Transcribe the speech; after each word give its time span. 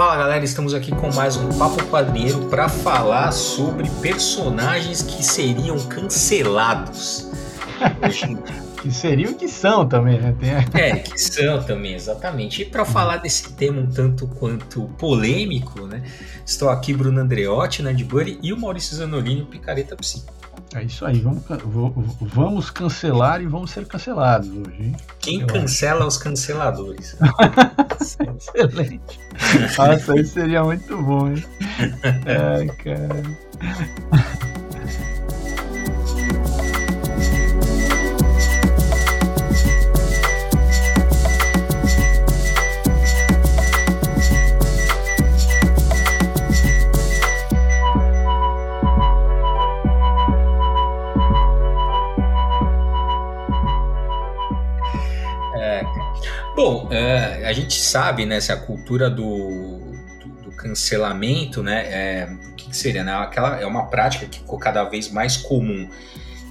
Fala 0.00 0.16
galera, 0.16 0.42
estamos 0.42 0.72
aqui 0.72 0.92
com 0.92 1.12
mais 1.12 1.36
um 1.36 1.50
Papo 1.58 1.84
Quadrinheiro 1.88 2.46
para 2.46 2.70
falar 2.70 3.32
sobre 3.32 3.86
personagens 4.00 5.02
que 5.02 5.22
seriam 5.22 5.78
cancelados. 5.78 7.30
que 8.80 8.90
seriam 8.90 9.34
que 9.34 9.46
são 9.46 9.86
também, 9.86 10.18
né? 10.18 10.34
Tem... 10.40 10.82
É, 10.82 10.96
que 10.96 11.20
são 11.20 11.62
também, 11.62 11.92
exatamente. 11.92 12.62
E 12.62 12.64
para 12.64 12.86
falar 12.86 13.18
desse 13.18 13.52
tema 13.52 13.82
um 13.82 13.86
tanto 13.88 14.26
quanto 14.26 14.84
polêmico, 14.96 15.86
né? 15.86 16.02
Estou 16.46 16.70
aqui, 16.70 16.94
Bruno 16.94 17.20
Andreotti, 17.20 17.82
Nerd 17.82 18.02
Buddy, 18.02 18.38
e 18.42 18.54
o 18.54 18.56
Maurício 18.58 18.96
Zanolini, 18.96 19.44
Picareta 19.44 19.94
Psi. 19.96 20.24
É 20.74 20.82
isso 20.82 21.04
aí, 21.04 21.20
vamos, 21.20 21.42
vamos 22.20 22.70
cancelar 22.70 23.40
e 23.42 23.46
vamos 23.46 23.70
ser 23.70 23.86
cancelados 23.86 24.48
hoje, 24.48 24.76
hein? 24.80 24.96
Quem 25.18 25.40
Eu 25.40 25.46
cancela 25.46 26.00
acho. 26.00 26.08
os 26.08 26.16
canceladores? 26.18 27.16
Excelente. 28.00 29.20
Nossa, 29.76 30.18
isso 30.20 30.34
seria 30.34 30.62
muito 30.64 30.96
bom, 31.02 31.28
hein? 31.28 31.44
Ai, 32.58 32.66
cara. 32.76 34.49
A 57.50 57.52
gente 57.52 57.80
sabe, 57.80 58.24
né, 58.24 58.40
se 58.40 58.52
a 58.52 58.56
cultura 58.56 59.10
do, 59.10 59.80
do, 60.20 60.28
do 60.44 60.52
cancelamento, 60.52 61.62
né, 61.62 61.82
é, 61.86 62.28
o 62.52 62.54
que, 62.54 62.68
que, 62.68 62.76
seria, 62.76 63.02
né? 63.02 63.12
Aquela 63.12 63.60
é 63.60 63.66
uma 63.66 63.86
prática 63.86 64.26
que 64.26 64.38
ficou 64.38 64.58
cada 64.58 64.84
vez 64.84 65.10
mais 65.10 65.36
comum 65.36 65.90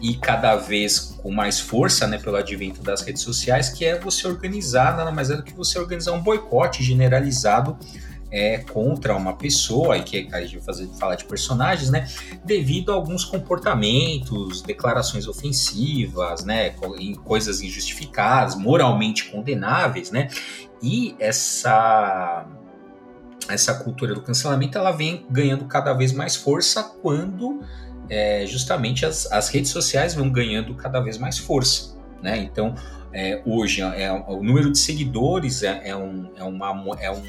e 0.02 0.16
cada 0.16 0.58
vez 0.58 1.00
com 1.00 1.32
mais 1.32 1.60
força, 1.60 2.06
né, 2.06 2.18
pelo 2.18 2.36
advento 2.36 2.82
das 2.82 3.02
redes 3.02 3.22
sociais, 3.22 3.70
que 3.70 3.86
é 3.86 3.98
você 3.98 4.28
organizar, 4.28 4.98
nada 4.98 5.12
mais 5.12 5.30
é 5.30 5.38
do 5.38 5.44
que 5.44 5.54
você 5.54 5.80
organizar 5.80 6.12
um 6.12 6.22
boicote 6.22 6.84
generalizado 6.84 7.78
é, 8.32 8.60
contra 8.60 9.16
uma 9.16 9.36
pessoa, 9.36 9.98
e 9.98 10.04
que 10.04 10.30
a 10.32 10.42
gente 10.42 10.60
vai 10.60 10.88
falar 11.00 11.16
de 11.16 11.26
personagens, 11.26 11.90
né? 11.90 12.08
Devido 12.46 12.92
a 12.92 12.96
alguns 12.96 13.26
comportamentos, 13.26 14.62
declarações 14.62 15.28
ofensivas, 15.28 16.44
né? 16.44 16.72
Coisas 17.24 17.62
injustificadas, 17.62 18.56
moralmente 18.56 19.26
condenáveis, 19.30 20.12
né? 20.12 20.30
E 20.82 21.16
essa 21.20 22.46
essa 23.48 23.74
cultura 23.74 24.14
do 24.14 24.22
cancelamento 24.22 24.78
ela 24.78 24.92
vem 24.92 25.26
ganhando 25.28 25.66
cada 25.66 25.92
vez 25.94 26.14
mais 26.14 26.36
força 26.36 26.84
quando 27.02 27.62
é, 28.08 28.46
justamente 28.46 29.06
as, 29.06 29.32
as 29.32 29.50
redes 29.50 29.72
sociais 29.72 30.14
vão 30.14 30.30
ganhando 30.30 30.76
cada 30.76 31.00
vez 31.00 31.18
mais 31.18 31.38
força. 31.38 31.98
Né? 32.22 32.38
Então, 32.38 32.76
é, 33.14 33.42
hoje 33.46 33.82
é, 33.82 34.12
o 34.12 34.44
número 34.44 34.72
de 34.72 34.78
seguidores 34.78 35.64
é, 35.64 35.90
é, 35.90 35.96
um, 35.96 36.32
é, 36.36 36.44
uma, 36.44 36.98
é 37.00 37.12
um 37.12 37.24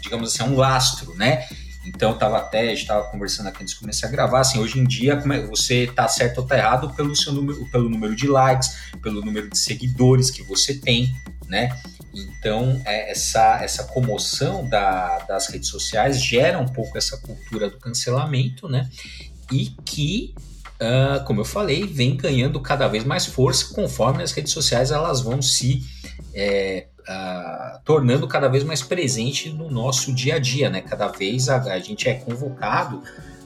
digamos 0.00 0.32
assim, 0.32 0.42
é 0.42 0.46
um 0.46 0.56
lastro, 0.56 1.14
né? 1.14 1.46
Então, 1.86 2.12
eu 2.12 2.18
tava 2.18 2.38
até, 2.38 2.60
a 2.60 2.74
gente 2.74 2.86
tava 2.86 3.10
conversando 3.10 3.48
aqui 3.48 3.62
antes 3.62 3.74
de 3.74 3.80
começar 3.80 4.06
a 4.06 4.10
gravar, 4.10 4.40
assim, 4.40 4.58
hoje 4.58 4.78
em 4.78 4.84
dia, 4.84 5.16
como 5.16 5.32
é, 5.32 5.46
você 5.46 5.86
tá 5.86 6.08
certo 6.08 6.38
ou 6.38 6.46
tá 6.46 6.56
errado 6.56 6.94
pelo 6.94 7.14
seu 7.14 7.32
número, 7.32 7.66
pelo 7.70 7.90
número 7.90 8.16
de 8.16 8.26
likes, 8.26 8.74
pelo 9.02 9.20
número 9.20 9.50
de 9.50 9.58
seguidores 9.58 10.30
que 10.30 10.42
você 10.42 10.74
tem, 10.74 11.14
né? 11.46 11.78
Então, 12.14 12.80
é, 12.86 13.10
essa, 13.10 13.62
essa 13.62 13.84
comoção 13.84 14.66
da, 14.66 15.18
das 15.20 15.48
redes 15.48 15.68
sociais 15.68 16.22
gera 16.22 16.58
um 16.58 16.66
pouco 16.66 16.96
essa 16.96 17.18
cultura 17.18 17.68
do 17.68 17.78
cancelamento, 17.78 18.66
né? 18.66 18.88
E 19.52 19.70
que, 19.84 20.34
uh, 20.80 21.24
como 21.24 21.40
eu 21.40 21.44
falei, 21.44 21.86
vem 21.86 22.16
ganhando 22.16 22.60
cada 22.60 22.88
vez 22.88 23.04
mais 23.04 23.26
força 23.26 23.74
conforme 23.74 24.22
as 24.22 24.32
redes 24.32 24.52
sociais 24.52 24.90
elas 24.90 25.20
vão 25.20 25.40
se 25.40 25.82
é, 26.34 26.86
uh, 27.00 27.78
tornando 27.84 28.26
cada 28.26 28.48
vez 28.48 28.64
mais 28.64 28.82
presente 28.82 29.50
no 29.50 29.70
nosso 29.70 30.12
dia 30.12 30.36
a 30.36 30.38
dia, 30.38 30.70
né? 30.70 30.80
Cada 30.80 31.08
vez 31.08 31.48
a, 31.48 31.56
a 31.56 31.78
gente 31.78 32.08
é 32.08 32.14
convocado 32.14 33.02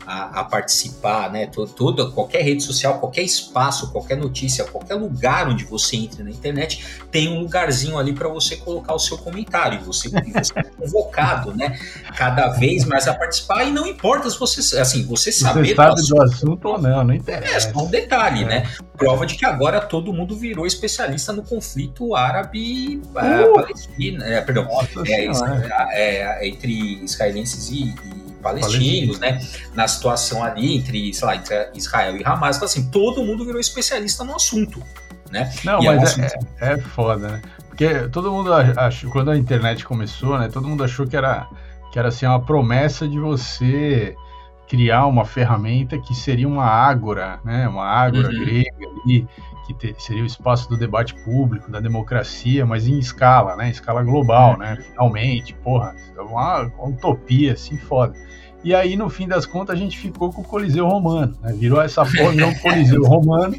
a, 0.08 0.40
a, 0.40 0.44
participar, 0.44 1.30
né? 1.30 1.46
Toda, 1.76 2.10
qualquer 2.10 2.42
rede 2.42 2.62
social, 2.62 2.98
qualquer 2.98 3.20
espaço, 3.20 3.92
qualquer 3.92 4.16
notícia, 4.16 4.64
qualquer 4.64 4.94
lugar 4.94 5.46
onde 5.46 5.64
você 5.64 5.96
entre 5.96 6.22
na 6.22 6.30
internet, 6.30 7.02
tem 7.10 7.28
um 7.28 7.40
lugarzinho 7.40 7.98
ali 7.98 8.14
para 8.14 8.26
você 8.26 8.56
colocar 8.56 8.94
o 8.94 8.98
seu 8.98 9.18
comentário. 9.18 9.84
Você, 9.84 10.08
você 10.08 10.52
é 10.56 10.62
convocado, 10.62 11.54
né? 11.54 11.78
Cada 12.16 12.48
vez 12.48 12.86
mais 12.86 13.06
a 13.06 13.12
participar 13.12 13.64
e 13.64 13.70
não 13.70 13.86
importa 13.86 14.30
se 14.30 14.38
você, 14.38 14.78
assim, 14.78 15.04
você 15.04 15.30
saber 15.30 15.68
você 15.68 15.74
sabe 15.74 16.02
do 16.08 16.22
assunto, 16.22 16.68
ou 16.68 16.80
não, 16.80 17.04
não 17.04 17.14
interessa. 17.14 17.68
É 17.68 17.72
só 17.72 17.84
um 17.84 17.90
detalhe, 17.90 18.44
é. 18.44 18.46
né? 18.46 18.70
Prova 18.96 19.26
de 19.26 19.36
que 19.36 19.44
agora 19.44 19.78
todo 19.78 20.10
mundo 20.10 20.34
virou 20.38 20.66
especialista 20.66 21.34
no 21.34 21.42
conflito 21.42 22.14
árabe 22.14 23.02
uh! 23.10 23.52
palestino, 23.52 24.24
é, 24.24 24.40
perdão, 24.40 24.66
é, 25.06 25.26
é, 25.26 26.44
é, 26.44 26.48
entre 26.48 27.04
israelenses 27.04 27.68
e, 27.70 27.94
e 27.94 28.27
palestinos, 28.42 29.18
né? 29.18 29.40
Na 29.74 29.86
situação 29.86 30.42
ali 30.42 30.76
entre, 30.76 31.12
sei 31.12 31.26
lá, 31.26 31.36
entre 31.36 31.70
Israel 31.74 32.16
e 32.16 32.24
Hamas. 32.24 32.56
Então, 32.56 32.66
assim, 32.66 32.90
todo 32.90 33.22
mundo 33.22 33.44
virou 33.44 33.60
especialista 33.60 34.24
no 34.24 34.34
assunto, 34.34 34.82
né? 35.30 35.52
Não, 35.64 35.82
e 35.82 35.86
é 35.86 35.94
mas 35.94 36.18
é, 36.18 36.26
assunto... 36.26 36.46
é, 36.60 36.72
é, 36.72 36.78
foda, 36.78 37.28
né? 37.28 37.42
Porque 37.68 38.08
todo 38.08 38.32
mundo 38.32 38.52
achou, 38.52 39.10
quando 39.10 39.30
a 39.30 39.36
internet 39.36 39.84
começou, 39.84 40.38
né? 40.38 40.48
Todo 40.48 40.66
mundo 40.66 40.82
achou 40.82 41.06
que 41.06 41.16
era, 41.16 41.46
que 41.92 41.98
era 41.98 42.08
assim, 42.08 42.26
uma 42.26 42.40
promessa 42.40 43.06
de 43.06 43.18
você 43.18 44.16
criar 44.68 45.06
uma 45.06 45.24
ferramenta 45.24 45.98
que 45.98 46.14
seria 46.14 46.46
uma 46.46 46.64
ágora, 46.64 47.40
né? 47.44 47.66
Uma 47.68 47.86
ágora 47.86 48.28
uhum. 48.28 48.44
grega 48.44 48.86
ali, 49.04 49.26
que 49.68 49.74
ter, 49.74 49.94
seria 49.98 50.22
o 50.22 50.26
espaço 50.26 50.68
do 50.68 50.76
debate 50.76 51.14
público, 51.14 51.70
da 51.70 51.80
democracia, 51.80 52.64
mas 52.64 52.88
em 52.88 52.98
escala, 52.98 53.54
né? 53.54 53.70
Escala 53.70 54.02
global, 54.02 54.52
uhum. 54.52 54.58
né? 54.58 54.78
Finalmente, 54.90 55.54
porra, 55.62 55.94
é 56.16 56.20
uma, 56.20 56.62
uma 56.62 56.88
utopia 56.88 57.52
assim 57.52 57.76
foda. 57.76 58.14
E 58.64 58.74
aí, 58.74 58.96
no 58.96 59.08
fim 59.08 59.28
das 59.28 59.46
contas, 59.46 59.76
a 59.76 59.78
gente 59.78 59.98
ficou 59.98 60.32
com 60.32 60.40
o 60.40 60.44
Coliseu 60.44 60.86
Romano, 60.86 61.36
né? 61.42 61.52
Virou 61.52 61.80
essa 61.80 62.04
porra, 62.04 62.30
virou 62.30 62.50
o 62.50 62.58
Coliseu 62.60 63.02
Romano, 63.02 63.54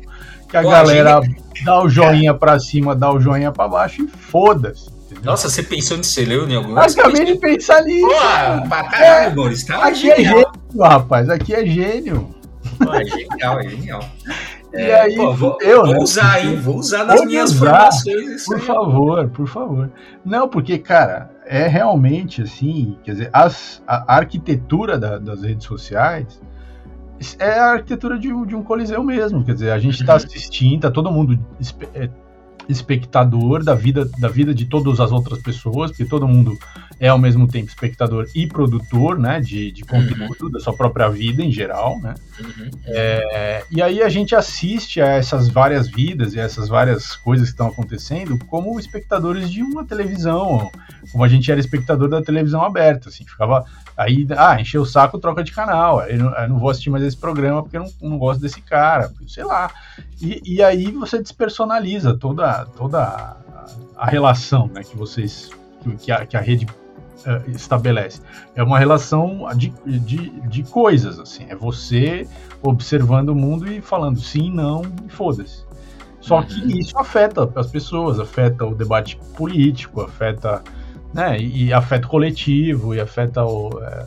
que 0.49 0.57
a 0.57 0.61
Pô, 0.61 0.69
galera 0.69 1.21
gente... 1.21 1.63
dá 1.63 1.81
o 1.81 1.87
joinha 1.87 2.33
pra 2.33 2.59
cima, 2.59 2.95
dá 2.95 3.11
o 3.11 3.19
joinha 3.19 3.51
pra 3.51 3.67
baixo 3.67 4.03
e 4.03 4.07
foda-se. 4.07 4.89
Nossa, 5.23 5.49
você 5.49 5.63
pensou 5.63 5.97
nisso, 5.97 6.11
você 6.11 6.25
leu 6.25 6.47
em 6.47 6.55
algum 6.55 6.69
lugar? 6.69 6.87
Acabei 6.89 7.25
de 7.25 7.35
pensar 7.35 7.81
nisso. 7.83 8.07
Pô, 8.07 8.69
pra 8.69 8.83
caralho, 8.89 9.25
é, 9.25 9.29
Boris, 9.31 9.63
tá 9.63 9.87
Aqui 9.87 10.11
é 10.11 10.15
genial. 10.17 10.33
é 10.33 10.41
gênio, 10.41 10.83
rapaz, 10.83 11.29
aqui 11.29 11.53
é 11.53 11.65
gênio. 11.65 12.35
Pô, 12.77 12.93
é 12.93 13.05
genial, 13.05 13.59
é 13.59 13.69
genial. 13.69 14.09
E 14.73 14.77
é, 14.77 15.01
aí, 15.01 15.15
pô, 15.15 15.33
vou, 15.33 15.57
eu, 15.61 15.83
vou 15.83 15.93
né? 15.93 15.99
usar, 15.99 16.45
hein? 16.45 16.55
Vou 16.57 16.77
usar 16.77 17.03
nas 17.03 17.25
minhas 17.25 17.51
usar, 17.51 17.91
formações. 17.91 18.45
por 18.45 18.55
aí. 18.55 18.61
favor, 18.61 19.29
por 19.29 19.47
favor. 19.47 19.91
Não, 20.23 20.47
porque, 20.47 20.77
cara, 20.77 21.31
é 21.45 21.67
realmente 21.67 22.43
assim, 22.43 22.97
quer 23.03 23.13
dizer, 23.13 23.29
as, 23.33 23.81
a 23.87 24.15
arquitetura 24.15 24.97
da, 24.97 25.17
das 25.17 25.41
redes 25.41 25.65
sociais 25.65 26.39
é 27.39 27.59
a 27.59 27.71
arquitetura 27.71 28.17
de, 28.17 28.27
de, 28.45 28.55
um 28.55 28.63
coliseu 28.63 29.03
mesmo, 29.03 29.43
quer 29.43 29.53
dizer, 29.53 29.71
a 29.71 29.79
gente 29.79 29.99
está 29.99 30.13
uhum. 30.13 30.17
assistindo, 30.17 30.75
está 30.75 30.91
todo 30.91 31.11
mundo 31.11 31.37
é, 31.93 32.09
espectador 32.69 33.63
da 33.63 33.73
vida, 33.73 34.05
da 34.19 34.27
vida 34.27 34.53
de 34.53 34.65
todas 34.65 34.99
as 34.99 35.11
outras 35.11 35.39
pessoas, 35.39 35.89
porque 35.89 36.05
todo 36.05 36.27
mundo 36.27 36.57
é 36.99 37.07
ao 37.07 37.17
mesmo 37.17 37.47
tempo 37.47 37.67
espectador 37.67 38.27
e 38.35 38.45
produtor, 38.45 39.17
né, 39.17 39.39
de, 39.39 39.71
de 39.71 39.83
conteúdo 39.83 40.45
uhum. 40.45 40.51
da 40.51 40.59
sua 40.59 40.73
própria 40.73 41.09
vida 41.09 41.41
em 41.41 41.51
geral, 41.51 41.99
né. 41.99 42.13
Uhum. 42.39 42.69
É, 42.85 43.63
e 43.71 43.81
aí 43.81 44.03
a 44.03 44.09
gente 44.09 44.35
assiste 44.35 45.01
a 45.01 45.07
essas 45.07 45.49
várias 45.49 45.87
vidas 45.87 46.35
e 46.35 46.39
essas 46.39 46.67
várias 46.67 47.15
coisas 47.15 47.47
que 47.47 47.53
estão 47.53 47.67
acontecendo 47.67 48.37
como 48.45 48.79
espectadores 48.79 49.49
de 49.49 49.63
uma 49.63 49.83
televisão, 49.85 50.69
como 51.11 51.23
a 51.23 51.27
gente 51.27 51.51
era 51.51 51.59
espectador 51.59 52.07
da 52.07 52.21
televisão 52.21 52.63
aberta, 52.63 53.09
assim, 53.09 53.25
ficava 53.25 53.65
Aí, 53.99 54.25
ah, 54.37 54.61
encheu 54.61 54.83
o 54.83 54.85
saco, 54.85 55.19
troca 55.19 55.43
de 55.43 55.51
canal. 55.51 56.01
Eu 56.03 56.19
não, 56.19 56.33
eu 56.33 56.47
não 56.47 56.57
vou 56.57 56.69
assistir 56.69 56.89
mais 56.89 57.03
esse 57.03 57.17
programa 57.17 57.61
porque 57.61 57.75
eu 57.75 57.81
não, 57.81 58.11
não 58.11 58.17
gosto 58.17 58.39
desse 58.39 58.61
cara, 58.61 59.11
sei 59.27 59.43
lá. 59.43 59.69
E, 60.21 60.41
e, 60.45 60.63
aí 60.63 60.89
você 60.89 61.21
despersonaliza 61.21 62.15
toda, 62.17 62.65
toda 62.77 63.35
a, 63.97 64.09
relação 64.09 64.67
né, 64.67 64.83
que 64.83 64.95
vocês, 64.95 65.49
que 65.99 66.13
a, 66.13 66.25
que 66.25 66.37
a 66.37 66.39
rede 66.39 66.65
uh, 66.65 67.51
estabelece. 67.51 68.21
É 68.55 68.63
uma 68.63 68.79
relação 68.79 69.45
de, 69.53 69.73
de, 69.85 70.29
de 70.47 70.63
coisas, 70.63 71.19
assim. 71.19 71.47
É 71.49 71.55
você 71.55 72.25
observando 72.61 73.29
o 73.29 73.35
mundo 73.35 73.69
e 73.69 73.81
falando 73.81 74.17
sim, 74.21 74.49
não 74.49 74.81
e 75.05 75.09
foda-se. 75.09 75.65
Só 76.21 76.41
que 76.41 76.61
uhum. 76.61 76.69
isso 76.69 76.97
afeta 76.97 77.51
as 77.53 77.67
pessoas, 77.67 78.17
afeta 78.17 78.65
o 78.65 78.73
debate 78.73 79.19
político, 79.35 79.99
afeta 79.99 80.63
né? 81.13 81.37
E, 81.39 81.65
e 81.65 81.73
afeta 81.73 82.07
o 82.07 82.09
coletivo, 82.09 82.93
e 82.93 82.99
afeta 82.99 83.43
o, 83.43 83.69
é, 83.83 84.05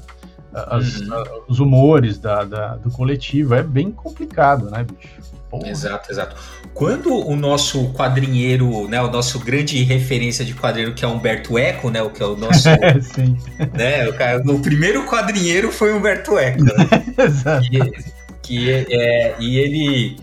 as, 0.52 1.00
uhum. 1.00 1.24
os 1.48 1.60
humores 1.60 2.18
da, 2.18 2.44
da, 2.44 2.76
do 2.76 2.90
coletivo. 2.90 3.54
É 3.54 3.62
bem 3.62 3.90
complicado, 3.90 4.70
né, 4.70 4.84
bicho? 4.84 5.22
Porra. 5.50 5.68
Exato, 5.68 6.10
exato. 6.10 6.36
Quando 6.72 7.14
o 7.14 7.36
nosso 7.36 7.92
quadrinheiro, 7.92 8.88
né, 8.88 9.02
o 9.02 9.10
nosso 9.10 9.38
grande 9.38 9.82
referência 9.82 10.46
de 10.46 10.54
quadrinheiro 10.54 10.94
que 10.94 11.04
é 11.04 11.08
Humberto 11.08 11.58
Eco, 11.58 11.90
né, 11.90 12.00
o 12.00 12.08
que 12.08 12.22
é 12.22 12.26
o 12.26 12.34
nosso, 12.34 12.70
Sim. 13.14 13.36
né, 13.74 14.08
o, 14.08 14.14
cara, 14.14 14.42
o 14.50 14.60
primeiro 14.60 15.04
quadrinheiro 15.04 15.70
foi 15.70 15.92
Humberto 15.92 16.38
Eco, 16.38 16.64
né? 16.64 16.72
exato. 17.22 17.68
Que, 17.68 17.92
que 18.40 18.70
é, 18.70 19.36
e 19.38 19.58
ele 19.58 20.16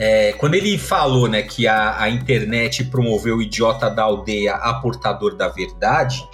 é, 0.00 0.32
quando 0.34 0.54
ele 0.54 0.78
falou, 0.78 1.28
né, 1.28 1.42
que 1.42 1.66
a, 1.66 2.00
a 2.00 2.08
internet 2.08 2.84
promoveu 2.84 3.38
o 3.38 3.42
idiota 3.42 3.90
da 3.90 4.04
aldeia 4.04 4.54
a 4.54 4.74
portador 4.74 5.34
da 5.34 5.48
verdade, 5.48 6.24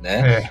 né? 0.00 0.44
É. 0.44 0.50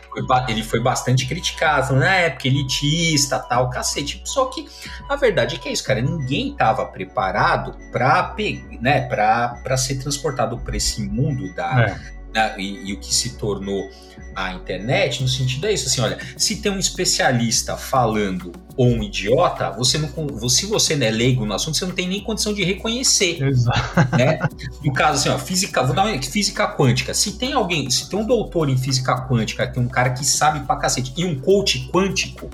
Ele 0.50 0.64
foi 0.64 0.82
bastante 0.82 1.26
criticado, 1.26 1.88
falando, 1.88 2.04
ah, 2.04 2.16
é 2.16 2.30
porque 2.32 2.50
elitista, 2.50 3.40
tal, 3.40 3.70
cacete. 3.70 4.22
Só 4.26 4.46
que 4.48 4.68
a 5.08 5.16
verdade 5.16 5.56
é 5.56 5.60
que 5.60 5.70
é 5.70 5.72
isso, 5.72 5.86
cara. 5.86 6.02
Ninguém 6.02 6.52
estava 6.52 6.86
preparado 6.88 7.78
para 7.92 8.36
né, 8.82 9.02
para 9.08 9.78
ser 9.78 10.00
transportado 10.00 10.58
para 10.58 10.76
esse 10.76 11.02
mundo 11.04 11.54
da, 11.54 11.84
é. 11.84 12.13
E, 12.58 12.90
e, 12.90 12.94
o 12.94 13.00
que 13.00 13.14
se 13.14 13.38
tornou 13.38 13.90
a 14.36 14.54
internet, 14.54 15.22
no 15.22 15.28
sentido 15.28 15.68
é 15.68 15.74
isso, 15.74 15.88
assim, 15.88 16.02
olha, 16.02 16.18
se 16.36 16.56
tem 16.58 16.72
um 16.72 16.80
especialista 16.80 17.78
falando 17.78 18.52
ou 18.76 18.88
um 18.88 19.04
idiota, 19.04 19.70
você 19.72 19.98
não, 19.98 20.10
se 20.50 20.66
você 20.66 20.96
não 20.96 21.06
é 21.06 21.12
leigo 21.12 21.46
no 21.46 21.54
assunto, 21.54 21.78
você 21.78 21.86
não 21.86 21.94
tem 21.94 22.08
nem 22.08 22.24
condição 22.24 22.54
de 22.54 22.64
reconhecer. 22.64 23.44
Exato. 23.44 24.18
Né? 24.18 24.40
No 24.84 24.92
caso, 24.92 25.20
assim, 25.20 25.30
ó, 25.30 25.38
física, 25.38 25.84
vou 25.84 25.96
dar 25.96 26.06
uma 26.06 26.22
física 26.22 26.68
quântica. 26.68 27.14
Se 27.14 27.38
tem 27.38 27.54
alguém, 27.54 27.90
se 27.92 28.10
tem 28.10 28.20
um 28.20 28.26
doutor 28.26 28.70
em 28.70 28.78
física 28.78 29.28
quântica, 29.28 29.68
tem 29.68 29.84
um 29.84 29.88
cara 29.88 30.10
que 30.10 30.26
sabe 30.26 30.62
pra 30.62 30.76
cacete, 30.78 31.14
e 31.16 31.24
um 31.24 31.40
coach 31.40 31.88
quântico, 31.94 32.50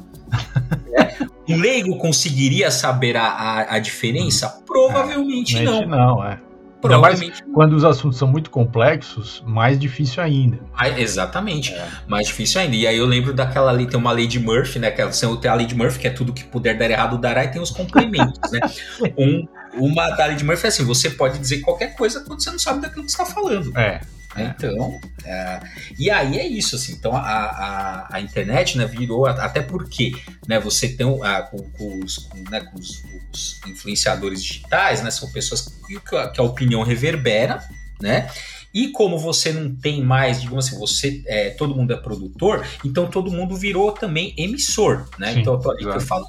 um 1.47 1.57
leigo 1.57 1.97
conseguiria 1.97 2.69
saber 2.69 3.15
a, 3.15 3.25
a, 3.25 3.75
a 3.75 3.79
diferença? 3.79 4.61
Provavelmente 4.65 5.57
é, 5.57 5.63
não. 5.63 5.85
Não, 5.85 6.25
é. 6.25 6.48
Provavelmente. 6.81 7.43
quando 7.53 7.73
os 7.73 7.83
assuntos 7.83 8.17
são 8.17 8.27
muito 8.27 8.49
complexos, 8.49 9.43
mais 9.45 9.77
difícil 9.77 10.23
ainda. 10.23 10.59
Ah, 10.73 10.89
exatamente, 10.89 11.73
é. 11.73 11.87
mais 12.07 12.27
difícil 12.27 12.61
ainda. 12.61 12.75
E 12.75 12.87
aí 12.87 12.97
eu 12.97 13.05
lembro 13.05 13.33
daquela 13.33 13.71
lei, 13.71 13.85
tem 13.85 13.99
uma 13.99 14.11
lei 14.11 14.27
de 14.27 14.39
Murphy, 14.39 14.79
né? 14.79 14.89
Que 14.89 15.01
é, 15.01 15.09
tem 15.41 15.51
a 15.51 15.55
lei 15.55 15.65
de 15.65 15.75
Murphy, 15.75 15.99
que 15.99 16.07
é 16.07 16.11
tudo 16.11 16.31
que 16.31 16.43
puder 16.43 16.77
dar 16.77 16.89
errado 16.89 17.17
dará, 17.17 17.43
e 17.43 17.49
tem 17.49 17.61
os 17.61 17.71
complementos, 17.71 18.39
né? 18.51 18.59
Um, 19.17 19.47
uma 19.73 20.09
da 20.11 20.25
lei 20.25 20.35
de 20.35 20.45
Murphy 20.45 20.65
é 20.65 20.69
assim: 20.69 20.85
você 20.85 21.09
pode 21.09 21.37
dizer 21.39 21.59
qualquer 21.59 21.95
coisa 21.95 22.21
quando 22.21 22.41
você 22.41 22.51
não 22.51 22.59
sabe 22.59 22.81
daquilo 22.81 23.03
que 23.03 23.11
está 23.11 23.25
falando. 23.25 23.77
É. 23.77 23.99
Né? 24.35 24.53
Então, 24.55 24.99
é, 25.25 25.59
e 25.97 26.09
aí 26.11 26.37
é 26.37 26.45
isso, 26.45 26.75
assim, 26.75 26.93
então 26.93 27.15
a, 27.15 27.21
a, 27.21 28.15
a, 28.15 28.21
internet, 28.21 28.77
né, 28.77 28.85
virou, 28.85 29.25
até 29.25 29.59
porque, 29.59 30.11
né, 30.47 30.59
você 30.59 30.87
tem, 30.89 31.07
a, 31.23 31.41
com, 31.41 31.57
com, 31.71 31.99
os, 32.03 32.17
com, 32.17 32.37
né, 32.49 32.61
com 32.61 32.77
os, 32.77 33.03
os, 33.33 33.59
influenciadores 33.65 34.43
digitais, 34.43 35.01
né, 35.01 35.09
são 35.09 35.31
pessoas 35.31 35.61
que, 35.87 35.99
que 35.99 36.15
a 36.15 36.43
opinião 36.43 36.83
reverbera, 36.83 37.67
né, 37.99 38.29
e 38.73 38.89
como 38.89 39.17
você 39.17 39.51
não 39.51 39.73
tem 39.73 40.03
mais, 40.03 40.41
digamos 40.41 40.67
assim, 40.67 40.79
você 40.79 41.23
é, 41.25 41.49
todo 41.51 41.75
mundo 41.75 41.93
é 41.93 41.97
produtor, 41.97 42.65
então 42.85 43.07
todo 43.07 43.31
mundo 43.31 43.55
virou 43.55 43.91
também 43.91 44.33
emissor, 44.37 45.07
né? 45.17 45.33
Sim, 45.33 45.39
então 45.39 45.59
que 45.59 45.83
eu 45.85 46.01
falo, 46.01 46.25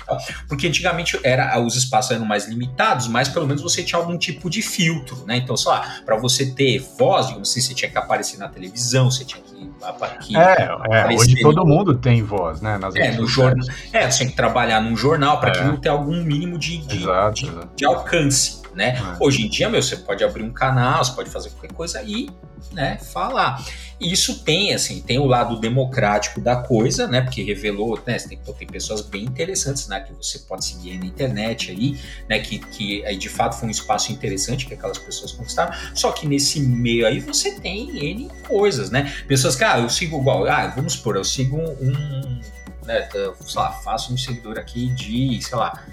porque 0.48 0.66
antigamente 0.66 1.18
era 1.22 1.58
os 1.60 1.76
espaços 1.76 2.12
eram 2.12 2.24
mais 2.24 2.48
limitados, 2.48 3.08
mas 3.08 3.28
pelo 3.28 3.46
menos 3.46 3.62
você 3.62 3.82
tinha 3.82 3.98
algum 3.98 4.16
tipo 4.16 4.48
de 4.48 4.62
filtro, 4.62 5.24
né? 5.26 5.36
Então, 5.36 5.56
sei 5.56 5.70
lá, 5.70 6.00
para 6.04 6.16
você 6.16 6.46
ter 6.46 6.78
voz, 6.98 7.26
digamos 7.26 7.50
assim, 7.50 7.60
você 7.60 7.74
tinha 7.74 7.90
que 7.90 7.98
aparecer 7.98 8.38
na 8.38 8.48
televisão, 8.48 9.10
você 9.10 9.24
tinha 9.24 9.42
que 9.42 9.50
Aqui, 9.82 10.36
é, 10.36 10.68
é 10.90 11.06
hoje 11.16 11.40
todo 11.40 11.64
mundo 11.64 11.94
tem 11.94 12.22
voz, 12.22 12.60
né? 12.60 12.76
Nas 12.76 12.94
é, 12.94 13.12
no 13.12 13.26
jornal. 13.26 13.66
É, 13.92 14.10
você 14.10 14.18
tem 14.18 14.28
que 14.28 14.36
trabalhar 14.36 14.80
num 14.80 14.94
jornal 14.94 15.40
para 15.40 15.50
é. 15.50 15.52
aquilo 15.52 15.78
ter 15.78 15.88
algum 15.88 16.22
mínimo 16.22 16.58
de, 16.58 16.78
de, 16.78 16.98
exato, 16.98 17.34
de, 17.34 17.46
exato. 17.48 17.68
de 17.76 17.84
alcance 17.86 18.59
né? 18.74 18.96
É. 18.96 19.24
Hoje 19.24 19.42
em 19.42 19.48
dia, 19.48 19.68
meu, 19.68 19.82
você 19.82 19.96
pode 19.96 20.22
abrir 20.24 20.42
um 20.42 20.52
canal, 20.52 21.04
você 21.04 21.12
pode 21.12 21.30
fazer 21.30 21.50
qualquer 21.50 21.72
coisa 21.72 22.02
e, 22.02 22.28
né, 22.72 22.98
falar. 22.98 23.64
E 24.00 24.10
isso 24.10 24.42
tem, 24.42 24.72
assim, 24.72 25.02
tem 25.02 25.18
o 25.18 25.26
lado 25.26 25.60
democrático 25.60 26.40
da 26.40 26.56
coisa, 26.56 27.06
né? 27.06 27.20
Porque 27.20 27.42
revelou, 27.42 28.00
né? 28.06 28.16
Tem, 28.18 28.38
tem 28.38 28.66
pessoas 28.66 29.02
bem 29.02 29.24
interessantes, 29.24 29.88
né? 29.88 30.00
Que 30.00 30.14
você 30.14 30.38
pode 30.38 30.64
seguir 30.64 30.98
na 30.98 31.04
internet 31.04 31.70
aí, 31.70 32.00
né? 32.26 32.38
Que, 32.38 32.58
que 32.58 33.04
aí 33.04 33.16
de 33.16 33.28
fato 33.28 33.56
foi 33.56 33.68
um 33.68 33.70
espaço 33.70 34.10
interessante 34.10 34.64
que 34.64 34.72
aquelas 34.72 34.96
pessoas 34.96 35.32
conquistaram. 35.32 35.74
Só 35.94 36.12
que 36.12 36.26
nesse 36.26 36.60
meio 36.60 37.06
aí 37.06 37.20
você 37.20 37.60
tem 37.60 37.90
N 37.98 38.30
coisas, 38.48 38.90
né? 38.90 39.12
Pessoas 39.28 39.54
que, 39.54 39.64
ah, 39.64 39.78
eu 39.78 39.90
sigo 39.90 40.18
igual, 40.18 40.46
ah, 40.46 40.68
vamos 40.68 40.94
supor, 40.94 41.16
eu 41.16 41.24
sigo 41.24 41.58
um, 41.58 42.40
né, 42.86 43.08
sei 43.10 43.30
lá, 43.54 43.72
faço 43.72 44.12
um 44.12 44.16
seguidor 44.16 44.58
aqui 44.58 44.88
de, 44.94 45.40
sei 45.42 45.56
lá, 45.58 45.84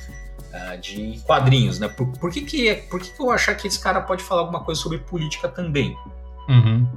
uh, 0.58 0.78
de 0.80 1.20
quadrinhos, 1.26 1.80
né? 1.80 1.88
Por, 1.88 2.08
por, 2.18 2.32
que, 2.32 2.42
que, 2.42 2.74
por 2.90 3.00
que, 3.00 3.12
que 3.12 3.22
eu 3.22 3.32
achar 3.32 3.56
que 3.56 3.68
esse 3.68 3.80
cara 3.80 4.02
pode 4.02 4.24
falar 4.24 4.42
alguma 4.42 4.64
coisa 4.64 4.82
sobre 4.82 4.98
política 5.00 5.48
também? 5.48 5.96
Uhum. 6.50 6.88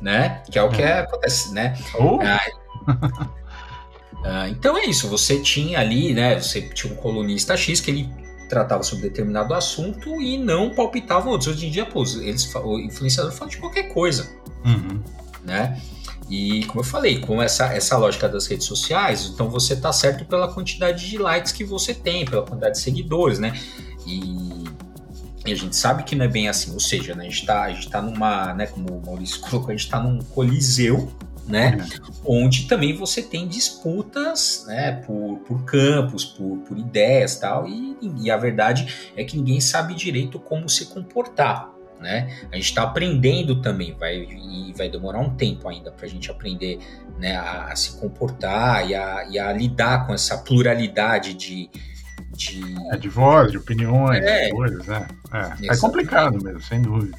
Né? 0.00 0.42
Que 0.50 0.58
é 0.58 0.62
o 0.62 0.70
que 0.70 0.82
é, 0.82 1.00
acontece, 1.00 1.52
né? 1.52 1.76
Oh. 1.98 2.16
Uh, 2.16 2.46
então 4.50 4.78
é 4.78 4.86
isso, 4.86 5.08
você 5.08 5.40
tinha 5.40 5.80
ali, 5.80 6.14
né? 6.14 6.40
Você 6.40 6.62
tinha 6.62 6.92
um 6.92 6.96
colunista 6.96 7.56
X 7.56 7.80
que 7.80 7.90
ele 7.90 8.08
tratava 8.48 8.82
sobre 8.82 9.08
determinado 9.08 9.54
assunto 9.54 10.20
e 10.20 10.36
não 10.36 10.70
palpitava 10.70 11.28
outros. 11.28 11.54
Hoje 11.54 11.66
em 11.66 11.70
dia, 11.70 11.86
pô, 11.86 12.02
eles, 12.02 12.52
o 12.54 12.78
influenciador 12.78 13.32
fala 13.32 13.50
de 13.50 13.58
qualquer 13.58 13.84
coisa, 13.92 14.30
uhum. 14.64 15.00
né? 15.44 15.80
E 16.30 16.64
como 16.66 16.80
eu 16.80 16.84
falei, 16.84 17.18
com 17.18 17.42
essa, 17.42 17.74
essa 17.74 17.96
lógica 17.96 18.28
das 18.28 18.46
redes 18.46 18.64
sociais, 18.64 19.26
então 19.34 19.50
você 19.50 19.74
tá 19.74 19.92
certo 19.92 20.24
pela 20.24 20.46
quantidade 20.46 21.10
de 21.10 21.18
likes 21.18 21.50
que 21.50 21.64
você 21.64 21.92
tem, 21.92 22.24
pela 22.24 22.42
quantidade 22.42 22.76
de 22.76 22.80
seguidores, 22.80 23.40
né? 23.40 23.52
E, 24.06 24.64
e 25.44 25.52
a 25.52 25.56
gente 25.56 25.74
sabe 25.74 26.04
que 26.04 26.14
não 26.14 26.24
é 26.24 26.28
bem 26.28 26.48
assim, 26.48 26.72
ou 26.72 26.78
seja, 26.78 27.16
né, 27.16 27.26
a, 27.26 27.28
gente 27.28 27.44
tá, 27.44 27.62
a 27.64 27.72
gente 27.72 27.90
tá 27.90 28.00
numa, 28.00 28.54
né, 28.54 28.66
como 28.66 28.96
o 28.96 29.04
Maurício 29.04 29.40
colocou, 29.42 29.70
a 29.70 29.76
gente 29.76 29.90
tá 29.90 29.98
num 29.98 30.20
coliseu, 30.20 31.12
né? 31.48 31.84
Uhum. 32.24 32.44
Onde 32.44 32.68
também 32.68 32.94
você 32.94 33.22
tem 33.22 33.48
disputas, 33.48 34.64
né, 34.68 35.02
por, 35.04 35.38
por 35.38 35.64
campos, 35.64 36.24
por, 36.24 36.58
por 36.58 36.78
ideias 36.78 37.40
tal, 37.40 37.66
e, 37.66 37.96
e 38.22 38.30
a 38.30 38.36
verdade 38.36 39.12
é 39.16 39.24
que 39.24 39.36
ninguém 39.36 39.60
sabe 39.60 39.94
direito 39.94 40.38
como 40.38 40.68
se 40.68 40.86
comportar 40.86 41.79
né? 42.00 42.34
A 42.50 42.56
gente 42.56 42.66
está 42.66 42.82
aprendendo 42.82 43.60
também, 43.60 43.94
vai 43.94 44.16
e 44.16 44.72
vai 44.76 44.88
demorar 44.88 45.20
um 45.20 45.34
tempo 45.36 45.68
ainda 45.68 45.90
para 45.90 46.06
a 46.06 46.08
gente 46.08 46.30
aprender, 46.30 46.78
né, 47.18 47.36
a, 47.36 47.66
a, 47.66 47.76
se 47.76 47.98
comportar 47.98 48.88
e 48.88 48.94
a, 48.94 49.26
e 49.28 49.38
a 49.38 49.52
lidar 49.52 50.06
com 50.06 50.14
essa 50.14 50.38
pluralidade 50.38 51.34
de 51.34 51.70
de, 52.32 52.62
é, 52.90 52.96
de 52.96 53.08
voz, 53.08 53.50
de 53.50 53.58
opiniões, 53.58 54.24
é, 54.24 54.46
de 54.46 54.52
coisas, 54.52 54.86
né? 54.86 55.06
É, 55.60 55.66
é 55.66 55.76
complicado 55.76 56.42
mesmo, 56.42 56.62
sem 56.62 56.80
dúvida. 56.80 57.16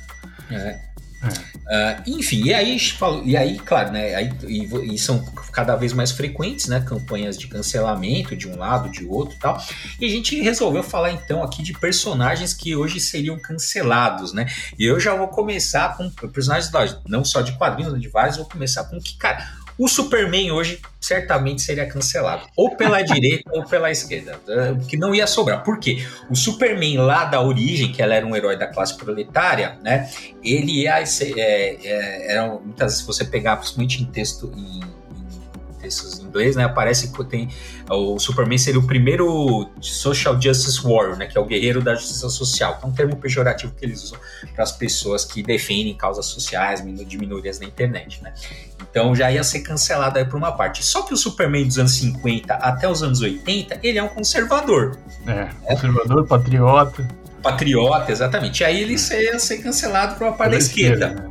É. 0.50 0.90
Uh, 1.24 2.01
enfim, 2.08 2.44
e 2.46 2.54
aí, 2.54 2.78
e 3.24 3.38
aí, 3.38 3.60
claro, 3.60 3.92
né? 3.92 4.16
Aí, 4.16 4.32
e, 4.48 4.94
e, 4.94 4.98
são 4.98 5.24
cada 5.54 5.75
vez 5.75 5.94
mais 5.94 6.12
frequentes, 6.12 6.68
né? 6.68 6.82
Campanhas 6.82 7.38
de 7.38 7.48
cancelamento 7.48 8.36
de 8.36 8.48
um 8.48 8.58
lado, 8.58 8.90
de 8.90 9.06
outro 9.06 9.38
tal. 9.40 9.62
E 10.00 10.06
a 10.06 10.10
gente 10.10 10.42
resolveu 10.42 10.84
falar 10.84 11.12
então 11.12 11.44
aqui 11.44 11.62
de 11.62 11.74
personagens 11.74 12.54
que 12.54 12.75
hoje 12.75 13.00
seriam 13.00 13.38
cancelados, 13.38 14.34
né? 14.34 14.48
E 14.78 14.86
eu 14.86 15.00
já 15.00 15.16
vou 15.16 15.28
começar 15.28 15.96
com 15.96 16.10
personagens 16.10 16.72
não 17.08 17.24
só 17.24 17.42
de 17.42 17.54
quadrinhos, 17.54 18.00
de 18.01 18.10
vários, 18.10 18.38
vou 18.38 18.46
começar 18.48 18.86
com 18.86 19.00
que, 19.00 19.16
cara, 19.18 19.48
o 19.81 19.88
Superman 19.88 20.51
hoje 20.51 20.79
certamente 21.00 21.63
seria 21.63 21.88
cancelado, 21.88 22.47
ou 22.55 22.75
pela 22.75 23.01
direita 23.01 23.50
ou 23.51 23.65
pela 23.65 23.89
esquerda, 23.89 24.39
eh, 24.47 24.75
que 24.88 24.95
não 24.95 25.15
ia 25.15 25.25
sobrar. 25.25 25.63
Por 25.63 25.79
quê? 25.79 26.05
O 26.29 26.35
Superman 26.35 26.97
lá 26.97 27.25
da 27.25 27.41
origem, 27.41 27.91
que 27.91 28.00
ela 28.00 28.13
era 28.13 28.23
um 28.23 28.35
herói 28.35 28.55
da 28.55 28.67
classe 28.67 28.95
proletária, 28.95 29.79
né? 29.81 30.07
Ele 30.43 30.83
ia 30.83 31.03
ser, 31.07 31.33
é, 31.35 31.77
é, 31.83 32.31
era 32.31 32.47
muitas 32.47 32.91
vezes 32.91 33.07
você 33.07 33.25
pegar, 33.25 33.57
principalmente 33.57 34.03
em 34.03 34.05
texto 34.05 34.53
em, 34.55 34.81
textos 35.91 36.19
em 36.19 36.24
inglês, 36.24 36.55
né? 36.55 36.63
Aparece 36.63 37.12
que 37.12 37.24
tem 37.25 37.50
o 37.89 38.17
Superman 38.17 38.57
seria 38.57 38.79
o 38.79 38.88
primeiro 38.88 39.69
social 39.81 40.41
justice 40.41 40.81
warrior, 40.81 41.17
né? 41.17 41.27
Que 41.27 41.38
é 41.38 41.41
o 41.41 41.45
guerreiro 41.45 41.81
da 41.81 41.93
justiça 41.93 42.29
social. 42.29 42.79
É 42.81 42.86
um 42.86 42.91
termo 42.91 43.15
pejorativo 43.17 43.74
que 43.77 43.86
eles 43.86 44.03
usam 44.03 44.19
para 44.55 44.63
as 44.63 44.71
pessoas 44.71 45.25
que 45.25 45.43
defendem 45.43 45.93
causas 45.95 46.25
sociais 46.25 46.81
de 47.05 47.17
minorias 47.17 47.60
na 47.60 47.65
internet, 47.65 48.24
né? 48.24 48.33
Então 48.89 49.13
já 49.15 49.31
ia 49.31 49.43
ser 49.43 49.60
cancelado 49.60 50.17
aí 50.17 50.25
por 50.25 50.38
uma 50.38 50.51
parte. 50.51 50.83
Só 50.83 51.03
que 51.03 51.13
o 51.13 51.17
Superman 51.17 51.67
dos 51.67 51.77
anos 51.77 51.93
50 51.93 52.53
até 52.53 52.89
os 52.89 53.03
anos 53.03 53.21
80, 53.21 53.79
ele 53.83 53.98
é 53.98 54.03
um 54.03 54.10
conservador. 54.10 54.98
É, 55.27 55.50
conservador, 55.65 56.25
patriota. 56.25 57.07
Patriota, 57.43 58.12
exatamente. 58.12 58.62
E 58.62 58.63
aí 58.63 58.81
ele 58.81 58.93
ia 58.93 59.39
ser 59.39 59.57
cancelado 59.63 60.15
por 60.15 60.27
uma 60.27 60.33
parte 60.33 60.51
da 60.51 60.57
esquerda. 60.57 61.07
esquerda 61.07 61.27
né? 61.27 61.30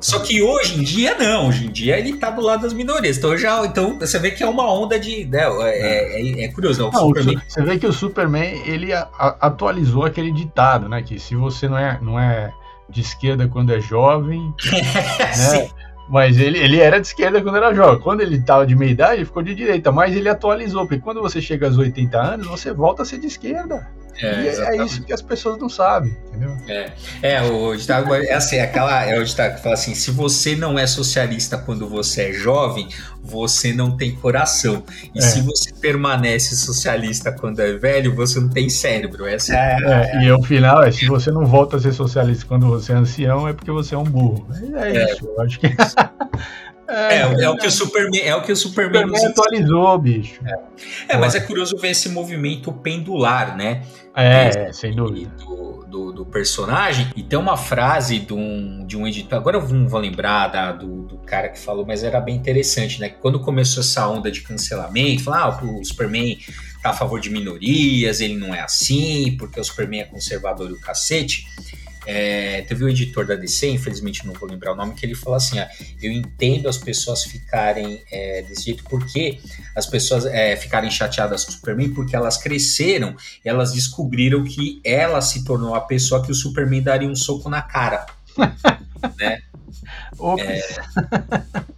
Só 0.00 0.20
que 0.20 0.42
hoje 0.42 0.78
em 0.78 0.82
dia 0.82 1.16
não, 1.18 1.48
hoje 1.48 1.66
em 1.66 1.70
dia 1.70 1.98
ele 1.98 2.16
tá 2.16 2.30
do 2.30 2.42
lado 2.42 2.62
das 2.62 2.72
minorias. 2.72 3.18
Então 3.18 3.36
já, 3.36 3.64
então 3.64 3.98
você 3.98 4.18
vê 4.18 4.30
que 4.30 4.42
é 4.42 4.46
uma 4.46 4.72
onda 4.72 4.98
de, 4.98 5.24
né, 5.24 5.44
é, 5.62 6.20
é, 6.20 6.44
é 6.44 6.48
curioso. 6.48 6.82
Não, 6.82 6.90
não, 6.90 7.00
Superman... 7.00 7.40
Você 7.48 7.62
vê 7.62 7.78
que 7.78 7.86
o 7.86 7.92
Superman 7.92 8.62
ele 8.66 8.92
atualizou 8.92 10.04
aquele 10.04 10.32
ditado, 10.32 10.88
né, 10.88 11.02
que 11.02 11.18
se 11.18 11.34
você 11.34 11.68
não 11.68 11.78
é, 11.78 11.98
não 12.00 12.18
é 12.18 12.52
de 12.88 13.00
esquerda 13.00 13.46
quando 13.48 13.72
é 13.72 13.80
jovem, 13.80 14.54
né, 14.72 15.68
Mas 16.08 16.38
ele, 16.38 16.58
ele 16.58 16.80
era 16.80 16.98
de 16.98 17.06
esquerda 17.06 17.42
quando 17.42 17.56
era 17.56 17.74
jovem. 17.74 18.00
Quando 18.00 18.22
ele 18.22 18.36
estava 18.36 18.66
de 18.66 18.74
meia 18.74 18.90
idade, 18.90 19.16
ele 19.16 19.24
ficou 19.26 19.42
de 19.42 19.54
direita. 19.54 19.92
Mas 19.92 20.16
ele 20.16 20.28
atualizou, 20.28 20.86
porque 20.86 20.98
quando 20.98 21.20
você 21.20 21.40
chega 21.40 21.66
aos 21.66 21.76
80 21.76 22.18
anos, 22.18 22.46
você 22.46 22.72
volta 22.72 23.02
a 23.02 23.04
ser 23.04 23.18
de 23.18 23.26
esquerda. 23.26 23.86
É, 24.20 24.42
e 24.42 24.48
é 24.48 24.84
isso 24.84 25.02
que 25.02 25.12
as 25.12 25.22
pessoas 25.22 25.58
não 25.58 25.68
sabem, 25.68 26.16
entendeu? 26.28 26.56
É, 26.66 26.92
é 27.22 27.42
o 27.42 27.74
ditado 27.76 28.12
é 28.14 28.32
assim, 28.32 28.56
é 28.56 28.62
aquela 28.62 29.04
é 29.04 29.18
o 29.18 29.24
ditado 29.24 29.56
que 29.56 29.62
fala 29.62 29.74
assim: 29.74 29.94
se 29.94 30.10
você 30.10 30.56
não 30.56 30.78
é 30.78 30.86
socialista 30.86 31.56
quando 31.56 31.88
você 31.88 32.30
é 32.30 32.32
jovem, 32.32 32.88
você 33.22 33.72
não 33.72 33.96
tem 33.96 34.14
coração. 34.14 34.82
E 35.14 35.18
é. 35.18 35.22
se 35.22 35.40
você 35.42 35.72
permanece 35.72 36.56
socialista 36.56 37.30
quando 37.30 37.60
é 37.60 37.74
velho, 37.74 38.14
você 38.14 38.40
não 38.40 38.48
tem 38.48 38.68
cérebro. 38.68 39.26
Essa 39.26 39.54
é, 39.54 39.76
é 40.16 40.22
E 40.24 40.32
o 40.32 40.42
final 40.42 40.82
é: 40.82 40.90
se 40.90 41.06
você 41.06 41.30
não 41.30 41.46
volta 41.46 41.76
a 41.76 41.80
ser 41.80 41.92
socialista 41.92 42.44
quando 42.46 42.66
você 42.66 42.92
é 42.92 42.96
ancião, 42.96 43.46
é 43.46 43.52
porque 43.52 43.70
você 43.70 43.94
é 43.94 43.98
um 43.98 44.04
burro. 44.04 44.46
É, 44.74 44.96
é 44.96 45.12
isso, 45.12 45.26
eu 45.26 45.40
acho 45.40 45.60
que. 45.60 45.68
É, 46.88 47.16
é, 47.16 47.20
é, 47.20 47.50
o 47.50 47.56
que 47.56 47.66
o 47.66 47.70
Superman, 47.70 48.20
é 48.22 48.34
o 48.34 48.40
que 48.40 48.50
o 48.50 48.56
Superman, 48.56 49.02
Superman 49.02 49.26
atualizou, 49.26 49.98
bicho. 49.98 50.40
É. 50.46 51.14
é. 51.14 51.16
mas 51.18 51.34
é 51.34 51.40
curioso 51.40 51.76
ver 51.76 51.90
esse 51.90 52.08
movimento 52.08 52.72
pendular, 52.72 53.54
né? 53.54 53.82
É, 54.16 54.68
é 54.68 54.72
sem 54.72 54.96
dúvida. 54.96 55.30
Do, 55.36 55.84
do, 55.86 56.12
do, 56.12 56.26
personagem. 56.26 57.10
E 57.14 57.22
tem 57.22 57.38
uma 57.38 57.58
frase 57.58 58.18
de 58.18 58.32
um, 58.32 58.86
de 58.86 58.96
um 58.96 59.06
editor, 59.06 59.38
agora 59.38 59.58
eu 59.58 59.68
não 59.68 59.86
vou 59.86 60.00
lembrar 60.00 60.48
da, 60.48 60.72
do, 60.72 61.02
do 61.02 61.18
cara 61.18 61.50
que 61.50 61.58
falou, 61.58 61.84
mas 61.86 62.02
era 62.02 62.20
bem 62.20 62.34
interessante, 62.34 62.98
né? 63.00 63.10
Quando 63.10 63.38
começou 63.38 63.82
essa 63.82 64.08
onda 64.08 64.30
de 64.30 64.40
cancelamento, 64.40 65.24
falar, 65.24 65.42
ah, 65.42 65.64
o 65.64 65.84
Superman 65.84 66.38
tá 66.82 66.90
a 66.90 66.94
favor 66.94 67.20
de 67.20 67.28
minorias, 67.28 68.20
ele 68.20 68.36
não 68.36 68.54
é 68.54 68.60
assim, 68.60 69.36
porque 69.38 69.60
o 69.60 69.64
Superman 69.64 70.00
é 70.00 70.04
conservador 70.04 70.70
e 70.70 70.72
o 70.72 70.80
cacete. 70.80 71.46
É, 72.10 72.62
teve 72.62 72.82
um 72.82 72.88
editor 72.88 73.26
da 73.26 73.34
DC, 73.34 73.68
infelizmente 73.68 74.26
não 74.26 74.32
vou 74.32 74.48
lembrar 74.48 74.72
o 74.72 74.74
nome, 74.74 74.94
que 74.94 75.04
ele 75.04 75.14
falou 75.14 75.36
assim: 75.36 75.58
ah, 75.58 75.68
eu 76.02 76.10
entendo 76.10 76.66
as 76.66 76.78
pessoas 76.78 77.22
ficarem 77.22 78.02
é, 78.10 78.40
desse 78.40 78.64
jeito, 78.64 78.82
porque 78.84 79.38
as 79.76 79.84
pessoas 79.84 80.24
é, 80.24 80.56
ficarem 80.56 80.90
chateadas 80.90 81.44
com 81.44 81.50
o 81.50 81.54
Superman, 81.54 81.90
porque 81.90 82.16
elas 82.16 82.38
cresceram, 82.38 83.14
elas 83.44 83.74
descobriram 83.74 84.42
que 84.42 84.80
ela 84.82 85.20
se 85.20 85.44
tornou 85.44 85.74
a 85.74 85.82
pessoa 85.82 86.24
que 86.24 86.32
o 86.32 86.34
Superman 86.34 86.82
daria 86.82 87.08
um 87.10 87.14
soco 87.14 87.50
na 87.50 87.60
cara. 87.60 88.06
né? 89.20 89.42
É... 90.38 91.68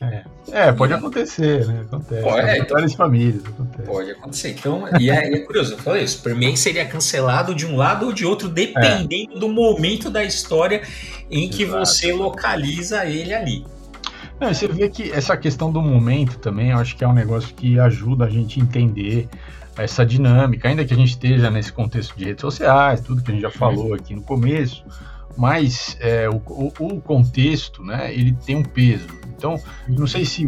É, 0.00 0.24
é 0.50 0.72
pode 0.72 0.94
acontecer, 0.94 1.66
né? 1.66 1.82
Acontece. 1.82 2.22
Pode, 2.22 2.48
é, 2.48 2.58
então, 2.58 2.74
várias 2.74 2.94
famílias. 2.94 3.44
Acontece. 3.44 3.88
Pode 3.88 4.10
acontecer. 4.10 4.50
Então, 4.50 4.84
e 4.98 5.10
é, 5.10 5.34
é 5.34 5.38
curioso, 5.40 5.74
eu 5.74 5.78
falei, 5.78 6.06
Superman 6.06 6.56
seria 6.56 6.86
cancelado 6.86 7.54
de 7.54 7.66
um 7.66 7.76
lado 7.76 8.06
ou 8.06 8.12
de 8.12 8.24
outro, 8.24 8.48
dependendo 8.48 9.38
do 9.38 9.48
momento 9.48 10.10
da 10.10 10.24
história 10.24 10.82
em 11.30 11.48
que 11.48 11.64
Exato. 11.64 11.86
você 11.86 12.12
localiza 12.12 13.04
ele 13.04 13.34
ali. 13.34 13.64
Não, 14.40 14.54
você 14.54 14.66
vê 14.66 14.88
que 14.88 15.12
essa 15.12 15.36
questão 15.36 15.70
do 15.70 15.82
momento 15.82 16.38
também, 16.38 16.70
eu 16.70 16.78
acho 16.78 16.96
que 16.96 17.04
é 17.04 17.08
um 17.08 17.12
negócio 17.12 17.54
que 17.54 17.78
ajuda 17.78 18.24
a 18.24 18.30
gente 18.30 18.58
a 18.58 18.62
entender 18.62 19.28
essa 19.76 20.04
dinâmica, 20.04 20.66
ainda 20.66 20.84
que 20.84 20.94
a 20.94 20.96
gente 20.96 21.10
esteja 21.10 21.50
nesse 21.50 21.72
contexto 21.72 22.16
de 22.16 22.24
redes 22.24 22.40
sociais, 22.40 23.02
tudo 23.02 23.22
que 23.22 23.30
a 23.30 23.34
gente 23.34 23.42
já 23.42 23.50
falou 23.50 23.94
aqui 23.94 24.14
no 24.14 24.22
começo, 24.22 24.84
mas 25.36 25.96
é, 26.00 26.28
o, 26.28 26.36
o, 26.36 27.00
contexto, 27.00 27.82
né, 27.82 28.12
ele 28.12 28.32
tem 28.44 28.56
um 28.56 28.62
peso. 28.62 29.08
Então, 29.40 29.58
não 29.88 30.06
sei 30.06 30.26
se 30.26 30.46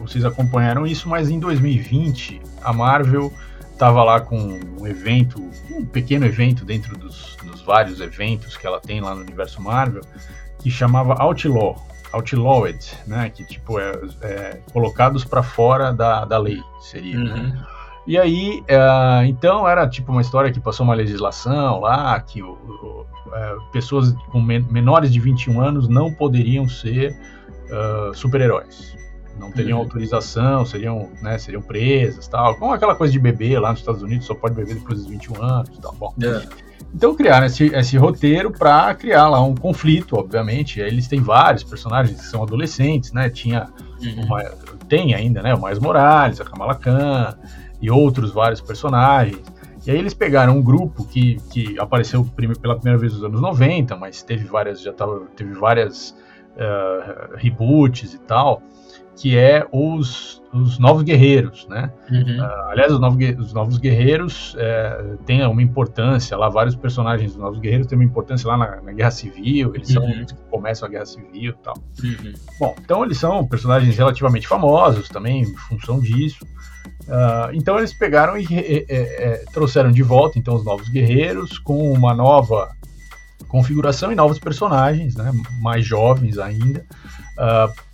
vocês 0.00 0.24
acompanharam 0.24 0.86
isso, 0.86 1.08
mas 1.08 1.28
em 1.28 1.40
2020 1.40 2.40
a 2.62 2.72
Marvel 2.72 3.32
estava 3.72 4.04
lá 4.04 4.20
com 4.20 4.60
um 4.78 4.86
evento, 4.86 5.42
um 5.68 5.84
pequeno 5.84 6.24
evento 6.24 6.64
dentro 6.64 6.96
dos, 6.96 7.36
dos, 7.44 7.60
vários 7.62 8.00
eventos 8.00 8.56
que 8.56 8.64
ela 8.64 8.80
tem 8.80 9.00
lá 9.00 9.12
no 9.12 9.22
universo 9.22 9.60
Marvel, 9.60 10.02
que 10.60 10.70
chamava 10.70 11.14
Outlaw, 11.14 11.84
Outlawed, 12.12 12.78
né, 13.08 13.28
que 13.28 13.44
tipo 13.44 13.80
é, 13.80 13.92
é 14.22 14.60
colocados 14.72 15.24
para 15.24 15.42
fora 15.42 15.92
da, 15.92 16.24
da 16.24 16.38
lei 16.38 16.62
seria. 16.80 17.18
Né? 17.18 17.30
Uhum. 17.32 17.42
Né? 17.42 17.66
E 18.06 18.16
aí, 18.16 18.62
uh, 18.70 19.24
então 19.26 19.68
era 19.68 19.86
tipo 19.86 20.12
uma 20.12 20.22
história 20.22 20.50
que 20.52 20.60
passou 20.60 20.84
uma 20.84 20.94
legislação 20.94 21.80
lá, 21.80 22.18
que 22.20 22.40
o, 22.42 22.52
o, 22.52 23.06
uh, 23.26 23.70
pessoas 23.72 24.12
com 24.30 24.40
men 24.40 24.64
menores 24.70 25.12
de 25.12 25.20
21 25.20 25.60
anos 25.60 25.88
não 25.88 26.12
poderiam 26.12 26.68
ser 26.68 27.14
uh, 27.70 28.14
super-heróis. 28.14 28.96
Não 29.38 29.52
teriam 29.52 29.78
uhum. 29.78 29.84
autorização, 29.84 30.66
seriam, 30.66 31.08
né, 31.22 31.38
seriam 31.38 31.62
presas 31.62 32.26
tal. 32.26 32.56
Como 32.56 32.72
aquela 32.72 32.94
coisa 32.94 33.12
de 33.12 33.18
beber 33.18 33.60
lá 33.60 33.70
nos 33.70 33.80
Estados 33.80 34.02
Unidos, 34.02 34.26
só 34.26 34.34
pode 34.34 34.54
beber 34.54 34.74
depois 34.74 34.98
dos 34.98 35.08
21 35.08 35.42
anos 35.42 35.78
tal. 35.78 35.94
Bom. 35.94 36.12
É. 36.20 36.42
Então 36.92 37.14
criaram 37.14 37.46
esse, 37.46 37.66
esse 37.66 37.96
roteiro 37.96 38.50
para 38.50 38.94
criar 38.94 39.28
lá 39.28 39.40
um 39.40 39.54
conflito, 39.54 40.16
obviamente. 40.16 40.80
Eles 40.80 41.06
têm 41.06 41.20
vários 41.20 41.62
personagens 41.62 42.20
que 42.20 42.26
são 42.26 42.42
adolescentes, 42.42 43.12
né? 43.12 43.28
Tinha 43.30 43.68
uhum. 44.00 44.24
uma, 44.24 44.42
tem 44.88 45.14
ainda, 45.14 45.42
né? 45.42 45.54
O 45.54 45.62
Miles 45.62 45.78
Morales, 45.78 46.40
a 46.40 46.44
Kamala 46.44 46.74
Khan, 46.74 47.36
e 47.80 47.90
outros 47.90 48.32
vários 48.32 48.60
personagens. 48.60 49.40
E 49.86 49.90
aí 49.90 49.98
eles 49.98 50.12
pegaram 50.12 50.56
um 50.56 50.62
grupo 50.62 51.04
que, 51.04 51.36
que 51.50 51.78
apareceu 51.78 52.24
pela 52.60 52.74
primeira 52.74 52.98
vez 52.98 53.14
nos 53.14 53.24
anos 53.24 53.40
90, 53.40 53.96
mas 53.96 54.22
teve 54.22 54.44
várias, 54.44 54.82
já 54.82 54.92
tava, 54.92 55.22
teve 55.36 55.54
várias 55.54 56.14
uh, 56.58 57.36
reboots 57.36 58.14
e 58.14 58.18
tal, 58.18 58.62
que 59.16 59.36
é 59.36 59.66
os, 59.72 60.42
os 60.52 60.78
Novos 60.78 61.02
Guerreiros, 61.02 61.66
né? 61.68 61.92
Uhum. 62.10 62.38
Uh, 62.40 62.70
aliás, 62.70 62.92
os 62.92 63.00
Novos, 63.00 63.18
os 63.38 63.52
novos 63.52 63.78
Guerreiros 63.78 64.54
uh, 64.54 65.16
têm 65.24 65.44
uma 65.44 65.62
importância 65.62 66.36
lá, 66.36 66.48
vários 66.48 66.76
personagens 66.76 67.32
dos 67.32 67.40
Novos 67.40 67.58
Guerreiros 67.58 67.86
têm 67.86 67.98
uma 67.98 68.04
importância 68.04 68.48
lá 68.48 68.56
na, 68.56 68.80
na 68.80 68.92
Guerra 68.92 69.10
Civil, 69.10 69.74
eles 69.74 69.88
uhum. 69.88 69.94
são 69.94 70.22
os 70.22 70.32
que 70.32 70.38
começam 70.50 70.86
a 70.86 70.90
Guerra 70.90 71.06
Civil 71.06 71.50
e 71.50 71.62
tal. 71.62 71.74
Uhum. 72.02 72.32
Bom, 72.60 72.74
então 72.80 73.04
eles 73.04 73.18
são 73.18 73.46
personagens 73.46 73.96
relativamente 73.96 74.46
famosos 74.46 75.08
também, 75.08 75.42
em 75.42 75.56
função 75.56 75.98
disso. 75.98 76.44
Uh, 77.08 77.50
então 77.54 77.78
eles 77.78 77.94
pegaram 77.94 78.36
e 78.36 78.46
é, 78.50 78.84
é, 78.88 79.44
trouxeram 79.52 79.90
de 79.90 80.02
volta 80.02 80.38
então 80.38 80.54
os 80.54 80.62
novos 80.62 80.90
guerreiros 80.90 81.56
com 81.58 81.90
uma 81.90 82.12
nova 82.12 82.68
configuração 83.48 84.12
e 84.12 84.14
novos 84.14 84.38
personagens, 84.38 85.16
né, 85.16 85.32
mais 85.60 85.84
jovens 85.84 86.38
ainda, 86.38 86.84
uh, 87.38 87.88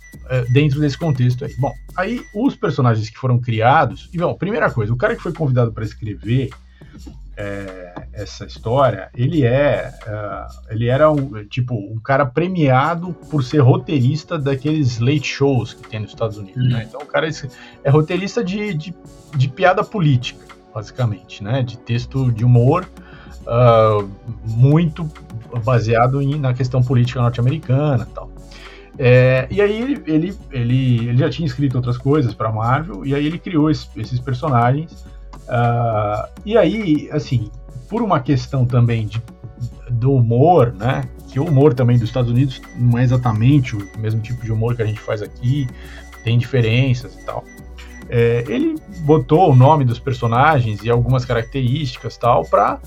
dentro 0.51 0.79
desse 0.79 0.97
contexto 0.97 1.45
aí. 1.45 1.55
Bom, 1.57 1.73
aí 1.95 2.21
os 2.33 2.55
personagens 2.55 3.09
que 3.09 3.17
foram 3.17 3.39
criados, 3.39 4.09
e 4.13 4.17
bom, 4.17 4.33
primeira 4.35 4.69
coisa, 4.71 4.93
o 4.93 4.97
cara 4.97 5.15
que 5.15 5.21
foi 5.21 5.33
convidado 5.33 5.71
para 5.71 5.83
escrever 5.83 6.49
é, 7.37 7.93
essa 8.13 8.45
história, 8.45 9.09
ele 9.13 9.45
é, 9.45 9.93
uh, 10.07 10.71
ele 10.71 10.87
era 10.87 11.11
um, 11.11 11.43
tipo 11.45 11.75
um 11.75 11.99
cara 11.99 12.25
premiado 12.25 13.13
por 13.29 13.43
ser 13.43 13.59
roteirista 13.59 14.39
daqueles 14.39 14.99
late 14.99 15.27
shows 15.27 15.73
que 15.73 15.89
tem 15.89 15.99
nos 15.99 16.11
Estados 16.11 16.37
Unidos, 16.37 16.69
né? 16.69 16.77
uhum. 16.77 16.81
Então 16.83 17.01
o 17.01 17.05
cara 17.05 17.27
é, 17.27 17.31
é 17.83 17.89
roteirista 17.89 18.43
de, 18.43 18.73
de, 18.73 18.95
de, 19.35 19.47
piada 19.49 19.83
política, 19.83 20.45
basicamente, 20.73 21.43
né? 21.43 21.61
De 21.61 21.77
texto 21.77 22.31
de 22.31 22.45
humor 22.45 22.87
uh, 23.41 24.09
muito 24.45 25.05
baseado 25.59 26.21
em, 26.21 26.39
na 26.39 26.53
questão 26.53 26.81
política 26.81 27.21
norte-americana, 27.21 28.07
tal. 28.13 28.29
É, 28.97 29.47
e 29.51 29.61
aí 29.61 29.81
ele, 29.81 30.01
ele, 30.05 30.37
ele, 30.51 31.09
ele, 31.09 31.17
já 31.17 31.29
tinha 31.29 31.45
escrito 31.45 31.75
outras 31.75 31.97
coisas 31.97 32.33
para 32.33 32.49
Marvel 32.49 33.05
e 33.05 33.13
aí 33.13 33.25
ele 33.25 33.37
criou 33.37 33.69
esse, 33.69 33.87
esses 33.97 34.21
personagens 34.21 35.05
Uh, 35.45 36.27
e 36.45 36.57
aí, 36.57 37.09
assim, 37.11 37.51
por 37.89 38.01
uma 38.01 38.19
questão 38.19 38.65
também 38.65 39.05
de, 39.07 39.21
do 39.89 40.13
humor, 40.13 40.73
né? 40.73 41.03
Que 41.29 41.39
o 41.39 41.45
humor 41.45 41.73
também 41.73 41.97
dos 41.97 42.09
Estados 42.09 42.31
Unidos 42.31 42.61
não 42.77 42.97
é 42.97 43.03
exatamente 43.03 43.75
o 43.75 43.87
mesmo 43.97 44.21
tipo 44.21 44.43
de 44.43 44.51
humor 44.51 44.75
que 44.75 44.81
a 44.81 44.85
gente 44.85 44.99
faz 44.99 45.21
aqui, 45.21 45.67
tem 46.23 46.37
diferenças 46.37 47.15
e 47.15 47.25
tal. 47.25 47.43
É, 48.07 48.43
ele 48.47 48.75
botou 48.99 49.51
o 49.51 49.55
nome 49.55 49.83
dos 49.83 49.99
personagens 49.99 50.83
e 50.83 50.89
algumas 50.89 51.25
características 51.25 52.17
tal 52.17 52.45
para 52.45 52.79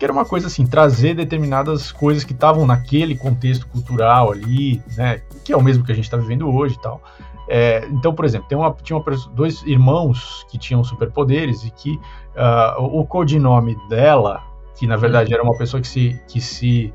que 0.00 0.04
era 0.06 0.12
uma 0.14 0.24
coisa 0.24 0.46
assim 0.46 0.66
trazer 0.66 1.14
determinadas 1.14 1.92
coisas 1.92 2.24
que 2.24 2.32
estavam 2.32 2.66
naquele 2.66 3.14
contexto 3.14 3.66
cultural 3.66 4.32
ali, 4.32 4.82
né? 4.96 5.20
Que 5.44 5.52
é 5.52 5.56
o 5.56 5.62
mesmo 5.62 5.84
que 5.84 5.92
a 5.92 5.94
gente 5.94 6.06
está 6.06 6.16
vivendo 6.16 6.48
hoje 6.50 6.74
e 6.76 6.80
tal. 6.80 7.02
É, 7.46 7.86
então, 7.90 8.14
por 8.14 8.24
exemplo, 8.24 8.48
tem 8.48 8.56
uma, 8.56 8.74
tinha 8.82 8.96
uma, 8.96 9.04
dois 9.34 9.62
irmãos 9.64 10.46
que 10.50 10.56
tinham 10.56 10.82
superpoderes 10.82 11.64
e 11.64 11.70
que 11.70 11.90
uh, 12.34 12.82
o 12.82 13.04
codinome 13.04 13.76
dela, 13.90 14.42
que 14.78 14.86
na 14.86 14.96
verdade 14.96 15.34
era 15.34 15.42
uma 15.42 15.58
pessoa 15.58 15.82
que 15.82 15.86
se, 15.86 16.18
que 16.26 16.40
se, 16.40 16.94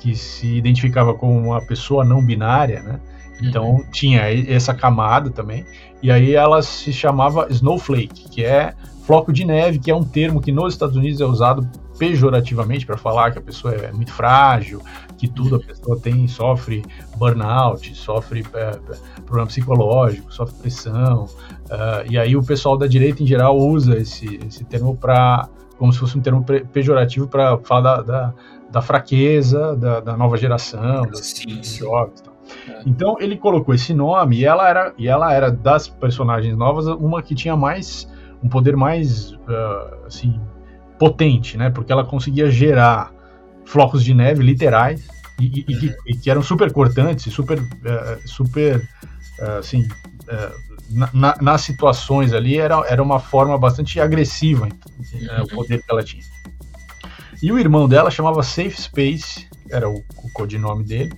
que 0.00 0.16
se 0.16 0.56
identificava 0.56 1.12
como 1.12 1.38
uma 1.38 1.60
pessoa 1.60 2.06
não 2.06 2.24
binária, 2.24 2.82
né? 2.82 2.98
Então 3.42 3.72
uhum. 3.72 3.84
tinha 3.92 4.22
essa 4.50 4.72
camada 4.72 5.28
também. 5.28 5.66
E 6.02 6.10
aí 6.10 6.34
ela 6.34 6.62
se 6.62 6.90
chamava 6.90 7.48
Snowflake, 7.50 8.30
que 8.30 8.42
é 8.42 8.72
floco 9.04 9.30
de 9.30 9.44
neve, 9.44 9.78
que 9.78 9.90
é 9.90 9.94
um 9.94 10.04
termo 10.04 10.40
que 10.40 10.50
nos 10.50 10.72
Estados 10.72 10.96
Unidos 10.96 11.20
é 11.20 11.26
usado 11.26 11.68
pejorativamente 11.98 12.86
para 12.86 12.96
falar 12.96 13.30
que 13.30 13.38
a 13.38 13.42
pessoa 13.42 13.74
é 13.74 13.92
muito 13.92 14.12
frágil, 14.12 14.80
que 15.16 15.28
tudo 15.28 15.56
a 15.56 15.58
pessoa 15.60 15.98
tem, 15.98 16.26
sofre 16.28 16.84
burnout, 17.16 17.94
sofre 17.94 18.44
é, 18.54 18.78
problema 19.24 19.46
psicológico, 19.46 20.32
sofre 20.32 20.54
pressão. 20.56 21.24
Uh, 21.24 22.10
e 22.10 22.18
aí 22.18 22.36
o 22.36 22.42
pessoal 22.42 22.76
da 22.76 22.86
direita 22.86 23.22
em 23.22 23.26
geral 23.26 23.58
usa 23.58 23.96
esse, 23.98 24.38
esse 24.46 24.64
termo 24.64 24.96
para 24.96 25.48
como 25.78 25.92
se 25.92 25.98
fosse 25.98 26.16
um 26.16 26.22
termo 26.22 26.44
pejorativo 26.72 27.28
para 27.28 27.58
falar 27.58 27.80
da, 27.80 28.02
da, 28.02 28.34
da, 28.70 28.82
fraqueza 28.82 29.76
da, 29.76 30.00
da, 30.00 30.16
nova 30.16 30.36
geração, 30.38 31.02
dos, 31.02 31.20
sim, 31.20 31.62
sim. 31.62 31.80
jovens. 31.80 32.22
Tal. 32.22 32.34
É. 32.68 32.82
Então 32.86 33.16
ele 33.20 33.36
colocou 33.36 33.74
esse 33.74 33.92
nome 33.92 34.38
e 34.38 34.44
ela 34.44 34.68
era 34.68 34.94
e 34.96 35.08
ela 35.08 35.32
era 35.34 35.50
das 35.50 35.88
personagens 35.88 36.56
novas 36.56 36.86
uma 36.86 37.22
que 37.22 37.34
tinha 37.34 37.56
mais 37.56 38.08
um 38.42 38.48
poder 38.48 38.76
mais 38.76 39.32
uh, 39.32 40.06
assim 40.06 40.40
potente, 40.98 41.56
né? 41.56 41.70
Porque 41.70 41.92
ela 41.92 42.04
conseguia 42.04 42.50
gerar 42.50 43.12
flocos 43.64 44.04
de 44.04 44.14
neve 44.14 44.42
literais 44.42 45.06
e, 45.40 45.64
e, 45.68 45.74
uhum. 45.74 45.94
e 46.06 46.16
que, 46.16 46.30
eram 46.30 46.42
super 46.42 46.72
cortantes, 46.72 47.32
super 47.32 47.58
uh, 47.58 48.28
super 48.28 48.78
uh, 49.40 49.58
assim 49.58 49.86
na, 51.12 51.36
nas 51.40 51.60
situações 51.62 52.32
ali 52.32 52.58
era, 52.58 52.84
era 52.88 53.02
uma 53.02 53.18
forma 53.18 53.58
bastante 53.58 54.00
agressiva 54.00 54.66
uhum. 54.66 55.42
o 55.42 55.48
poder 55.48 55.82
que 55.82 55.90
ela 55.90 56.02
tinha. 56.02 56.22
E 57.42 57.52
o 57.52 57.58
irmão 57.58 57.88
dela 57.88 58.10
chamava 58.10 58.42
Safe 58.42 58.80
Space, 58.80 59.46
era 59.70 59.88
o, 59.88 59.96
o 59.98 60.30
codinome 60.32 60.84
dele. 60.84 61.12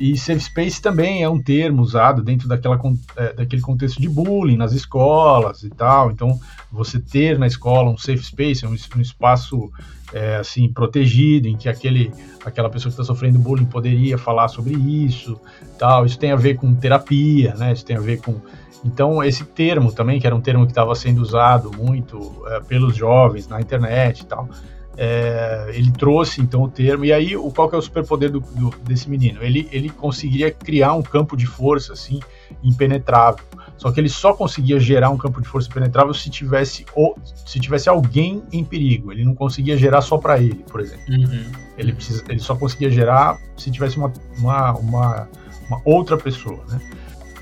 E 0.00 0.16
safe 0.16 0.40
space 0.40 0.82
também 0.82 1.22
é 1.22 1.28
um 1.28 1.40
termo 1.40 1.80
usado 1.82 2.22
dentro 2.22 2.48
daquela, 2.48 2.80
é, 3.16 3.32
daquele 3.32 3.62
contexto 3.62 4.00
de 4.00 4.08
bullying 4.08 4.56
nas 4.56 4.72
escolas 4.72 5.62
e 5.62 5.70
tal. 5.70 6.10
Então, 6.10 6.38
você 6.70 6.98
ter 6.98 7.38
na 7.38 7.46
escola 7.46 7.90
um 7.90 7.96
safe 7.96 8.24
space, 8.24 8.66
um, 8.66 8.74
um 8.96 9.00
espaço 9.00 9.70
é, 10.12 10.36
assim 10.36 10.68
protegido, 10.72 11.46
em 11.46 11.56
que 11.56 11.68
aquele, 11.68 12.12
aquela 12.44 12.68
pessoa 12.68 12.90
que 12.90 13.00
está 13.00 13.04
sofrendo 13.04 13.38
bullying 13.38 13.66
poderia 13.66 14.18
falar 14.18 14.48
sobre 14.48 14.74
isso, 14.74 15.40
tal. 15.78 16.04
Isso 16.04 16.18
tem 16.18 16.32
a 16.32 16.36
ver 16.36 16.54
com 16.56 16.74
terapia, 16.74 17.54
né? 17.54 17.72
Isso 17.72 17.84
tem 17.84 17.96
a 17.96 18.00
ver 18.00 18.20
com 18.20 18.40
então, 18.84 19.24
esse 19.24 19.44
termo 19.44 19.90
também, 19.90 20.20
que 20.20 20.26
era 20.26 20.36
um 20.36 20.42
termo 20.42 20.66
que 20.66 20.72
estava 20.72 20.94
sendo 20.94 21.22
usado 21.22 21.70
muito 21.74 22.44
é, 22.48 22.60
pelos 22.60 22.94
jovens 22.94 23.48
na 23.48 23.58
internet 23.58 24.20
e 24.20 24.26
tal, 24.26 24.48
é, 24.96 25.70
ele 25.74 25.90
trouxe 25.90 26.40
então 26.40 26.62
o 26.62 26.68
termo. 26.68 27.04
E 27.04 27.12
aí, 27.12 27.36
o, 27.36 27.50
qual 27.50 27.68
que 27.68 27.74
é 27.74 27.78
o 27.78 27.82
superpoder 27.82 28.30
do, 28.30 28.40
do, 28.40 28.70
desse 28.82 29.08
menino? 29.08 29.42
Ele, 29.42 29.68
ele 29.72 29.88
conseguiria 29.90 30.50
criar 30.50 30.94
um 30.94 31.02
campo 31.02 31.36
de 31.36 31.46
força 31.46 31.92
assim, 31.92 32.20
impenetrável. 32.62 33.44
Só 33.76 33.90
que 33.90 34.00
ele 34.00 34.08
só 34.08 34.32
conseguia 34.32 34.78
gerar 34.78 35.10
um 35.10 35.18
campo 35.18 35.42
de 35.42 35.48
força 35.48 35.68
impenetrável 35.68 36.14
se 36.14 36.30
tivesse, 36.30 36.86
ou, 36.94 37.18
se 37.46 37.58
tivesse 37.58 37.88
alguém 37.88 38.42
em 38.52 38.64
perigo. 38.64 39.12
Ele 39.12 39.24
não 39.24 39.34
conseguia 39.34 39.76
gerar 39.76 40.00
só 40.00 40.16
para 40.16 40.38
ele, 40.38 40.64
por 40.70 40.80
exemplo. 40.80 41.04
Uhum. 41.08 41.44
Ele, 41.76 41.92
precisa, 41.92 42.22
ele 42.28 42.40
só 42.40 42.54
conseguia 42.54 42.90
gerar 42.90 43.38
se 43.56 43.70
tivesse 43.70 43.96
uma, 43.96 44.12
uma, 44.38 44.72
uma, 44.78 45.28
uma 45.68 45.80
outra 45.84 46.16
pessoa. 46.16 46.62
Né? 46.68 46.80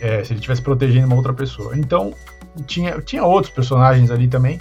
é, 0.02 0.24
se 0.24 0.32
ele 0.32 0.40
estivesse 0.40 0.60
protegendo 0.60 1.06
uma 1.06 1.14
outra 1.14 1.32
pessoa. 1.32 1.78
Então, 1.78 2.12
tinha, 2.66 3.00
tinha 3.00 3.24
outros 3.24 3.54
personagens 3.54 4.10
ali 4.10 4.26
também, 4.26 4.58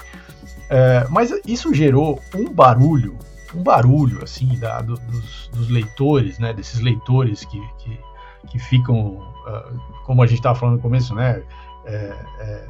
é, 0.71 1.05
mas 1.09 1.33
isso 1.45 1.73
gerou 1.73 2.17
um 2.33 2.45
barulho, 2.45 3.17
um 3.53 3.61
barulho, 3.61 4.23
assim, 4.23 4.57
da, 4.57 4.79
do, 4.81 4.95
dos, 4.95 5.49
dos, 5.49 5.69
leitores, 5.69 6.39
né, 6.39 6.53
desses 6.53 6.79
leitores 6.79 7.43
que, 7.43 7.59
que, 7.79 7.99
que 8.47 8.57
ficam, 8.57 9.17
uh, 9.17 9.81
como 10.05 10.23
a 10.23 10.25
gente 10.25 10.37
estava 10.37 10.57
falando 10.57 10.75
no 10.77 10.81
começo, 10.81 11.13
né, 11.13 11.43
é, 11.85 12.15
é, 12.39 12.67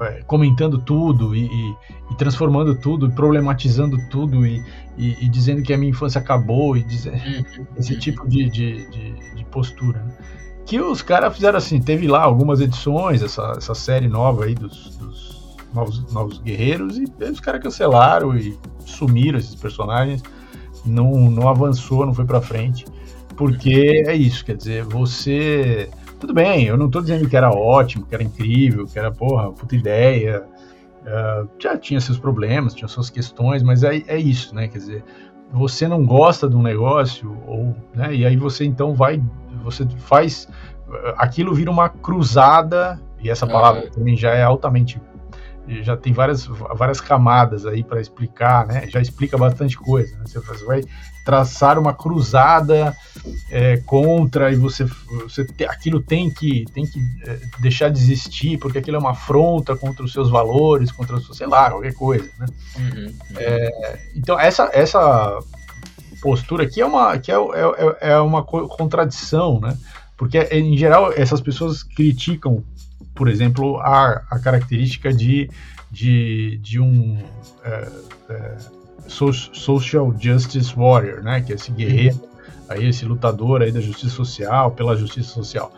é, 0.00 0.22
comentando 0.28 0.78
tudo 0.78 1.34
e, 1.34 1.46
e, 1.46 1.76
e, 2.12 2.14
transformando 2.16 2.76
tudo, 2.76 3.10
problematizando 3.10 3.98
tudo 4.08 4.46
e, 4.46 4.64
e, 4.96 5.28
dizendo 5.28 5.60
que 5.60 5.72
a 5.72 5.76
minha 5.76 5.90
infância 5.90 6.20
acabou 6.20 6.76
e 6.76 6.84
dizer, 6.84 7.14
uhum. 7.14 7.66
esse 7.76 7.98
tipo 7.98 8.28
de, 8.28 8.48
de, 8.48 8.88
de, 8.90 9.34
de 9.34 9.44
postura. 9.46 10.04
Né? 10.04 10.16
que 10.64 10.78
os 10.78 11.00
caras 11.00 11.34
fizeram 11.34 11.56
assim, 11.56 11.80
teve 11.80 12.06
lá 12.06 12.22
algumas 12.22 12.60
edições, 12.60 13.22
essa, 13.22 13.54
essa 13.56 13.74
série 13.74 14.06
nova 14.06 14.44
aí 14.44 14.54
dos, 14.54 14.96
dos 14.98 15.37
novos, 15.78 16.12
novos 16.12 16.38
guerreiros, 16.38 16.98
e 16.98 17.04
os 17.24 17.40
caras 17.40 17.62
cancelaram 17.62 18.36
e 18.36 18.58
sumiram 18.84 19.38
esses 19.38 19.54
personagens, 19.54 20.22
não, 20.84 21.30
não 21.30 21.48
avançou, 21.48 22.04
não 22.04 22.14
foi 22.14 22.24
pra 22.24 22.40
frente, 22.40 22.84
porque 23.36 24.04
é 24.06 24.14
isso, 24.14 24.44
quer 24.44 24.56
dizer, 24.56 24.84
você... 24.84 25.88
Tudo 26.20 26.34
bem, 26.34 26.64
eu 26.64 26.76
não 26.76 26.90
tô 26.90 27.00
dizendo 27.00 27.28
que 27.28 27.36
era 27.36 27.48
ótimo, 27.48 28.04
que 28.04 28.14
era 28.14 28.24
incrível, 28.24 28.86
que 28.86 28.98
era, 28.98 29.12
porra, 29.12 29.52
puta 29.52 29.76
ideia, 29.76 30.44
uh, 31.02 31.48
já 31.58 31.78
tinha 31.78 32.00
seus 32.00 32.18
problemas, 32.18 32.74
tinha 32.74 32.88
suas 32.88 33.08
questões, 33.08 33.62
mas 33.62 33.84
é, 33.84 34.02
é 34.06 34.18
isso, 34.18 34.52
né, 34.52 34.66
quer 34.66 34.78
dizer, 34.78 35.04
você 35.52 35.86
não 35.86 36.04
gosta 36.04 36.48
de 36.48 36.56
um 36.56 36.62
negócio, 36.62 37.36
ou, 37.46 37.76
né, 37.94 38.12
e 38.14 38.26
aí 38.26 38.36
você 38.36 38.64
então 38.64 38.94
vai 38.94 39.22
você 39.62 39.86
faz. 39.98 40.48
Aquilo 41.16 41.54
vira 41.54 41.70
uma 41.70 41.88
cruzada, 41.88 43.00
e 43.20 43.28
essa 43.28 43.46
palavra 43.46 43.84
uhum. 43.84 43.90
também 43.90 44.16
já 44.16 44.30
é 44.30 44.42
altamente. 44.42 45.00
Já 45.82 45.96
tem 45.96 46.12
várias, 46.12 46.46
várias 46.46 47.00
camadas 47.00 47.66
aí 47.66 47.82
para 47.84 48.00
explicar, 48.00 48.66
né? 48.66 48.86
Já 48.88 49.00
explica 49.00 49.36
bastante 49.36 49.76
coisa. 49.76 50.16
Né? 50.16 50.24
Você 50.26 50.64
vai 50.64 50.82
traçar 51.24 51.78
uma 51.78 51.92
cruzada 51.92 52.96
é, 53.50 53.76
contra 53.78 54.50
e 54.50 54.56
você, 54.56 54.86
você 55.22 55.44
te, 55.44 55.64
aquilo 55.64 56.00
tem 56.00 56.30
que, 56.30 56.64
tem 56.72 56.86
que 56.86 56.98
é, 57.26 57.38
deixar 57.60 57.90
de 57.90 57.98
existir 57.98 58.58
porque 58.58 58.78
aquilo 58.78 58.96
é 58.96 59.00
uma 59.00 59.10
afronta 59.10 59.76
contra 59.76 60.02
os 60.02 60.12
seus 60.12 60.30
valores, 60.30 60.90
contra 60.90 61.16
o 61.16 61.20
seu, 61.20 61.34
sei 61.34 61.46
lá, 61.46 61.70
qualquer 61.70 61.92
coisa, 61.92 62.30
né? 62.38 62.46
Uhum, 62.78 63.04
uhum. 63.04 63.14
É, 63.36 63.98
então 64.16 64.40
essa, 64.40 64.70
essa 64.72 65.38
postura 66.22 66.64
aqui 66.64 66.80
é 66.80 66.86
uma, 66.86 67.18
que 67.18 67.30
é, 67.30 67.36
é, 67.36 68.10
é 68.12 68.18
uma 68.18 68.42
contradição, 68.42 69.60
né? 69.60 69.76
Porque, 70.18 70.36
em 70.50 70.76
geral, 70.76 71.12
essas 71.12 71.40
pessoas 71.40 71.84
criticam, 71.84 72.64
por 73.18 73.28
exemplo, 73.28 73.80
a, 73.80 74.22
a 74.30 74.38
característica 74.38 75.12
de, 75.12 75.50
de, 75.90 76.56
de 76.62 76.78
um 76.78 77.18
é, 77.64 77.88
é, 78.30 78.56
social 79.08 80.14
justice 80.16 80.72
warrior, 80.76 81.20
né? 81.20 81.40
Que 81.40 81.50
é 81.50 81.56
esse 81.56 81.72
guerreiro, 81.72 82.20
aí, 82.68 82.86
esse 82.86 83.04
lutador 83.04 83.60
aí 83.60 83.72
da 83.72 83.80
justiça 83.80 84.14
social, 84.14 84.70
pela 84.70 84.96
justiça 84.96 85.30
social. 85.30 85.72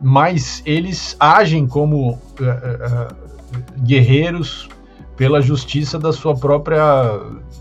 Mas 0.00 0.62
eles 0.64 1.14
agem 1.20 1.66
como 1.66 2.18
é, 2.40 3.08
guerreiros 3.82 4.66
pela 5.18 5.42
justiça 5.42 5.98
da 5.98 6.14
sua 6.14 6.34
própria, 6.34 6.80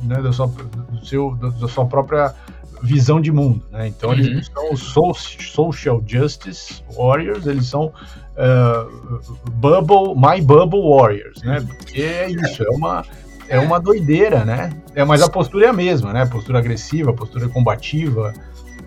né, 0.03 0.21
da, 0.21 0.31
sua, 0.31 0.47
do 0.47 1.05
seu, 1.05 1.35
da 1.35 1.67
sua 1.67 1.85
própria 1.85 2.33
visão 2.81 3.19
de 3.19 3.31
mundo, 3.31 3.61
né? 3.71 3.87
Então 3.87 4.11
uhum. 4.11 4.15
eles 4.15 4.49
não 4.53 4.77
são 4.77 5.13
social 5.13 6.01
justice 6.05 6.81
warriors, 6.95 7.45
eles 7.47 7.65
são 7.65 7.91
uh, 8.37 9.49
bubble, 9.51 10.15
my 10.15 10.41
bubble 10.41 10.81
warriors, 10.81 11.41
né? 11.43 11.65
Porque 11.65 12.01
é 12.01 12.29
isso, 12.29 12.63
é 12.63 12.69
uma 12.69 13.05
é 13.47 13.59
uma 13.59 13.79
doideira, 13.79 14.43
né? 14.43 14.71
É, 14.95 15.03
mas 15.05 15.21
a 15.21 15.29
postura 15.29 15.67
é 15.67 15.69
a 15.69 15.73
mesma, 15.73 16.11
né? 16.11 16.25
Postura 16.25 16.57
agressiva, 16.59 17.13
postura 17.13 17.47
combativa, 17.47 18.33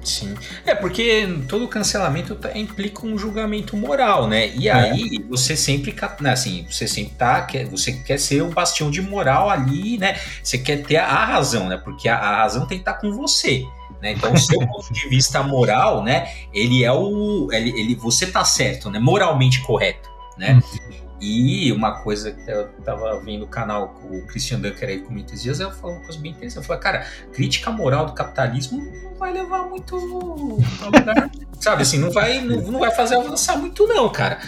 Sim. 0.08 0.34
É 0.64 0.74
porque 0.74 1.28
todo 1.48 1.68
cancelamento 1.68 2.34
tá, 2.34 2.56
implica 2.56 3.06
um 3.06 3.18
julgamento 3.18 3.76
moral, 3.76 4.26
né? 4.26 4.48
E 4.48 4.68
é. 4.68 4.72
aí 4.72 5.24
você 5.28 5.56
sempre, 5.56 5.94
né, 6.20 6.30
assim, 6.30 6.66
você 6.70 6.86
sempre 6.86 7.14
tá, 7.14 7.42
quer, 7.42 7.66
você 7.66 7.92
quer 7.92 8.18
ser 8.18 8.42
o 8.42 8.48
bastião 8.48 8.90
de 8.90 9.02
moral 9.02 9.50
ali, 9.50 9.98
né? 9.98 10.16
Você 10.42 10.58
quer 10.58 10.82
ter 10.82 10.96
a 10.96 11.24
razão, 11.24 11.68
né? 11.68 11.76
Porque 11.76 12.08
a, 12.08 12.16
a 12.16 12.36
razão 12.38 12.66
tem 12.66 12.78
que 12.78 12.82
estar 12.82 12.94
tá 12.94 13.00
com 13.00 13.12
você. 13.12 13.64
Né? 14.00 14.12
Então, 14.12 14.32
o 14.32 14.38
seu 14.38 14.58
ponto 14.60 14.92
de 14.92 15.08
vista 15.08 15.42
moral, 15.42 16.02
né? 16.02 16.32
Ele 16.52 16.84
é 16.84 16.92
o. 16.92 17.48
Ele, 17.52 17.70
ele, 17.78 17.94
você 17.94 18.26
tá 18.26 18.44
certo, 18.44 18.90
né? 18.90 18.98
Moralmente 18.98 19.60
correto. 19.62 20.08
Né? 20.38 20.54
Uhum. 20.54 21.08
E 21.20 21.72
uma 21.72 22.00
coisa 22.00 22.30
que 22.30 22.48
eu 22.48 22.68
tava 22.84 23.20
vendo 23.20 23.44
o 23.44 23.48
canal 23.48 23.88
com 23.88 24.18
o 24.18 24.26
Christian 24.26 24.60
Dunker 24.60 24.88
aí 24.88 25.00
comentou 25.00 25.34
esses 25.34 25.42
dias, 25.42 25.58
eu 25.58 25.72
falei 25.72 25.96
uma 25.96 26.04
coisa 26.04 26.20
bem 26.20 26.30
interessante. 26.30 26.58
Eu 26.58 26.62
falei, 26.62 26.80
cara, 26.80 27.06
crítica 27.32 27.72
moral 27.72 28.06
do 28.06 28.12
capitalismo 28.12 28.80
não 29.02 29.14
vai 29.16 29.32
levar 29.32 29.64
muito 29.64 29.96
lugar. 29.96 31.28
Sabe 31.58 31.82
assim, 31.82 31.98
não 31.98 32.12
vai, 32.12 32.40
não, 32.40 32.62
não, 32.62 32.78
vai 32.78 32.92
fazer 32.92 33.16
avançar 33.16 33.56
muito, 33.56 33.84
não, 33.88 34.08
cara. 34.08 34.38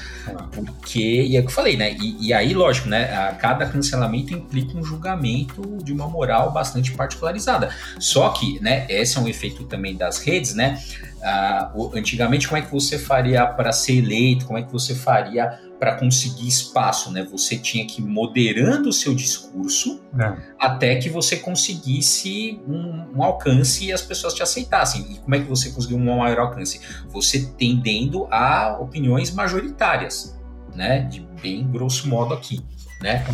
Porque, 0.53 1.00
e 1.00 1.37
é 1.37 1.40
o 1.40 1.42
que 1.42 1.48
eu 1.48 1.55
falei, 1.55 1.76
né? 1.76 1.92
E, 2.00 2.29
e, 2.29 2.33
aí, 2.33 2.55
lógico, 2.55 2.88
né? 2.88 3.12
A 3.12 3.33
cada 3.33 3.66
cancelamento 3.66 4.33
implica 4.33 4.79
um 4.79 4.85
julgamento 4.85 5.61
de 5.83 5.92
uma 5.92 6.09
moral 6.09 6.53
bastante 6.53 6.92
particularizada. 6.92 7.70
Só 7.98 8.29
que, 8.29 8.62
né, 8.62 8.87
esse 8.88 9.18
é 9.18 9.20
um 9.20 9.26
efeito 9.26 9.64
também 9.64 9.96
das 9.96 10.18
redes, 10.18 10.55
né? 10.55 10.81
Ah, 11.20 11.72
antigamente, 11.94 12.46
como 12.46 12.59
é 12.59 12.62
que 12.62 12.70
você 12.70 12.96
faria 12.96 13.44
para 13.44 13.72
ser 13.72 13.98
eleito? 13.98 14.46
Como 14.46 14.57
é 14.57 14.62
que 14.62 14.70
você 14.70 14.94
faria 14.94 15.59
para 15.80 15.96
conseguir 15.96 16.46
espaço, 16.46 17.10
né? 17.10 17.26
Você 17.32 17.56
tinha 17.56 17.86
que 17.86 18.02
ir 18.02 18.04
moderando 18.04 18.90
o 18.90 18.92
seu 18.92 19.14
discurso 19.14 19.98
é. 20.20 20.36
até 20.58 20.96
que 20.96 21.08
você 21.08 21.38
conseguisse 21.38 22.60
um, 22.68 23.16
um, 23.16 23.22
alcance 23.24 23.86
e 23.86 23.92
as 23.92 24.02
pessoas 24.02 24.34
te 24.34 24.42
aceitassem. 24.42 25.10
E 25.10 25.18
como 25.18 25.34
é 25.34 25.38
que 25.40 25.46
você 25.46 25.70
conseguiu 25.70 25.96
um 25.96 26.18
maior 26.18 26.38
alcance? 26.38 26.82
Você 27.08 27.46
tendendo 27.56 28.26
a 28.30 28.76
opiniões 28.78 29.30
majoritárias, 29.30 30.38
né? 30.76 31.00
De 31.04 31.26
bem 31.40 31.66
grosso 31.66 32.06
modo 32.06 32.34
aqui. 32.34 32.62
Né? 33.00 33.24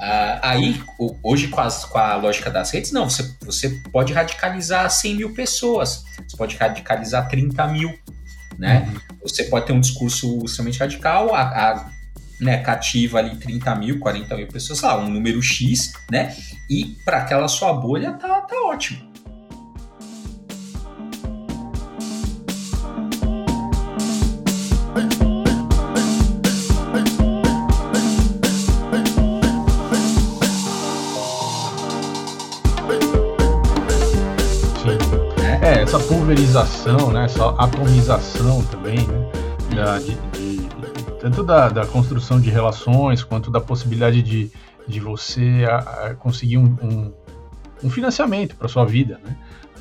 Ah, 0.00 0.38
aí, 0.50 0.80
hoje, 1.24 1.48
com, 1.48 1.60
as, 1.60 1.84
com, 1.84 1.98
a 1.98 2.14
lógica 2.14 2.48
das 2.48 2.70
redes, 2.70 2.92
não, 2.92 3.10
você, 3.10 3.36
você 3.44 3.68
pode 3.90 4.12
radicalizar 4.12 4.88
100 4.88 5.16
mil 5.16 5.34
pessoas, 5.34 6.04
você 6.28 6.36
pode 6.36 6.56
radicalizar 6.56 7.28
30 7.28 7.66
mil, 7.66 7.92
né? 8.58 8.92
Você 9.22 9.44
pode 9.44 9.66
ter 9.66 9.72
um 9.72 9.80
discurso 9.80 10.44
extremamente 10.44 10.80
radical, 10.80 11.34
a, 11.34 11.42
a 11.42 11.90
né, 12.40 12.58
cativa 12.58 13.18
ali 13.18 13.36
30 13.36 13.74
mil, 13.76 13.98
40 13.98 14.36
mil 14.36 14.48
pessoas, 14.48 14.80
lá, 14.80 14.98
um 14.98 15.08
número 15.08 15.40
X, 15.42 15.92
né? 16.10 16.36
E 16.68 16.96
para 17.04 17.18
aquela 17.18 17.48
sua 17.48 17.72
bolha 17.72 18.12
tá, 18.12 18.40
tá 18.42 18.56
ótimo. 18.66 19.07
Pulverização, 36.58 37.12
né, 37.12 37.24
essa 37.24 37.48
atomização 37.50 38.62
também, 38.64 38.98
né, 39.06 39.30
da, 39.74 39.98
de, 39.98 40.14
de, 40.14 40.68
tanto 41.20 41.42
da, 41.42 41.68
da, 41.68 41.86
construção 41.86 42.40
de 42.40 42.50
relações 42.50 43.22
quanto 43.22 43.50
da 43.50 43.60
possibilidade 43.60 44.22
de, 44.22 44.50
de 44.86 45.00
você 45.00 45.66
a, 45.68 45.76
a 45.78 46.14
conseguir 46.14 46.58
um, 46.58 46.76
um, 46.82 47.12
um 47.84 47.90
financiamento 47.90 48.56
para 48.56 48.68
sua 48.68 48.84
vida, 48.84 49.20
né? 49.24 49.36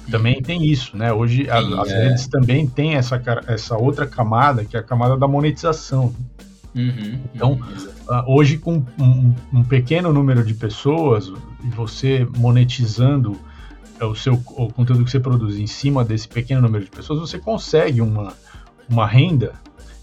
Também 0.09 0.41
tem 0.41 0.65
isso, 0.65 0.95
né? 0.95 1.11
Hoje 1.11 1.49
a, 1.49 1.61
Sim, 1.61 1.79
as 1.79 1.89
é. 1.89 2.03
redes 2.07 2.27
também 2.27 2.65
têm 2.65 2.95
essa, 2.95 3.21
essa 3.45 3.75
outra 3.75 4.07
camada, 4.07 4.63
que 4.63 4.77
é 4.77 4.79
a 4.79 4.83
camada 4.83 5.17
da 5.17 5.27
monetização. 5.27 6.15
Uhum, 6.73 7.19
então, 7.35 7.51
uhum. 7.53 8.23
hoje 8.27 8.57
com 8.57 8.85
um, 8.97 9.33
um, 9.51 9.63
pequeno 9.63 10.13
número 10.13 10.45
de 10.45 10.53
pessoas, 10.53 11.29
e 11.61 11.67
você 11.69 12.25
monetizando 12.37 13.37
o 14.01 14.15
seu 14.15 14.33
o 14.33 14.71
conteúdo 14.71 15.03
que 15.03 15.11
você 15.11 15.19
produz 15.19 15.57
em 15.57 15.67
cima 15.67 16.03
desse 16.03 16.27
pequeno 16.27 16.61
número 16.61 16.85
de 16.85 16.91
pessoas, 16.91 17.19
você 17.19 17.39
consegue 17.39 18.01
uma, 18.01 18.33
uma 18.89 19.05
renda 19.07 19.53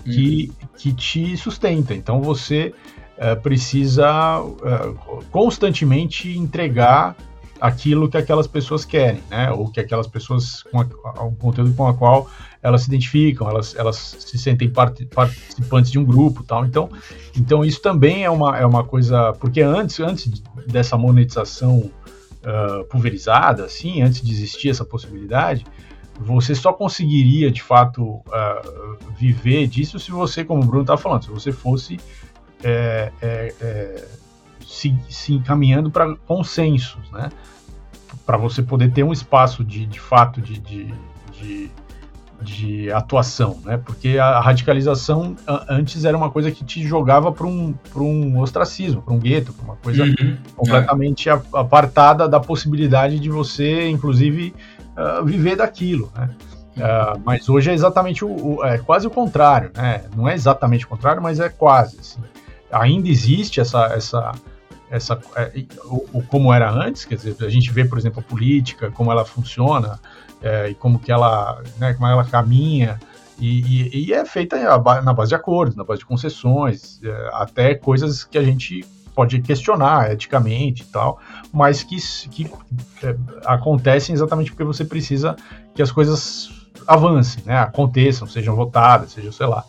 que, 0.05 0.53
uhum. 0.61 0.69
que 0.77 0.93
te 0.93 1.37
sustenta. 1.37 1.95
Então 1.95 2.21
você 2.21 2.75
uh, 3.17 3.41
precisa 3.41 4.41
uh, 4.41 5.25
constantemente 5.31 6.37
entregar 6.37 7.17
aquilo 7.61 8.09
que 8.09 8.17
aquelas 8.17 8.47
pessoas 8.47 8.85
querem, 8.85 9.23
né? 9.31 9.51
Ou 9.51 9.71
que 9.71 9.81
aquelas 9.81 10.07
pessoas 10.07 10.63
com 10.65 10.81
a, 10.81 11.25
um 11.25 11.35
conteúdo 11.35 11.73
com 11.75 11.87
a 11.87 11.95
qual 11.95 12.29
elas 12.63 12.83
se 12.83 12.89
identificam, 12.89 13.49
elas, 13.49 13.75
elas 13.75 14.17
se 14.19 14.39
sentem 14.39 14.69
part, 14.71 15.05
participantes 15.07 15.91
de 15.91 15.99
um 15.99 16.05
grupo, 16.05 16.43
tal. 16.43 16.65
Então, 16.67 16.91
então 17.37 17.65
isso 17.65 17.81
também 17.81 18.25
é 18.25 18.31
uma, 18.31 18.59
é 18.59 18.67
uma 18.67 18.85
coisa 18.85 19.33
porque 19.35 19.63
antes 19.63 20.01
antes 20.01 20.43
dessa 20.67 20.99
monetização 20.99 21.91
uh, 22.45 22.85
pulverizada, 22.85 23.65
assim, 23.65 24.03
antes 24.03 24.21
de 24.21 24.33
existir 24.33 24.71
essa 24.71 24.85
possibilidade, 24.85 25.65
você 26.19 26.55
só 26.55 26.73
conseguiria 26.73 27.51
de 27.51 27.63
fato 27.63 28.03
uh, 28.05 28.99
viver 29.19 29.67
disso 29.67 29.99
se 29.99 30.11
você, 30.11 30.45
como 30.45 30.63
o 30.63 30.65
Bruno 30.65 30.83
está 30.83 30.97
falando, 30.97 31.25
se 31.25 31.31
você 31.31 31.51
fosse 31.51 31.99
é, 32.63 33.13
é, 33.21 33.55
é, 33.61 34.09
se, 34.65 34.97
se, 35.09 35.35
encaminhando 35.35 35.91
para 35.91 36.17
consensos, 36.27 37.11
né? 37.11 37.31
Para 38.25 38.39
você 38.39 38.63
poder 38.63 38.91
ter 38.91 39.03
um 39.03 39.13
espaço 39.13 39.63
de, 39.63 39.85
de 39.85 40.01
fato 40.01 40.41
de, 40.41 40.59
de, 40.59 40.95
de, 41.33 41.71
de 42.45 42.91
atuação, 42.93 43.59
né? 43.65 43.79
Porque 43.79 44.19
a 44.19 44.39
radicalização 44.39 45.35
antes 45.69 46.05
era 46.05 46.17
uma 46.17 46.31
coisa 46.31 46.51
que 46.51 46.65
te 46.65 46.87
jogava 46.87 47.33
para 47.33 47.47
um, 47.47 47.75
um 47.97 48.39
ostracismo, 48.39 49.03
para 49.03 49.15
um 49.15 49.19
gueto, 49.19 49.53
para 49.53 49.65
uma 49.65 49.77
coisa 49.77 50.05
uhum. 50.05 50.37
completamente 50.55 51.29
apartada 51.31 52.29
da 52.29 52.39
possibilidade 52.39 53.19
de 53.19 53.31
você, 53.31 53.89
inclusive, 53.89 54.55
uh, 54.97 55.25
viver 55.25 55.57
daquilo, 55.57 56.13
né? 56.15 56.31
Uh, 56.77 57.21
mas 57.25 57.49
hoje 57.49 57.71
é 57.71 57.75
exatamente 57.75 58.25
o, 58.25 58.57
o, 58.57 58.65
é 58.65 58.79
quase 58.79 59.07
o 59.07 59.11
contrário, 59.11 59.71
né? 59.75 60.05
Não 60.15 60.29
é 60.29 60.35
exatamente 60.35 60.85
o 60.85 60.89
contrário, 60.89 61.23
mas 61.23 61.41
é 61.41 61.49
quase. 61.49 61.99
Assim. 62.01 62.21
Ainda 62.71 63.09
existe 63.09 63.61
essa 63.61 63.87
essa 63.87 64.33
essa 64.91 65.19
é, 65.37 65.65
o, 65.85 66.19
o, 66.19 66.23
como 66.23 66.53
era 66.53 66.71
antes, 66.71 67.05
quer 67.05 67.15
dizer, 67.15 67.37
a 67.41 67.49
gente 67.49 67.71
vê, 67.73 67.85
por 67.85 67.97
exemplo, 67.97 68.21
a 68.21 68.23
política, 68.23 68.91
como 68.91 69.11
ela 69.11 69.25
funciona 69.25 69.99
é, 70.45 70.69
e 70.69 70.75
como 70.75 70.99
que 70.99 71.11
ela, 71.11 71.63
né, 71.79 71.95
como 71.95 72.07
ela 72.07 72.25
caminha. 72.25 73.01
E, 73.39 73.89
e, 73.89 74.07
e, 74.07 74.13
é 74.13 74.25
feita 74.27 74.57
na 75.03 75.13
base 75.13 75.31
de 75.31 75.35
acordos, 75.35 75.75
na 75.75 75.83
base 75.83 76.01
de 76.01 76.07
concessões, 76.07 77.01
é, 77.03 77.31
até 77.33 77.75
coisas 77.75 78.23
que 78.23 78.39
a 78.39 78.43
gente 78.43 78.85
pode 79.15 79.41
questionar 79.41 80.13
eticamente 80.13 80.83
e 80.83 80.87
tal, 80.87 81.19
mas 81.53 81.83
que, 81.83 81.97
que 82.29 82.51
é, 83.03 83.17
acontecem 83.45 84.13
exatamente 84.13 84.51
porque 84.51 84.65
você 84.65 84.85
precisa 84.85 85.35
que 85.75 85.83
as 85.83 85.91
coisas 85.91 86.51
avancem, 86.87 87.43
né, 87.45 87.57
aconteçam, 87.59 88.29
sejam 88.29 88.55
votadas, 88.55 89.13
sejam, 89.13 89.33
sei 89.33 89.47
lá. 89.47 89.65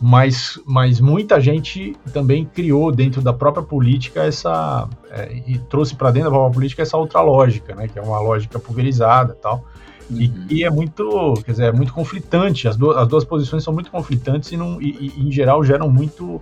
Mas, 0.00 0.58
mas 0.64 0.98
muita 0.98 1.38
gente 1.40 1.94
também 2.10 2.46
criou 2.46 2.90
dentro 2.90 3.20
da 3.20 3.34
própria 3.34 3.62
política 3.62 4.22
essa. 4.22 4.88
É, 5.10 5.42
e 5.46 5.58
trouxe 5.58 5.94
para 5.94 6.10
dentro 6.10 6.30
da 6.30 6.36
própria 6.36 6.54
política 6.54 6.82
essa 6.82 6.96
outra 6.96 7.20
lógica, 7.20 7.74
né, 7.74 7.86
que 7.86 7.98
é 7.98 8.02
uma 8.02 8.18
lógica 8.18 8.58
pulverizada 8.58 9.34
e 9.38 9.42
tal. 9.42 9.62
Uhum. 10.10 10.46
E, 10.48 10.56
e, 10.56 10.64
é 10.64 10.70
muito, 10.70 11.34
quer 11.44 11.52
dizer, 11.52 11.64
é 11.64 11.72
muito 11.72 11.92
conflitante. 11.92 12.66
As, 12.66 12.76
do, 12.76 12.90
as 12.90 13.06
duas 13.08 13.24
posições 13.24 13.62
são 13.62 13.72
muito 13.72 13.90
conflitantes 13.90 14.50
e, 14.52 14.56
não, 14.56 14.80
e, 14.80 15.12
e, 15.16 15.28
em 15.28 15.30
geral 15.30 15.64
geram 15.64 15.90
muito 15.90 16.40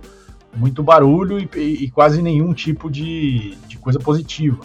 muito 0.55 0.81
barulho 0.81 1.37
e, 1.55 1.59
e 1.59 1.91
quase 1.91 2.23
nenhum 2.23 2.53
tipo 2.53 2.89
de, 2.89 3.55
de 3.67 3.77
coisa 3.77 3.99
positiva. 3.99 4.57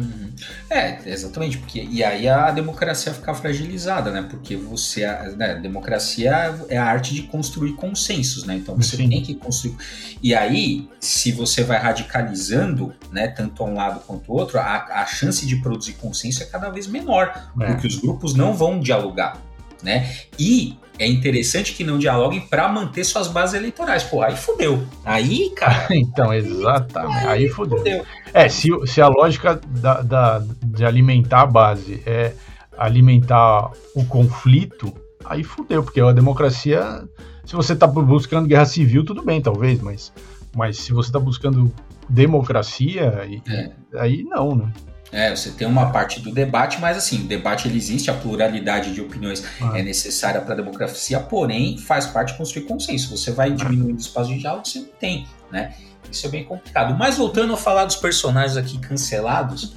Uhum. 0.00 0.32
É, 0.68 0.98
exatamente, 1.06 1.58
porque 1.58 1.82
e 1.82 2.02
aí 2.02 2.28
a 2.28 2.50
democracia 2.50 3.12
fica 3.12 3.34
fragilizada, 3.34 4.10
né? 4.10 4.26
Porque 4.28 4.56
você, 4.56 5.06
né, 5.36 5.54
democracia 5.56 6.56
é 6.68 6.78
a 6.78 6.84
arte 6.84 7.14
de 7.14 7.22
construir 7.22 7.74
consensos, 7.74 8.44
né? 8.44 8.56
Então 8.56 8.74
você 8.74 8.96
Sim. 8.96 9.08
tem 9.08 9.22
que 9.22 9.34
construir. 9.34 9.76
E 10.22 10.34
aí, 10.34 10.88
se 10.98 11.32
você 11.32 11.62
vai 11.62 11.78
radicalizando, 11.78 12.94
né, 13.12 13.28
tanto 13.28 13.62
um 13.64 13.74
lado 13.74 14.00
quanto 14.06 14.32
o 14.32 14.36
outro, 14.36 14.58
a, 14.58 15.02
a 15.02 15.06
chance 15.06 15.46
de 15.46 15.56
produzir 15.56 15.94
consenso 15.94 16.42
é 16.42 16.46
cada 16.46 16.70
vez 16.70 16.86
menor, 16.86 17.50
é. 17.60 17.66
porque 17.66 17.86
os 17.86 17.96
grupos 17.96 18.34
não 18.34 18.54
vão 18.54 18.80
dialogar, 18.80 19.38
né? 19.82 20.10
E 20.38 20.78
é 21.00 21.06
interessante 21.06 21.72
que 21.72 21.82
não 21.82 21.98
dialoguem 21.98 22.42
para 22.42 22.68
manter 22.68 23.04
suas 23.04 23.26
bases 23.26 23.54
eleitorais. 23.54 24.02
Pô, 24.02 24.22
aí 24.22 24.36
fudeu. 24.36 24.86
Aí, 25.02 25.48
cara. 25.56 25.88
então, 25.96 26.32
exatamente. 26.32 27.26
Aí, 27.26 27.44
aí 27.44 27.48
fudeu. 27.48 27.78
fudeu. 27.78 28.04
É, 28.34 28.50
se, 28.50 28.68
se 28.86 29.00
a 29.00 29.08
lógica 29.08 29.58
da, 29.66 30.02
da, 30.02 30.44
de 30.62 30.84
alimentar 30.84 31.40
a 31.40 31.46
base 31.46 32.02
é 32.04 32.34
alimentar 32.76 33.70
o 33.94 34.04
conflito, 34.04 34.92
aí 35.24 35.42
fudeu, 35.42 35.82
porque 35.82 36.00
a 36.02 36.12
democracia. 36.12 37.02
Se 37.46 37.56
você 37.56 37.72
está 37.72 37.86
buscando 37.86 38.46
guerra 38.46 38.66
civil, 38.66 39.02
tudo 39.02 39.22
bem, 39.22 39.40
talvez, 39.40 39.80
mas, 39.80 40.12
mas 40.54 40.76
se 40.76 40.92
você 40.92 41.08
está 41.08 41.18
buscando 41.18 41.72
democracia, 42.08 43.26
é. 43.48 43.72
aí 43.98 44.22
não, 44.22 44.54
né? 44.54 44.72
É, 45.12 45.34
você 45.34 45.50
tem 45.50 45.66
uma 45.66 45.90
parte 45.90 46.20
do 46.20 46.32
debate, 46.32 46.80
mas 46.80 46.96
assim, 46.96 47.22
o 47.22 47.24
debate 47.24 47.66
ele 47.66 47.76
existe, 47.76 48.10
a 48.10 48.14
pluralidade 48.14 48.94
de 48.94 49.00
opiniões 49.00 49.44
ah. 49.60 49.76
é 49.76 49.82
necessária 49.82 50.40
para 50.40 50.54
a 50.54 50.56
democracia, 50.56 51.18
porém 51.18 51.76
faz 51.78 52.06
parte 52.06 52.32
de 52.32 52.38
construir 52.38 52.64
consenso. 52.64 53.16
Você 53.16 53.32
vai 53.32 53.50
diminuindo 53.50 53.96
o 53.96 54.00
espaço 54.00 54.30
de 54.30 54.38
diálogo, 54.38 54.66
você 54.66 54.78
não 54.80 54.88
tem, 55.00 55.26
né? 55.50 55.74
Isso 56.10 56.26
é 56.26 56.30
bem 56.30 56.44
complicado. 56.44 56.96
Mas 56.96 57.16
voltando 57.16 57.52
a 57.52 57.56
falar 57.56 57.84
dos 57.84 57.96
personagens 57.96 58.56
aqui 58.56 58.78
cancelados, 58.78 59.74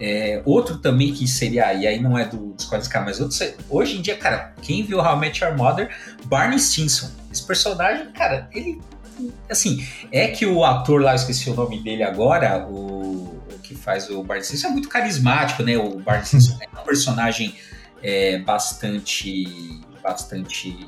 é, 0.00 0.42
outro 0.44 0.78
também 0.78 1.12
que 1.12 1.28
seria, 1.28 1.72
e 1.74 1.86
aí 1.86 2.00
não 2.00 2.18
é 2.18 2.24
do, 2.24 2.54
dos 2.54 2.64
quadrinhos, 2.64 3.04
mas 3.04 3.20
outro, 3.20 3.38
hoje 3.70 3.98
em 3.98 4.02
dia, 4.02 4.16
cara, 4.16 4.54
quem 4.62 4.82
viu 4.82 4.98
How 4.98 5.16
I 5.16 5.20
Met 5.20 5.44
Your 5.44 5.56
Mother, 5.56 5.94
Barney 6.24 6.58
Stinson. 6.58 7.10
Esse 7.30 7.46
personagem, 7.46 8.10
cara, 8.12 8.48
ele, 8.52 8.80
assim, 9.50 9.86
é 10.10 10.28
que 10.28 10.44
o 10.44 10.64
ator 10.64 11.00
lá, 11.00 11.12
eu 11.12 11.16
esqueci 11.16 11.48
o 11.50 11.54
nome 11.54 11.82
dele 11.82 12.02
agora, 12.02 12.66
o 12.68 13.31
que 13.72 13.78
faz 13.78 14.08
o 14.10 14.22
Bart 14.22 14.42
Simpson 14.42 14.68
é 14.68 14.70
muito 14.70 14.88
carismático, 14.88 15.62
né? 15.62 15.76
O 15.76 15.98
Bart 15.98 16.24
Simpson 16.24 16.58
é 16.60 16.80
um 16.80 16.84
personagem 16.84 17.54
é, 18.02 18.38
bastante, 18.38 19.80
bastante 20.02 20.86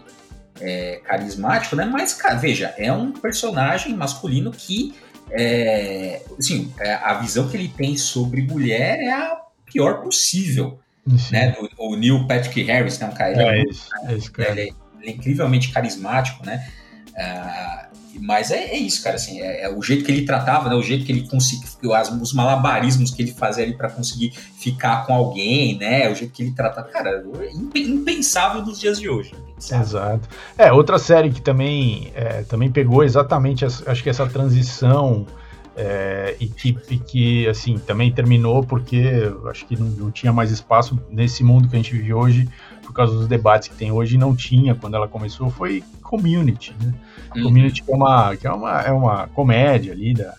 é, 0.60 1.00
carismático, 1.04 1.76
né? 1.76 1.84
Mas, 1.84 2.14
cara, 2.14 2.34
veja, 2.36 2.74
é 2.76 2.92
um 2.92 3.12
personagem 3.12 3.94
masculino 3.94 4.50
que, 4.50 4.94
é, 5.30 6.22
assim, 6.38 6.72
é, 6.78 6.94
a 6.94 7.14
visão 7.14 7.48
que 7.48 7.56
ele 7.56 7.68
tem 7.68 7.96
sobre 7.96 8.42
mulher 8.42 8.98
é 9.00 9.12
a 9.12 9.40
pior 9.64 10.02
possível, 10.02 10.80
Sim. 11.06 11.32
né? 11.32 11.56
O, 11.78 11.92
o, 11.92 11.96
Neil 11.96 12.26
Patrick 12.26 12.62
Harris, 12.62 12.98
né? 12.98 13.06
Um 13.06 13.14
cara, 13.14 13.42
é, 13.42 13.58
é, 13.58 13.62
esse, 13.62 13.88
esse 14.10 14.30
cara. 14.30 14.50
Ele, 14.52 14.60
é, 14.60 14.64
ele, 14.64 15.10
é, 15.10 15.10
incrivelmente 15.10 15.70
carismático, 15.72 16.44
né? 16.44 16.66
Uh, 17.10 17.83
mas 18.20 18.50
é, 18.50 18.74
é, 18.74 18.78
isso, 18.78 19.02
cara, 19.02 19.16
assim, 19.16 19.40
é, 19.40 19.64
é, 19.64 19.70
o 19.70 19.82
jeito 19.82 20.04
que 20.04 20.12
ele 20.12 20.24
tratava, 20.24 20.68
né, 20.68 20.74
o 20.74 20.82
jeito 20.82 21.04
que 21.04 21.12
ele 21.12 21.28
conseguia, 21.28 21.66
os 22.20 22.32
malabarismos 22.32 23.10
que 23.10 23.22
ele 23.22 23.32
fazia 23.32 23.64
ali 23.64 23.74
para 23.74 23.90
conseguir 23.90 24.32
ficar 24.58 25.06
com 25.06 25.14
alguém, 25.14 25.78
né, 25.78 26.10
o 26.10 26.14
jeito 26.14 26.32
que 26.32 26.42
ele 26.42 26.52
tratava, 26.52 26.88
cara, 26.88 27.22
impensável 27.74 28.62
nos 28.62 28.80
dias 28.80 28.98
de 28.98 29.08
hoje. 29.08 29.32
Exato. 29.58 30.28
É, 30.58 30.72
outra 30.72 30.98
série 30.98 31.30
que 31.30 31.40
também, 31.40 32.12
é, 32.14 32.42
também 32.42 32.70
pegou 32.70 33.02
exatamente, 33.02 33.64
acho 33.64 34.02
que 34.02 34.10
essa 34.10 34.26
transição 34.26 35.26
é, 35.76 36.36
e, 36.38 36.46
que, 36.46 36.76
e, 36.90 36.98
que, 36.98 37.48
assim, 37.48 37.78
também 37.78 38.12
terminou 38.12 38.62
porque 38.62 39.32
acho 39.50 39.66
que 39.66 39.76
não, 39.76 39.86
não, 39.86 40.10
tinha 40.10 40.32
mais 40.32 40.50
espaço 40.50 41.00
nesse 41.10 41.42
mundo 41.42 41.68
que 41.68 41.74
a 41.74 41.78
gente 41.78 41.92
vive 41.92 42.14
hoje, 42.14 42.48
causa 42.94 43.14
dos 43.14 43.26
debates 43.26 43.68
que 43.68 43.74
tem 43.74 43.90
hoje, 43.90 44.16
não 44.16 44.34
tinha 44.34 44.74
quando 44.74 44.94
ela 44.94 45.08
começou, 45.08 45.50
foi 45.50 45.82
Community, 46.02 46.74
né? 46.80 46.94
Uhum. 47.36 47.44
Community 47.44 47.82
é 47.86 47.94
uma, 47.94 48.36
que 48.36 48.46
é 48.46 48.52
uma, 48.52 48.80
é 48.80 48.92
uma 48.92 49.26
comédia 49.28 49.92
ali 49.92 50.14
da, 50.14 50.34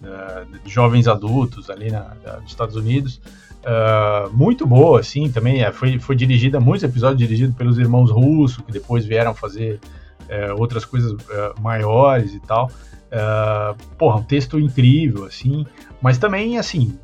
da 0.00 0.44
de 0.64 0.70
jovens 0.70 1.06
adultos 1.06 1.68
ali 1.70 1.90
na, 1.90 2.00
da, 2.24 2.36
dos 2.36 2.50
Estados 2.50 2.76
Unidos, 2.76 3.20
uh, 3.64 4.34
muito 4.34 4.66
boa, 4.66 5.00
assim, 5.00 5.30
também 5.30 5.62
é, 5.62 5.70
foi, 5.72 5.98
foi 5.98 6.16
dirigida, 6.16 6.58
muitos 6.58 6.84
episódios 6.84 7.18
dirigidos 7.18 7.54
pelos 7.56 7.78
irmãos 7.78 8.10
Russo, 8.10 8.62
que 8.62 8.72
depois 8.72 9.04
vieram 9.04 9.34
fazer 9.34 9.80
uh, 10.22 10.58
outras 10.58 10.84
coisas 10.84 11.12
uh, 11.12 11.60
maiores 11.60 12.34
e 12.34 12.40
tal, 12.40 12.70
Uh, 13.08 13.74
porra, 13.96 14.18
um 14.18 14.22
texto 14.22 14.58
incrível, 14.58 15.24
assim. 15.24 15.66
Mas 16.00 16.16
também, 16.16 16.58
assim, 16.58 16.96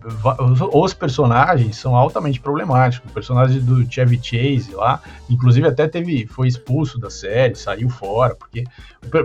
os 0.72 0.94
personagens 0.94 1.76
são 1.76 1.96
altamente 1.96 2.40
problemáticos. 2.40 3.10
O 3.10 3.12
personagem 3.12 3.60
do 3.60 3.90
Chevy 3.92 4.20
Chase 4.22 4.72
lá, 4.72 5.02
inclusive 5.28 5.66
até 5.66 5.88
teve, 5.88 6.26
foi 6.26 6.46
expulso 6.46 6.98
da 6.98 7.10
série, 7.10 7.56
saiu 7.56 7.90
fora, 7.90 8.36
porque 8.36 8.64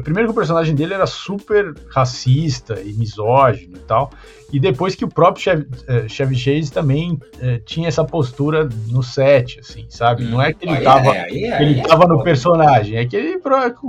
primeiro 0.03 0.29
que 0.29 0.31
o 0.31 0.35
personagem 0.35 0.73
dele 0.75 0.93
era 0.93 1.05
super 1.05 1.73
racista 1.93 2.81
e 2.81 2.93
misógino 2.93 3.77
e 3.77 3.79
tal, 3.81 4.11
e 4.51 4.59
depois 4.59 4.95
que 4.95 5.05
o 5.05 5.07
próprio 5.07 5.43
Chevy, 5.43 5.63
uh, 5.63 6.09
Chevy 6.09 6.35
Chase 6.35 6.71
também 6.71 7.13
uh, 7.13 7.59
tinha 7.65 7.87
essa 7.87 8.03
postura 8.03 8.67
no 8.87 9.03
set, 9.03 9.59
assim, 9.59 9.85
sabe? 9.89 10.25
Hum, 10.25 10.31
Não 10.31 10.41
é 10.41 10.51
que 10.51 10.67
ele 10.67 10.81
tava, 10.81 11.15
é, 11.15 11.29
é, 11.29 11.61
ele 11.61 11.79
é, 11.79 11.83
tava 11.83 12.07
no 12.07 12.23
personagem, 12.23 12.97
é 12.97 13.05
que 13.05 13.15
ele 13.15 13.39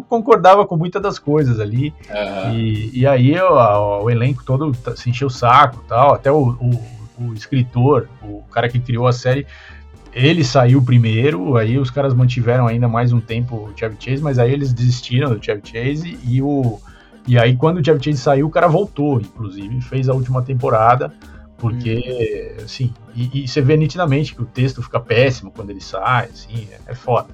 concordava 0.08 0.66
com 0.66 0.76
muitas 0.76 1.00
das 1.00 1.18
coisas 1.18 1.58
ali, 1.58 1.94
e, 2.52 3.00
e 3.00 3.06
aí 3.06 3.34
o, 3.40 4.02
o 4.04 4.10
elenco 4.10 4.44
todo 4.44 4.72
se 4.96 5.08
encheu 5.08 5.28
o 5.28 5.30
saco, 5.30 5.69
tal, 5.88 6.14
até 6.14 6.30
o, 6.30 6.50
o, 6.50 7.24
o 7.24 7.34
escritor, 7.34 8.08
o 8.22 8.42
cara 8.50 8.68
que 8.68 8.80
criou 8.80 9.06
a 9.06 9.12
série, 9.12 9.46
ele 10.12 10.42
saiu 10.42 10.82
primeiro, 10.82 11.56
aí 11.56 11.78
os 11.78 11.90
caras 11.90 12.14
mantiveram 12.14 12.66
ainda 12.66 12.88
mais 12.88 13.12
um 13.12 13.20
tempo 13.20 13.56
o 13.56 13.78
Chevy 13.78 13.96
Chase, 13.98 14.22
mas 14.22 14.38
aí 14.38 14.52
eles 14.52 14.72
desistiram 14.72 15.32
do 15.32 15.42
Chevy 15.42 15.62
Chase 15.64 16.18
e 16.24 16.42
o 16.42 16.80
e 17.26 17.38
aí 17.38 17.54
quando 17.56 17.78
o 17.78 17.84
Chevy 17.84 18.02
Chase 18.02 18.18
saiu, 18.18 18.46
o 18.46 18.50
cara 18.50 18.66
voltou, 18.66 19.20
inclusive, 19.20 19.80
fez 19.82 20.08
a 20.08 20.14
última 20.14 20.42
temporada, 20.42 21.12
porque 21.58 22.56
assim, 22.64 22.92
e, 23.14 23.44
e, 23.44 23.48
você 23.48 23.60
vê 23.60 23.76
nitidamente 23.76 24.34
que 24.34 24.42
o 24.42 24.46
texto 24.46 24.82
fica 24.82 24.98
péssimo 24.98 25.52
quando 25.52 25.70
ele 25.70 25.80
sai, 25.80 26.28
assim, 26.32 26.66
é, 26.72 26.92
é 26.92 26.94
foda. 26.94 27.28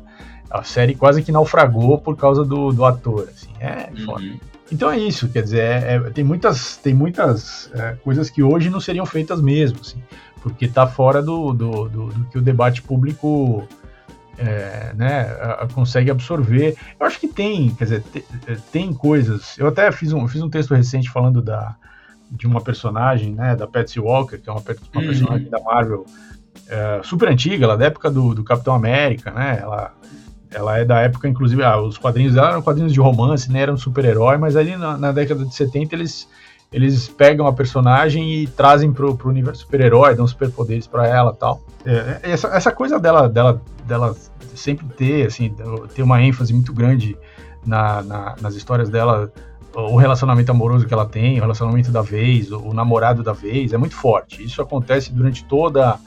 A 0.50 0.62
série 0.62 0.94
quase 0.94 1.22
que 1.22 1.32
naufragou 1.32 1.98
por 1.98 2.16
causa 2.16 2.44
do, 2.44 2.72
do 2.72 2.84
ator, 2.84 3.28
assim, 3.28 3.50
é 3.58 3.90
foda. 4.04 4.22
Uhum. 4.22 4.38
Então 4.70 4.90
é 4.90 4.98
isso, 4.98 5.28
quer 5.28 5.42
dizer, 5.42 5.60
é, 5.60 5.94
é, 5.94 6.00
tem 6.10 6.24
muitas, 6.24 6.76
tem 6.76 6.92
muitas 6.92 7.70
é, 7.74 7.94
coisas 8.02 8.28
que 8.28 8.42
hoje 8.42 8.68
não 8.68 8.80
seriam 8.80 9.06
feitas 9.06 9.40
mesmo, 9.40 9.78
assim, 9.80 10.02
porque 10.42 10.64
está 10.64 10.86
fora 10.86 11.22
do, 11.22 11.52
do, 11.52 11.88
do, 11.88 12.06
do, 12.08 12.24
que 12.26 12.38
o 12.38 12.42
debate 12.42 12.82
público 12.82 13.66
é, 14.36 14.92
né, 14.94 15.22
a, 15.40 15.68
consegue 15.72 16.10
absorver. 16.10 16.76
Eu 16.98 17.06
acho 17.06 17.20
que 17.20 17.28
tem, 17.28 17.74
quer 17.74 17.84
dizer, 17.84 18.02
te, 18.02 18.24
é, 18.46 18.56
tem 18.72 18.92
coisas. 18.92 19.56
Eu 19.56 19.68
até 19.68 19.90
fiz 19.92 20.12
um, 20.12 20.26
fiz 20.26 20.42
um 20.42 20.50
texto 20.50 20.74
recente 20.74 21.08
falando 21.08 21.40
da, 21.40 21.76
de 22.30 22.46
uma 22.46 22.60
personagem, 22.60 23.34
né, 23.34 23.54
da 23.54 23.68
Patsy 23.68 24.00
Walker, 24.00 24.38
que 24.38 24.48
é 24.48 24.52
uma, 24.52 24.60
uma 24.60 25.00
uhum. 25.00 25.06
personagem 25.06 25.48
da 25.48 25.60
Marvel 25.60 26.04
é, 26.68 27.00
super 27.04 27.28
antiga, 27.28 27.64
ela 27.64 27.76
da 27.76 27.86
época 27.86 28.10
do, 28.10 28.34
do 28.34 28.42
Capitão 28.42 28.74
América, 28.74 29.30
né? 29.30 29.58
Ela 29.60 29.94
ela 30.56 30.78
é 30.78 30.84
da 30.86 31.00
época, 31.00 31.28
inclusive, 31.28 31.62
ah, 31.62 31.78
os 31.78 31.98
quadrinhos 31.98 32.32
dela 32.32 32.48
eram 32.48 32.62
quadrinhos 32.62 32.92
de 32.92 32.98
romance, 32.98 33.52
né? 33.52 33.60
Eram 33.60 33.76
super-herói, 33.76 34.38
mas 34.38 34.56
ali 34.56 34.74
na, 34.74 34.96
na, 34.96 35.12
década 35.12 35.44
de 35.44 35.54
70 35.54 35.94
eles, 35.94 36.26
eles 36.72 37.08
pegam 37.08 37.46
a 37.46 37.52
personagem 37.52 38.32
e 38.32 38.46
trazem 38.46 38.90
pro, 38.90 39.14
pro 39.14 39.28
universo 39.28 39.62
super-herói, 39.62 40.14
dão 40.14 40.26
superpoderes 40.26 40.86
para 40.86 41.06
ela 41.06 41.34
tal. 41.34 41.60
É, 41.84 42.20
é, 42.22 42.30
essa, 42.30 42.48
essa 42.48 42.72
coisa 42.72 42.98
dela, 42.98 43.28
dela, 43.28 43.60
dela 43.84 44.16
sempre 44.54 44.86
ter, 44.96 45.26
assim, 45.26 45.54
ter 45.94 46.02
uma 46.02 46.22
ênfase 46.22 46.54
muito 46.54 46.72
grande 46.72 47.14
na, 47.66 48.02
na, 48.02 48.34
nas 48.40 48.54
histórias 48.54 48.88
dela, 48.88 49.30
o 49.74 49.96
relacionamento 49.96 50.50
amoroso 50.50 50.86
que 50.86 50.94
ela 50.94 51.04
tem, 51.04 51.36
o 51.36 51.42
relacionamento 51.42 51.90
da 51.92 52.00
vez, 52.00 52.50
o, 52.50 52.60
o 52.68 52.72
namorado 52.72 53.22
da 53.22 53.34
vez, 53.34 53.74
é 53.74 53.76
muito 53.76 53.94
forte. 53.94 54.42
Isso 54.42 54.62
acontece 54.62 55.12
durante 55.12 55.44
toda. 55.44 55.98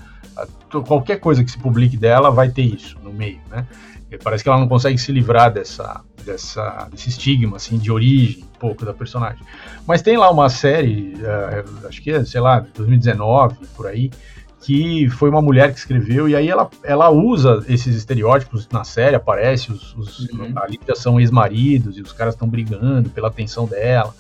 Qualquer 0.87 1.19
coisa 1.19 1.43
que 1.43 1.51
se 1.51 1.59
publique 1.59 1.95
dela 1.95 2.31
vai 2.31 2.49
ter 2.49 2.63
isso 2.63 2.97
no 3.03 3.13
meio, 3.13 3.39
né? 3.47 3.67
Parece 4.17 4.43
que 4.43 4.49
ela 4.49 4.59
não 4.59 4.67
consegue 4.67 4.97
se 4.97 5.11
livrar 5.11 5.51
dessa, 5.53 6.01
dessa, 6.25 6.87
desse 6.91 7.09
estigma, 7.09 7.57
assim, 7.57 7.77
de 7.77 7.91
origem, 7.91 8.43
um 8.43 8.59
pouco 8.59 8.85
da 8.85 8.93
personagem. 8.93 9.43
Mas 9.85 10.01
tem 10.01 10.17
lá 10.17 10.29
uma 10.31 10.49
série, 10.49 11.15
uh, 11.15 11.87
acho 11.87 12.01
que 12.01 12.11
é, 12.11 12.25
sei 12.25 12.41
lá, 12.41 12.65
2019, 12.75 13.55
por 13.75 13.87
aí, 13.87 14.09
que 14.61 15.09
foi 15.09 15.29
uma 15.29 15.41
mulher 15.41 15.71
que 15.71 15.79
escreveu, 15.79 16.27
e 16.27 16.35
aí 16.35 16.49
ela, 16.49 16.69
ela 16.83 17.09
usa 17.09 17.63
esses 17.67 17.95
estereótipos 17.95 18.67
na 18.69 18.83
série, 18.83 19.15
aparece, 19.15 19.71
os, 19.71 19.95
os 19.95 20.19
uhum. 20.31 20.53
ali 20.57 20.79
já 20.87 20.95
são 20.95 21.19
ex-maridos, 21.19 21.97
e 21.97 22.01
os 22.01 22.11
caras 22.11 22.33
estão 22.33 22.47
brigando 22.47 23.09
pela 23.09 23.29
atenção 23.29 23.65
dela. 23.65 24.13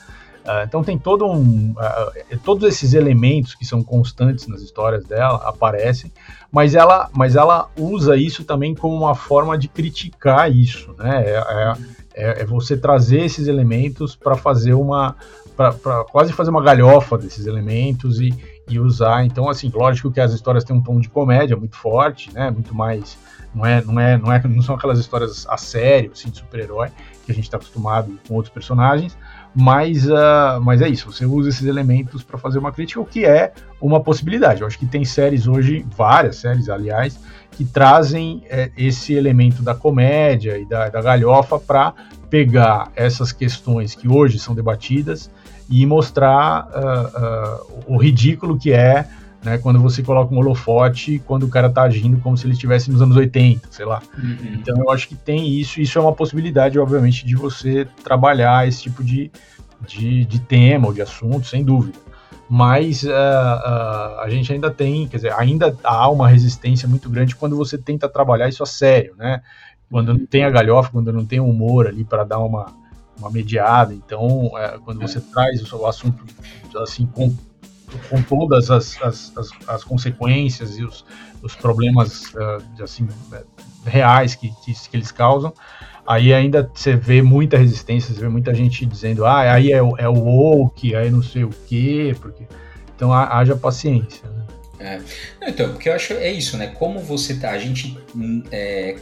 Uh, 0.49 0.63
então 0.63 0.83
tem 0.83 0.97
todo 0.97 1.27
um, 1.27 1.75
uh, 1.77 2.39
todos 2.43 2.67
esses 2.67 2.95
elementos 2.95 3.53
que 3.53 3.63
são 3.63 3.83
constantes 3.83 4.47
nas 4.47 4.61
histórias 4.61 5.05
dela 5.05 5.35
aparecem, 5.45 6.11
mas 6.51 6.73
ela, 6.73 7.07
mas 7.13 7.35
ela 7.35 7.69
usa 7.77 8.17
isso 8.17 8.43
também 8.43 8.73
como 8.73 8.95
uma 8.95 9.13
forma 9.13 9.55
de 9.55 9.67
criticar 9.67 10.51
isso, 10.51 10.95
né? 10.97 11.23
É, 11.23 11.35
é, 11.35 11.73
é, 12.15 12.41
é 12.41 12.45
você 12.45 12.75
trazer 12.75 13.25
esses 13.25 13.47
elementos 13.47 14.15
para 14.15 14.35
fazer 14.35 14.73
uma, 14.73 15.15
para 15.55 16.03
quase 16.05 16.33
fazer 16.33 16.49
uma 16.49 16.63
galhofa 16.63 17.15
desses 17.15 17.45
elementos 17.45 18.19
e, 18.19 18.33
e 18.67 18.79
usar. 18.79 19.23
Então, 19.25 19.47
assim, 19.47 19.71
lógico 19.71 20.11
que 20.11 20.19
as 20.19 20.33
histórias 20.33 20.63
têm 20.63 20.75
um 20.75 20.81
tom 20.81 20.99
de 20.99 21.09
comédia 21.09 21.55
muito 21.55 21.75
forte, 21.75 22.33
né? 22.33 22.49
Muito 22.49 22.73
mais 22.73 23.19
não 23.53 23.65
é, 23.65 23.83
não 23.83 23.99
é, 23.99 24.17
não 24.17 24.31
é, 24.31 24.47
não 24.47 24.61
são 24.61 24.75
aquelas 24.75 24.99
histórias 24.99 25.45
a 25.47 25.57
sério, 25.57 26.11
assim, 26.11 26.29
de 26.29 26.37
super-herói 26.37 26.89
que 27.25 27.31
a 27.31 27.35
gente 27.35 27.45
está 27.45 27.57
acostumado 27.57 28.19
com 28.27 28.35
outros 28.35 28.53
personagens, 28.53 29.17
mas, 29.55 30.05
uh, 30.07 30.61
mas 30.61 30.81
é 30.81 30.87
isso, 30.87 31.11
você 31.11 31.25
usa 31.25 31.49
esses 31.49 31.65
elementos 31.65 32.23
para 32.23 32.37
fazer 32.37 32.59
uma 32.59 32.71
crítica, 32.71 33.01
o 33.01 33.05
que 33.05 33.25
é 33.25 33.51
uma 33.81 33.99
possibilidade. 33.99 34.61
Eu 34.61 34.67
acho 34.67 34.77
que 34.77 34.85
tem 34.85 35.03
séries 35.03 35.47
hoje, 35.47 35.85
várias 35.95 36.37
séries, 36.37 36.69
aliás, 36.69 37.19
que 37.51 37.65
trazem 37.65 38.43
é, 38.49 38.71
esse 38.77 39.13
elemento 39.13 39.61
da 39.61 39.73
comédia 39.75 40.57
e 40.57 40.65
da, 40.65 40.89
da 40.89 41.01
galhofa 41.01 41.59
para 41.59 41.93
pegar 42.29 42.91
essas 42.95 43.31
questões 43.31 43.95
que 43.95 44.07
hoje 44.07 44.37
são 44.39 44.53
debatidas 44.53 45.29
e 45.69 45.85
mostrar 45.85 46.67
uh, 46.67 47.67
uh, 47.67 47.83
o 47.87 47.97
ridículo 47.97 48.57
que 48.57 48.71
é 48.71 49.07
né, 49.43 49.57
quando 49.57 49.79
você 49.79 50.03
coloca 50.03 50.33
um 50.33 50.37
holofote 50.37 51.21
quando 51.25 51.43
o 51.43 51.49
cara 51.49 51.69
tá 51.69 51.83
agindo 51.83 52.17
como 52.19 52.37
se 52.37 52.45
ele 52.45 52.53
estivesse 52.53 52.91
nos 52.91 53.01
anos 53.01 53.15
80, 53.15 53.67
sei 53.71 53.85
lá. 53.85 54.01
Uhum. 54.17 54.55
Então 54.55 54.77
eu 54.77 54.89
acho 54.91 55.07
que 55.07 55.15
tem 55.15 55.47
isso, 55.47 55.79
isso 55.79 55.97
é 55.97 56.01
uma 56.01 56.13
possibilidade, 56.13 56.77
obviamente, 56.77 57.25
de 57.25 57.35
você 57.35 57.87
trabalhar 58.03 58.67
esse 58.67 58.83
tipo 58.83 59.03
de, 59.03 59.31
de, 59.87 60.25
de 60.25 60.39
tema 60.39 60.87
ou 60.87 60.93
de 60.93 61.01
assunto, 61.01 61.47
sem 61.47 61.63
dúvida. 61.63 61.97
Mas 62.49 63.03
uh, 63.03 63.09
uh, 63.09 64.19
a 64.21 64.25
gente 64.29 64.51
ainda 64.51 64.71
tem, 64.71 65.07
quer 65.07 65.17
dizer, 65.17 65.33
ainda 65.33 65.77
há 65.83 66.09
uma 66.09 66.27
resistência 66.27 66.87
muito 66.87 67.07
grande 67.09 67.35
quando 67.35 67.55
você 67.55 67.77
tenta 67.77 68.09
trabalhar 68.09 68.49
isso 68.49 68.63
a 68.63 68.65
sério, 68.65 69.13
né? 69.15 69.41
Quando 69.89 70.13
não 70.13 70.25
tem 70.25 70.43
a 70.43 70.49
galhofa, 70.49 70.91
quando 70.91 71.13
não 71.13 71.25
tem 71.25 71.39
o 71.39 71.47
humor 71.47 71.87
ali 71.87 72.03
para 72.03 72.23
dar 72.23 72.39
uma, 72.39 72.73
uma 73.17 73.29
mediada. 73.29 73.93
Então, 73.93 74.51
é, 74.57 74.79
quando 74.83 74.99
você 74.99 75.21
traz 75.21 75.71
o 75.71 75.85
assunto 75.85 76.23
assim 76.77 77.05
com 77.05 77.35
com 78.09 78.21
todas 78.21 78.69
as, 78.69 79.01
as, 79.01 79.37
as, 79.37 79.49
as 79.67 79.83
consequências 79.83 80.77
e 80.77 80.83
os, 80.83 81.05
os 81.41 81.55
problemas 81.55 82.33
uh, 82.33 82.83
assim 82.83 83.07
eh, 83.33 83.43
reais 83.85 84.35
que, 84.35 84.49
que, 84.63 84.73
que, 84.73 84.95
eles 84.95 85.11
causam, 85.11 85.53
aí 86.05 86.33
ainda 86.33 86.69
você 86.73 86.95
vê 86.95 87.21
muita 87.21 87.57
resistência, 87.57 88.13
você 88.13 88.21
vê 88.21 88.29
muita 88.29 88.53
gente 88.53 88.85
dizendo, 88.85 89.25
ah, 89.25 89.53
aí 89.53 89.71
é, 89.71 89.77
é 89.77 90.09
o 90.09 90.13
woke, 90.13 90.95
aí 90.95 91.09
não 91.09 91.23
sei 91.23 91.43
o 91.43 91.49
quê, 91.67 92.15
porque 92.19 92.43
então 92.95 93.13
haja 93.13 93.55
paciência. 93.55 94.27
Né? 94.29 94.45
É. 94.79 95.01
Então, 95.49 95.69
porque 95.71 95.89
eu 95.89 95.93
acho 95.93 96.13
é 96.13 96.31
isso, 96.31 96.57
né? 96.57 96.67
Como 96.67 96.99
você 96.99 97.35
tá, 97.35 97.51
a 97.51 97.59
gente 97.59 97.97
hum, 98.15 98.43
é, 98.51 98.97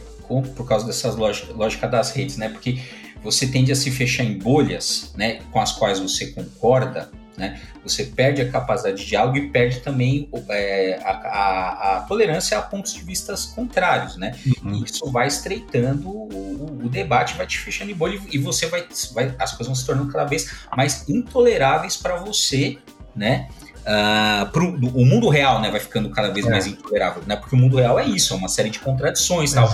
por 0.56 0.66
causa 0.66 0.86
dessas 0.86 1.16
lógicas 1.16 1.56
lógica 1.56 1.86
das 1.86 2.10
redes, 2.10 2.36
né? 2.36 2.48
Porque 2.48 2.80
você 3.22 3.46
tende 3.46 3.72
a 3.72 3.76
se 3.76 3.90
fechar 3.90 4.24
em 4.24 4.38
bolhas, 4.38 5.12
né? 5.16 5.40
Com 5.50 5.60
as 5.60 5.72
quais 5.72 5.98
você 5.98 6.28
concorda, 6.28 7.10
né? 7.38 7.60
Você 7.84 8.04
perde 8.04 8.42
a 8.42 8.50
capacidade 8.50 8.98
de 8.98 9.06
diálogo 9.06 9.38
e 9.38 9.48
perde 9.48 9.80
também 9.80 10.28
é, 10.48 11.00
a, 11.02 11.10
a, 11.10 11.96
a, 11.96 12.00
tolerância 12.00 12.58
a 12.58 12.62
pontos 12.62 12.92
de 12.92 13.00
vista 13.00 13.32
contrários, 13.54 14.16
né? 14.16 14.34
Uhum. 14.62 14.74
E 14.74 14.84
isso 14.84 15.10
vai 15.10 15.28
estreitando 15.28 16.08
o, 16.10 16.80
o, 16.84 16.88
debate, 16.88 17.36
vai 17.36 17.46
te 17.46 17.58
fechando 17.58 17.90
em 17.92 17.94
bolha 17.94 18.20
e 18.30 18.38
você 18.38 18.66
vai, 18.66 18.86
vai, 19.14 19.34
as 19.38 19.52
coisas 19.52 19.66
vão 19.68 19.74
se 19.76 19.86
tornando 19.86 20.12
cada 20.12 20.24
vez 20.24 20.52
mais 20.76 21.08
intoleráveis 21.08 21.96
para 21.96 22.16
você, 22.16 22.76
né? 23.14 23.48
Uh, 23.88 24.44
pro, 24.52 24.68
o 24.68 25.06
mundo 25.06 25.30
real 25.30 25.62
né, 25.62 25.70
vai 25.70 25.80
ficando 25.80 26.10
cada 26.10 26.28
vez 26.28 26.44
é. 26.44 26.50
mais 26.50 26.66
intolerável, 26.66 27.22
né? 27.26 27.36
Porque 27.36 27.56
o 27.56 27.58
mundo 27.58 27.78
real 27.78 27.98
é 27.98 28.04
isso, 28.04 28.34
é 28.34 28.36
uma 28.36 28.48
série 28.48 28.68
de 28.68 28.78
contradições, 28.80 29.54
tal, 29.54 29.66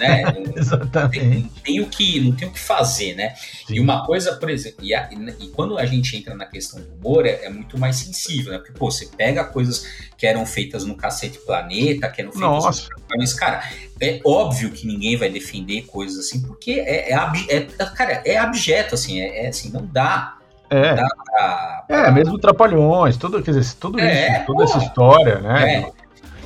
né? 0.00 0.22
Exatamente. 0.56 1.20
Tem, 1.20 1.50
tem, 1.62 1.80
o 1.82 1.86
que, 1.86 2.18
não 2.20 2.32
tem 2.32 2.48
o 2.48 2.50
que 2.50 2.58
fazer, 2.58 3.14
né? 3.14 3.34
Sim. 3.66 3.74
E 3.74 3.80
uma 3.80 4.06
coisa, 4.06 4.36
por 4.36 4.48
exemplo, 4.48 4.82
e, 4.82 4.94
a, 4.94 5.10
e, 5.38 5.48
quando 5.48 5.76
a 5.76 5.84
gente 5.84 6.16
entra 6.16 6.34
na 6.34 6.46
questão 6.46 6.80
do 6.80 6.94
humor, 6.94 7.26
é, 7.26 7.44
é, 7.44 7.50
muito 7.50 7.78
mais 7.78 7.96
sensível, 7.96 8.52
né? 8.52 8.58
Porque, 8.58 8.72
pô, 8.72 8.90
você 8.90 9.04
pega 9.04 9.44
coisas 9.44 9.86
que 10.16 10.26
eram 10.26 10.46
feitas 10.46 10.86
no 10.86 10.96
Cacete 10.96 11.38
Planeta, 11.40 12.08
que 12.08 12.22
eram 12.22 12.32
feitas 12.32 12.48
Nossa. 12.48 12.88
no 13.14 13.36
cara, 13.36 13.68
é 14.00 14.18
óbvio 14.24 14.70
que 14.70 14.86
ninguém 14.86 15.18
vai 15.18 15.28
defender 15.28 15.82
coisas 15.82 16.26
assim, 16.26 16.40
porque 16.40 16.72
é, 16.72 17.12
é, 17.12 17.16
é 17.48 17.60
cara, 17.94 18.22
é 18.24 18.38
abjeto, 18.38 18.94
assim, 18.94 19.20
é, 19.20 19.44
é 19.44 19.48
assim, 19.48 19.70
não 19.70 19.84
dá 19.84 20.38
é. 20.72 20.96
É, 21.88 22.10
mesmo 22.10 22.38
Trapalhões, 22.38 23.16
tudo, 23.16 23.42
quer 23.42 23.52
dizer, 23.52 23.74
tudo 23.74 24.00
é, 24.00 24.36
isso, 24.36 24.46
toda 24.46 24.64
essa 24.64 24.78
história, 24.78 25.38
né? 25.40 25.74
É. 25.74 26.02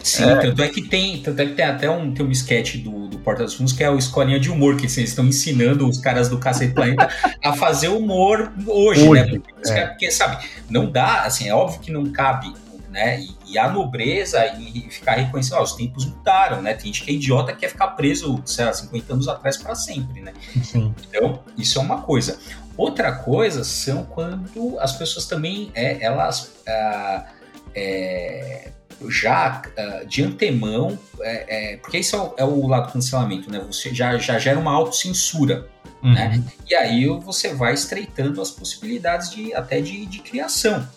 Sim, 0.07 0.31
é. 0.31 0.37
tanto 0.37 0.63
é 0.63 0.69
que 0.69 0.83
tem, 0.83 1.21
tanto 1.21 1.43
é 1.43 1.47
que 1.47 1.55
tem 1.55 1.65
até 1.65 1.91
um, 1.91 2.15
tem 2.15 2.25
um 2.25 2.31
sketch 2.31 2.77
do, 2.77 3.09
do 3.09 3.19
Porta 3.19 3.43
dos 3.43 3.55
Fundos 3.55 3.73
que 3.73 3.83
é 3.83 3.91
o 3.91 3.99
Escolinha 3.99 4.39
de 4.39 4.49
Humor, 4.49 4.77
que 4.77 4.87
assim, 4.87 5.01
eles 5.01 5.11
estão 5.11 5.27
ensinando 5.27 5.89
os 5.89 5.99
caras 5.99 6.29
do 6.29 6.39
Cacete 6.39 6.75
Planeta 6.75 7.09
a 7.43 7.53
fazer 7.55 7.89
humor 7.89 8.53
hoje, 8.65 9.09
hoje 9.09 9.33
né? 9.33 9.41
Porque, 9.41 9.73
é. 9.73 9.87
porque, 9.87 10.11
sabe, 10.13 10.47
não 10.71 10.89
dá, 10.89 11.23
assim, 11.23 11.49
é 11.49 11.55
óbvio 11.55 11.81
que 11.81 11.91
não 11.91 12.07
cabe, 12.07 12.55
né? 12.89 13.21
E, 13.21 13.37
e 13.55 13.59
a 13.59 13.69
nobreza 13.69 14.47
e, 14.61 14.89
ficar 14.91 15.17
reconhecendo, 15.17 15.61
os 15.61 15.73
tempos 15.73 16.07
mudaram, 16.07 16.63
né? 16.63 16.75
Tem 16.75 16.87
gente 16.87 17.03
que 17.03 17.11
é 17.11 17.15
idiota 17.15 17.53
que 17.53 17.59
quer 17.59 17.69
ficar 17.69 17.89
preso, 17.89 18.41
sei 18.45 18.65
lá, 18.65 18.73
50 18.73 19.13
anos 19.13 19.27
atrás 19.27 19.57
para 19.57 19.75
sempre, 19.75 20.21
né? 20.21 20.33
Sim. 20.63 20.95
Então, 21.09 21.41
isso 21.59 21.81
é 21.81 21.83
uma 21.83 22.03
coisa. 22.03 22.39
Outra 22.77 23.13
coisa 23.13 23.65
são 23.65 24.05
quando 24.05 24.79
as 24.79 24.93
pessoas 24.93 25.27
também, 25.27 25.71
é, 25.75 26.03
elas... 26.03 26.53
Ah, 26.69 27.27
é, 27.75 28.71
já 29.09 29.63
uh, 29.79 30.07
de 30.07 30.23
antemão, 30.23 30.99
é, 31.21 31.75
é, 31.75 31.77
porque 31.77 31.99
isso 31.99 32.17
é 32.17 32.19
o, 32.19 32.35
é 32.39 32.45
o, 32.45 32.67
lado 32.67 32.87
do 32.87 32.93
cancelamento, 32.93 33.51
né? 33.51 33.63
Você 33.67 33.95
já, 33.95 34.17
já 34.17 34.39
gera 34.39 34.59
uma 34.59 34.73
autocensura, 34.73 35.69
uhum. 36.03 36.15
né? 36.15 36.43
E 36.69 36.75
aí 36.75 37.07
você 37.07 37.55
vai 37.55 37.75
estreitando 37.75 38.41
as 38.41 38.51
possibilidades 38.51 39.31
de 39.31 39.55
até 39.55 39.81
de, 39.81 40.07
de 40.07 40.21
criação, 40.21 40.89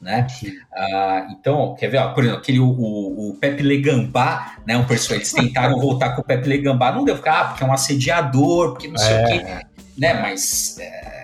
né? 0.00 0.26
Uh, 0.42 1.32
então, 1.32 1.74
quer 1.74 1.88
ver, 1.88 1.98
ó, 1.98 2.12
por 2.12 2.22
exemplo, 2.22 2.40
aquele 2.40 2.60
o, 2.60 2.68
o, 2.68 3.30
o 3.30 3.34
Pepe 3.34 3.62
Legambá, 3.62 4.58
né? 4.64 4.76
Um 4.76 4.86
pessoal, 4.86 5.16
eles 5.16 5.32
tentaram 5.32 5.78
voltar 5.80 6.10
com 6.10 6.20
o 6.20 6.24
Pepe 6.24 6.48
Legambá, 6.48 6.92
não 6.92 7.04
deu, 7.04 7.16
ficar, 7.16 7.40
ah, 7.40 7.44
porque 7.46 7.64
é 7.64 7.66
um 7.66 7.72
assediador, 7.72 8.72
porque 8.72 8.86
não 8.86 8.98
sei 8.98 9.16
o 9.16 9.26
quê, 9.26 9.32
é. 9.34 9.62
né? 9.96 10.14
Mas 10.14 10.78
é, 10.78 11.17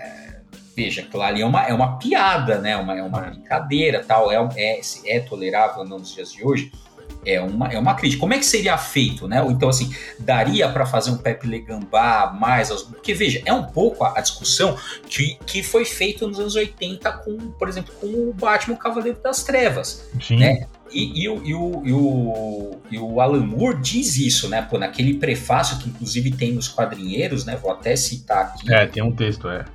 veja, 0.75 1.01
aquilo 1.01 1.23
ali 1.23 1.41
é 1.41 1.45
uma, 1.45 1.63
é 1.63 1.73
uma 1.73 1.97
piada, 1.97 2.59
né? 2.59 2.75
Uma, 2.75 2.97
é 2.97 3.01
uma 3.01 3.21
brincadeira, 3.21 4.03
tal. 4.05 4.31
É, 4.31 4.37
é, 4.57 4.81
é 5.05 5.19
tolerável 5.21 5.85
não 5.85 5.99
nos 5.99 6.13
dias 6.13 6.31
de 6.31 6.45
hoje? 6.45 6.71
É 7.25 7.41
uma, 7.41 7.67
é 7.69 7.79
uma 7.79 7.95
crítica. 7.95 8.19
Como 8.19 8.33
é 8.33 8.37
que 8.37 8.45
seria 8.45 8.77
feito, 8.77 9.27
né? 9.27 9.41
Ou 9.41 9.49
então, 9.49 9.69
assim, 9.69 9.91
daria 10.19 10.69
para 10.69 10.85
fazer 10.85 11.09
um 11.09 11.17
Pepe 11.17 11.47
Legambá 11.47 12.35
mais 12.39 12.69
aos... 12.69 12.83
Porque, 12.83 13.13
veja, 13.13 13.41
é 13.45 13.53
um 13.53 13.63
pouco 13.63 14.03
a, 14.03 14.17
a, 14.17 14.21
discussão 14.21 14.77
que, 15.09 15.37
que 15.45 15.63
foi 15.63 15.85
feita 15.85 16.27
nos 16.27 16.39
anos 16.39 16.55
80 16.55 17.11
com, 17.13 17.37
por 17.51 17.67
exemplo, 17.67 17.93
com 17.99 18.07
o 18.07 18.33
Batman 18.33 18.75
o 18.75 18.77
Cavaleiro 18.77 19.17
das 19.23 19.43
Trevas, 19.43 20.07
Sim. 20.21 20.37
né? 20.37 20.67
E, 20.91 21.23
e, 21.23 21.29
o, 21.29 21.41
e, 21.43 21.53
o, 21.55 21.81
e, 21.83 21.93
o, 21.93 22.71
e 22.91 22.99
o 22.99 23.19
Alan 23.19 23.43
Moore 23.43 23.81
diz 23.81 24.17
isso, 24.17 24.47
né? 24.47 24.61
Pô, 24.61 24.77
naquele 24.77 25.15
prefácio 25.15 25.79
que 25.79 25.89
inclusive 25.89 26.31
tem 26.31 26.51
nos 26.51 26.67
quadrinheiros, 26.67 27.43
né? 27.43 27.55
Vou 27.55 27.71
até 27.71 27.95
citar 27.95 28.45
aqui. 28.45 28.71
É, 28.71 28.85
tem 28.85 29.01
um 29.01 29.11
texto, 29.11 29.49
é 29.49 29.65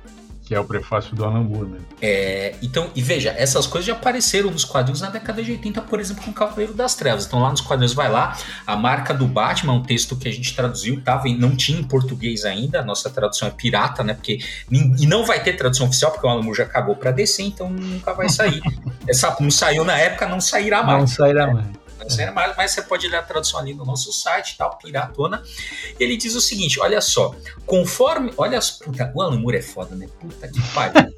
que 0.51 0.55
é 0.55 0.59
o 0.59 0.65
prefácio 0.65 1.15
do 1.15 1.23
Alan 1.23 1.43
Moore. 1.43 1.69
Né? 1.69 1.77
É, 2.01 2.55
então, 2.61 2.91
e 2.93 3.01
veja, 3.01 3.33
essas 3.37 3.65
coisas 3.65 3.87
já 3.87 3.93
apareceram 3.93 4.51
nos 4.51 4.65
quadrinhos 4.65 4.99
na 4.99 5.09
década 5.09 5.41
de 5.41 5.49
80, 5.49 5.81
por 5.83 5.97
exemplo, 5.97 6.21
com 6.25 6.31
o 6.31 6.33
Cavaleiro 6.33 6.73
das 6.73 6.93
Trevas. 6.93 7.25
Então, 7.25 7.41
lá 7.41 7.51
nos 7.51 7.61
quadrinhos, 7.61 7.93
vai 7.93 8.11
lá, 8.11 8.37
a 8.67 8.75
marca 8.75 9.13
do 9.13 9.25
Batman, 9.25 9.71
um 9.71 9.81
texto 9.81 10.13
que 10.13 10.27
a 10.27 10.31
gente 10.31 10.53
traduziu, 10.53 11.01
tava, 11.01 11.29
não 11.29 11.55
tinha 11.55 11.79
em 11.79 11.83
português 11.85 12.43
ainda, 12.43 12.81
a 12.81 12.83
nossa 12.83 13.09
tradução 13.09 13.47
é 13.47 13.51
pirata, 13.51 14.03
né? 14.03 14.13
Porque, 14.13 14.39
e 14.69 15.07
não 15.07 15.25
vai 15.25 15.41
ter 15.41 15.53
tradução 15.53 15.87
oficial, 15.87 16.11
porque 16.11 16.27
o 16.27 16.29
Alan 16.29 16.41
Moore 16.41 16.57
já 16.57 16.65
cagou 16.65 16.97
para 16.97 17.11
descer, 17.11 17.45
então 17.45 17.69
nunca 17.69 18.13
vai 18.13 18.27
sair. 18.27 18.61
Essa, 19.07 19.33
não 19.39 19.49
saiu 19.49 19.85
na 19.85 19.97
época, 19.97 20.27
não 20.27 20.41
sairá 20.41 20.83
mais. 20.83 20.99
Não 20.99 21.07
sairá 21.07 21.47
mais 21.47 21.80
mas, 22.33 22.55
mas 22.57 22.71
você 22.71 22.81
pode 22.81 23.07
ler 23.07 23.17
a 23.17 23.21
tradução 23.23 23.59
ali 23.59 23.73
no 23.73 23.85
nosso 23.85 24.11
site, 24.11 24.55
tal, 24.57 24.77
piratona. 24.77 25.43
Ele 25.99 26.17
diz 26.17 26.35
o 26.35 26.41
seguinte: 26.41 26.79
olha 26.79 27.01
só, 27.01 27.35
conforme. 27.65 28.33
Olha, 28.37 28.59
puta, 28.83 29.11
o 29.13 29.21
Alan 29.21 29.39
Moore 29.39 29.57
é 29.57 29.61
foda, 29.61 29.95
né? 29.95 30.07
Puta 30.19 30.47
que 30.47 30.61
pariu. 30.73 31.13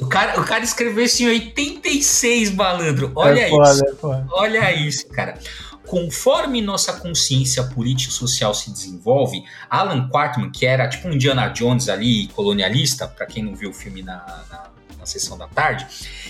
O 0.00 0.06
cara, 0.08 0.40
o 0.40 0.44
cara 0.44 0.64
escreveu 0.64 1.04
isso 1.04 1.22
em 1.22 1.28
86, 1.28 2.54
malandro. 2.54 3.12
Olha 3.14 3.40
é 3.40 3.48
foda, 3.48 3.70
isso. 3.70 3.84
É 3.84 3.94
foda. 3.94 4.26
Olha 4.32 4.72
isso, 4.72 5.08
cara. 5.08 5.38
Conforme 5.86 6.60
nossa 6.62 6.94
consciência 6.94 7.62
político-social 7.64 8.54
se 8.54 8.70
desenvolve, 8.70 9.44
Alan 9.68 10.08
Quartman, 10.08 10.50
que 10.50 10.64
era 10.64 10.88
tipo 10.88 11.06
um 11.06 11.12
Indiana 11.12 11.48
Jones 11.48 11.88
ali, 11.88 12.28
colonialista, 12.28 13.06
para 13.06 13.26
quem 13.26 13.42
não 13.42 13.54
viu 13.54 13.70
o 13.70 13.74
filme 13.74 14.02
na, 14.02 14.44
na 14.50 14.70
na 15.02 15.06
sessão 15.06 15.36
da 15.36 15.48
tarde, 15.48 15.84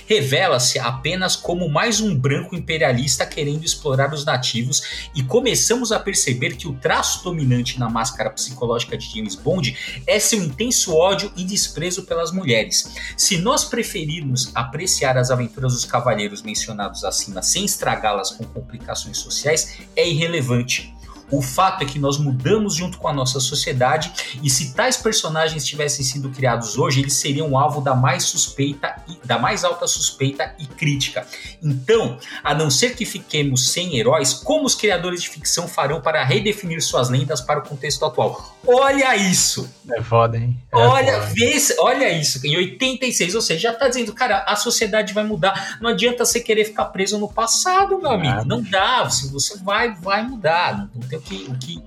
revela-se 0.07 0.79
apenas 0.79 1.37
como 1.37 1.69
mais 1.69 2.01
um 2.01 2.19
branco 2.19 2.57
imperialista 2.57 3.27
querendo 3.27 3.65
explorar 3.65 4.13
os 4.15 4.25
nativos 4.25 5.11
e 5.15 5.23
começamos 5.23 5.93
a 5.93 6.01
perceber 6.01 6.57
que 6.57 6.67
o 6.67 6.73
traço 6.73 7.23
dominante 7.23 7.79
na 7.79 7.91
máscara 7.91 8.31
psicológica 8.31 8.97
de 8.97 9.15
James 9.15 9.35
Bond 9.35 10.03
é 10.07 10.19
seu 10.19 10.43
intenso 10.43 10.97
ódio 10.97 11.31
e 11.37 11.45
desprezo 11.45 12.05
pelas 12.05 12.33
mulheres. 12.33 12.95
Se 13.15 13.37
nós 13.37 13.63
preferirmos 13.65 14.51
apreciar 14.55 15.19
as 15.19 15.31
aventuras 15.31 15.75
dos 15.75 15.85
cavalheiros 15.85 16.41
mencionados 16.41 17.05
acima 17.05 17.43
sem 17.43 17.67
estragá-las 17.67 18.31
com 18.31 18.45
complicações 18.45 19.19
sociais, 19.19 19.81
é 19.95 20.09
irrelevante. 20.09 20.95
O 21.33 21.41
fato 21.41 21.83
é 21.83 21.87
que 21.87 21.99
nós 21.99 22.19
mudamos 22.19 22.75
junto 22.75 22.99
com 22.99 23.09
a 23.09 23.13
nossa 23.13 23.41
sociedade 23.41 24.13
e 24.43 24.51
se 24.51 24.75
tais 24.75 24.99
personagens 24.99 25.65
tivessem 25.65 26.05
sido 26.05 26.29
criados 26.29 26.77
hoje, 26.77 27.01
eles 27.01 27.15
seriam 27.15 27.57
alvo 27.59 27.81
da 27.81 27.95
mais 27.95 28.25
suspeita 28.25 28.95
e 29.09 29.27
da 29.27 29.39
mais 29.39 29.65
alta 29.65 29.87
suspeita 29.87 30.55
e 30.59 30.67
crítica. 30.67 31.27
Então, 31.63 32.19
a 32.45 32.55
não 32.55 32.71
ser 32.71 32.95
que 32.95 33.07
fiquemos 33.07 33.71
sem 33.71 33.97
heróis, 33.97 34.35
como 34.35 34.67
os 34.67 34.75
criadores 34.75 35.23
de 35.23 35.31
ficção 35.31 35.67
farão 35.67 36.03
para 36.03 36.23
redefinir 36.23 36.83
suas 36.83 37.09
lendas 37.09 37.41
para 37.41 37.61
o 37.61 37.63
contexto 37.63 38.05
atual? 38.05 38.55
Olha 38.67 39.17
isso! 39.17 39.69
É 39.91 40.03
foda, 40.03 40.37
hein? 40.37 40.57
É 40.71 40.77
olha, 40.77 41.15
foda. 41.15 41.33
Vê, 41.35 41.57
olha 41.79 42.11
isso, 42.11 42.47
em 42.47 42.57
86, 42.57 43.35
ou 43.35 43.41
seja, 43.41 43.61
já 43.61 43.75
tá 43.75 43.89
dizendo, 43.89 44.13
cara, 44.13 44.45
a 44.47 44.55
sociedade 44.55 45.15
vai 45.15 45.25
mudar. 45.25 45.79
Não 45.81 45.89
adianta 45.89 46.25
você 46.25 46.41
querer 46.41 46.67
ficar 46.67 46.87
preso 46.87 47.19
no 47.19 47.29
passado, 47.29 47.99
meu 47.99 48.11
amigo. 48.11 48.45
Não 48.45 48.63
dá. 48.63 49.05
Você, 49.05 49.29
você 49.29 49.59
vai, 49.59 49.95
vai 49.95 50.23
mudar. 50.23 50.89
Não 50.95 51.09
tem 51.09 51.22
que, 51.23 51.47
o 51.49 51.59
que, 51.59 51.83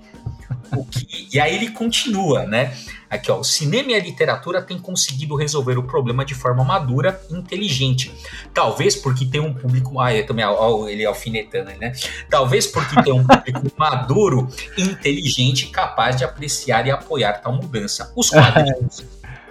o 0.75 0.85
que. 0.85 1.27
E 1.33 1.39
aí 1.39 1.55
ele 1.55 1.71
continua, 1.71 2.45
né? 2.45 2.75
Aqui, 3.09 3.31
ó, 3.31 3.39
o 3.39 3.43
cinema 3.43 3.91
e 3.91 3.95
a 3.95 3.99
literatura 3.99 4.61
têm 4.61 4.79
conseguido 4.79 5.35
resolver 5.35 5.77
o 5.77 5.83
problema 5.83 6.25
de 6.25 6.33
forma 6.33 6.63
madura 6.63 7.21
e 7.29 7.35
inteligente. 7.35 8.13
Talvez 8.53 8.95
porque 8.95 9.25
tem 9.25 9.39
um 9.39 9.53
público. 9.53 9.99
Ah, 9.99 10.13
eu 10.13 10.25
também, 10.25 10.43
ó, 10.45 10.87
ele 10.87 11.05
alfinetando, 11.05 11.71
né? 11.79 11.93
Talvez 12.29 12.67
porque 12.67 13.01
tem 13.03 13.13
um 13.13 13.25
público 13.25 13.61
maduro, 13.77 14.47
inteligente, 14.77 15.67
capaz 15.67 16.17
de 16.17 16.23
apreciar 16.23 16.85
e 16.87 16.91
apoiar 16.91 17.33
tal 17.33 17.53
mudança. 17.53 18.11
Os 18.15 18.29
quadrinhos. 18.29 19.03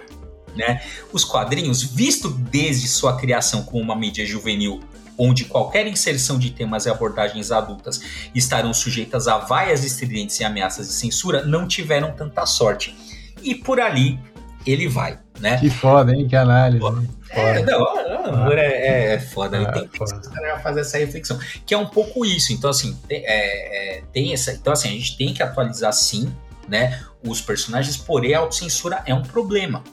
né? 0.55 0.81
Os 1.11 1.23
quadrinhos, 1.23 1.83
visto 1.83 2.29
desde 2.29 2.87
sua 2.87 3.17
criação 3.17 3.63
como 3.63 3.83
uma 3.83 3.95
mídia 3.95 4.25
juvenil 4.25 4.81
onde 5.17 5.45
qualquer 5.45 5.87
inserção 5.87 6.37
de 6.37 6.49
temas 6.51 6.85
e 6.85 6.89
abordagens 6.89 7.51
adultas 7.51 8.01
estarão 8.33 8.73
sujeitas 8.73 9.27
a 9.27 9.37
vaias 9.37 9.83
estridentes 9.83 10.39
e 10.39 10.43
ameaças 10.43 10.87
de 10.87 10.93
censura, 10.93 11.43
não 11.45 11.67
tiveram 11.67 12.11
tanta 12.11 12.45
sorte. 12.45 12.95
E 13.41 13.55
por 13.55 13.79
ali 13.79 14.19
ele 14.65 14.87
vai, 14.87 15.19
né? 15.39 15.57
Que 15.57 15.69
foda, 15.69 16.13
hein? 16.13 16.27
Que 16.27 16.35
análise. 16.35 16.83
É, 17.29 17.61
não, 17.63 17.79
não, 18.31 18.51
é, 18.51 18.65
é, 18.65 19.13
é 19.13 19.19
foda. 19.19 19.61
Ah, 19.61 19.71
tem 19.71 19.87
que 19.87 19.97
fazer 19.97 20.79
essa 20.79 20.97
reflexão. 20.97 21.37
Que 21.65 21.73
é 21.73 21.77
um 21.77 21.85
pouco 21.85 22.25
isso. 22.25 22.53
Então, 22.53 22.69
assim, 22.69 22.97
tem, 23.07 23.23
é, 23.25 23.97
é, 23.97 24.03
tem 24.13 24.33
essa. 24.33 24.53
Então, 24.53 24.73
assim, 24.73 24.89
a 24.89 24.91
gente 24.91 25.17
tem 25.17 25.33
que 25.33 25.43
atualizar 25.43 25.93
sim, 25.93 26.33
né? 26.67 26.99
Os 27.23 27.41
personagens, 27.41 27.97
porém, 27.97 28.33
a 28.33 28.39
autocensura 28.39 29.03
é 29.05 29.13
um 29.13 29.21
problema. 29.21 29.83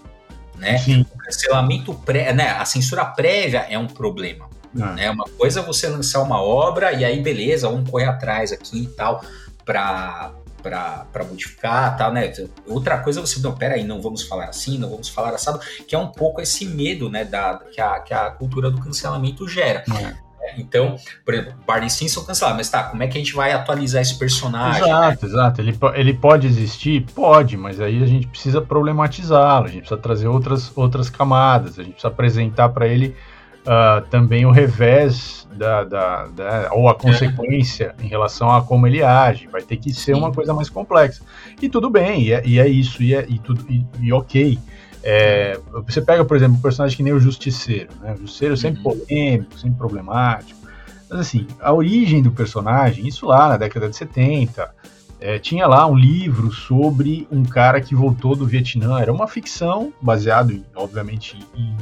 Né? 0.57 0.79
Sim. 0.79 1.05
O 1.13 1.19
cancelamento 1.19 1.93
pré, 1.95 2.33
né? 2.33 2.51
A 2.51 2.65
censura 2.65 3.05
prévia 3.05 3.67
é 3.69 3.79
um 3.79 3.87
problema. 3.87 4.49
Ah. 4.81 4.93
Né? 4.93 5.11
Uma 5.11 5.25
coisa 5.25 5.61
é 5.61 5.63
você 5.63 5.89
lançar 5.89 6.23
uma 6.23 6.43
obra 6.43 6.93
e 6.93 7.05
aí, 7.05 7.21
beleza, 7.21 7.69
vamos 7.69 7.91
correr 7.91 8.07
atrás 8.07 8.53
aqui 8.53 8.85
e 8.85 8.87
tal 8.89 9.23
para 9.65 10.33
para 10.63 11.25
modificar 11.29 11.97
tal, 11.97 12.13
né? 12.13 12.33
Outra 12.69 12.99
coisa 12.99 13.19
é 13.19 13.21
você, 13.21 13.41
não, 13.41 13.53
peraí, 13.53 13.83
não 13.83 14.01
vamos 14.01 14.23
falar 14.23 14.45
assim, 14.45 14.79
não 14.79 14.89
vamos 14.89 15.09
falar 15.09 15.31
assado, 15.31 15.59
que 15.89 15.93
é 15.93 15.99
um 15.99 16.07
pouco 16.07 16.41
esse 16.41 16.65
medo, 16.65 17.11
né, 17.11 17.25
da, 17.25 17.61
que, 17.73 17.81
a, 17.81 17.99
que 17.99 18.15
a 18.15 18.31
cultura 18.31 18.71
do 18.71 18.81
cancelamento 18.81 19.49
gera. 19.49 19.83
É. 19.91 20.15
Então, 20.57 20.97
por 21.25 21.35
exemplo, 21.35 21.55
Barney 21.67 21.89
Stinson 21.89 22.25
cancelado, 22.25 22.57
mas 22.57 22.69
tá, 22.69 22.85
como 22.85 23.03
é 23.03 23.07
que 23.07 23.17
a 23.17 23.21
gente 23.21 23.35
vai 23.35 23.53
atualizar 23.53 24.03
esse 24.03 24.19
personagem? 24.19 24.83
Exato, 24.83 25.27
né? 25.27 25.33
exato. 25.33 25.61
Ele, 25.61 25.79
ele 25.95 26.15
pode 26.15 26.47
existir? 26.47 27.07
Pode, 27.15 27.57
mas 27.57 27.81
aí 27.81 28.03
a 28.03 28.07
gente 28.07 28.27
precisa 28.27 28.61
problematizá-lo, 28.61 29.67
a 29.67 29.69
gente 29.69 29.81
precisa 29.81 30.01
trazer 30.01 30.29
outras, 30.29 30.71
outras 30.77 31.09
camadas, 31.09 31.79
a 31.79 31.83
gente 31.83 31.93
precisa 31.93 32.09
apresentar 32.09 32.69
para 32.69 32.87
ele 32.87 33.17
uh, 33.63 34.07
também 34.09 34.45
o 34.45 34.51
revés 34.51 35.47
da, 35.53 35.85
da, 35.85 36.27
da, 36.27 36.71
ou 36.73 36.89
a 36.89 36.95
consequência 36.95 37.95
em 38.03 38.07
relação 38.07 38.51
a 38.51 38.63
como 38.63 38.87
ele 38.87 39.03
age. 39.03 39.49
Vai 39.49 39.63
ter 39.63 39.77
que 39.77 39.93
ser 39.93 40.15
Sim. 40.15 40.21
uma 40.21 40.33
coisa 40.33 40.53
mais 40.55 40.69
complexa. 40.69 41.23
E 41.61 41.69
tudo 41.69 41.91
bem, 41.91 42.23
e 42.23 42.33
é, 42.33 42.43
e 42.45 42.59
é 42.59 42.69
isso, 42.69 43.03
e, 43.03 43.15
é, 43.15 43.27
e, 43.29 43.39
tudo, 43.39 43.65
e, 43.71 43.85
e 44.01 44.13
ok. 44.13 44.59
É, 45.05 45.59
você 45.85 46.01
pega, 46.01 46.25
por 46.25 46.37
exemplo, 46.37 46.57
um 46.57 46.61
personagem 46.61 46.97
que 46.97 47.03
nem 47.03 47.13
o 47.13 47.21
Justiceiro. 47.21 47.91
Né? 48.01 48.15
O 48.15 48.19
Justiceiro 48.19 48.57
sempre 48.57 48.83
uhum. 48.83 48.95
polêmico, 48.95 49.59
sempre 49.59 49.77
problemático. 49.77 50.61
Mas 51.11 51.21
assim, 51.21 51.47
a 51.61 51.73
origem 51.73 52.23
do 52.23 52.31
personagem, 52.31 53.07
isso 53.07 53.27
lá 53.27 53.49
na 53.49 53.57
década 53.57 53.89
de 53.89 53.97
70, 53.97 54.71
é, 55.21 55.39
tinha 55.39 55.67
lá 55.67 55.87
um 55.87 55.97
livro 55.97 56.51
sobre 56.51 57.29
um 57.31 57.45
cara 57.45 57.81
que 57.81 57.95
voltou 57.95 58.35
do 58.35 58.47
Vietnã. 58.47 59.01
Era 59.01 59.13
uma 59.13 59.29
ficção, 59.29 59.93
baseado, 60.01 60.53
em, 60.53 60.65
obviamente, 60.75 61.39
em, 61.55 61.77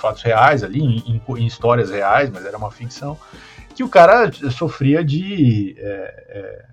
fatos 0.00 0.22
reais 0.22 0.64
ali, 0.64 0.80
em, 0.80 1.20
em, 1.36 1.46
histórias 1.46 1.90
reais, 1.90 2.30
mas 2.30 2.44
era 2.44 2.56
uma 2.56 2.70
ficção. 2.70 3.16
que 3.74 3.84
o 3.84 3.88
cara 3.88 4.30
sofria 4.50 5.04
de 5.04 5.76
é, 5.78 6.24
é, 6.28 6.64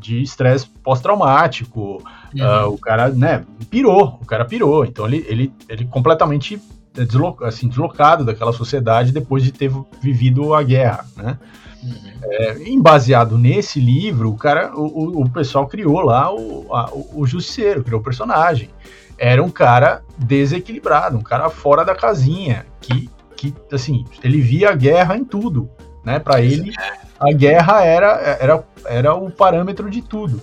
de 0.00 0.22
estresse 0.22 0.66
pós-traumático. 0.82 2.02
Uhum. 2.34 2.66
Uh, 2.66 2.74
o 2.74 2.78
cara, 2.78 3.10
né, 3.10 3.44
pirou, 3.68 4.18
o 4.20 4.26
cara 4.26 4.44
pirou. 4.44 4.84
Então 4.84 5.06
ele, 5.06 5.24
ele, 5.28 5.52
ele 5.68 5.84
completamente 5.84 6.60
desloca, 6.92 7.46
assim, 7.46 7.68
deslocado 7.68 8.24
daquela 8.24 8.52
sociedade 8.52 9.12
depois 9.12 9.44
de 9.44 9.52
ter 9.52 9.70
vivido 10.00 10.54
a 10.54 10.62
guerra, 10.62 11.04
né? 11.16 11.38
Uhum. 11.82 11.96
É, 12.22 12.78
baseado 12.80 13.38
nesse 13.38 13.80
livro, 13.80 14.30
o 14.30 14.36
cara, 14.36 14.72
o, 14.74 15.22
o 15.22 15.30
pessoal 15.30 15.66
criou 15.66 16.00
lá 16.00 16.32
o, 16.32 16.66
a, 16.74 16.90
o, 16.92 17.20
o 17.22 17.26
Justiceiro, 17.26 17.82
criou 17.82 18.00
o 18.00 18.04
personagem. 18.04 18.70
Era 19.16 19.42
um 19.42 19.50
cara 19.50 20.02
desequilibrado, 20.16 21.16
um 21.16 21.22
cara 21.22 21.50
fora 21.50 21.84
da 21.84 21.94
casinha, 21.94 22.66
que, 22.80 23.10
que 23.36 23.54
assim, 23.72 24.04
ele 24.22 24.40
via 24.40 24.70
a 24.70 24.74
guerra 24.74 25.16
em 25.16 25.24
tudo, 25.24 25.68
né? 26.04 26.18
Para 26.18 26.40
ele, 26.40 26.72
a 27.18 27.32
guerra 27.32 27.84
era, 27.84 28.36
era, 28.40 28.64
era 28.86 29.14
o 29.14 29.30
parâmetro 29.30 29.90
de 29.90 30.00
tudo. 30.00 30.40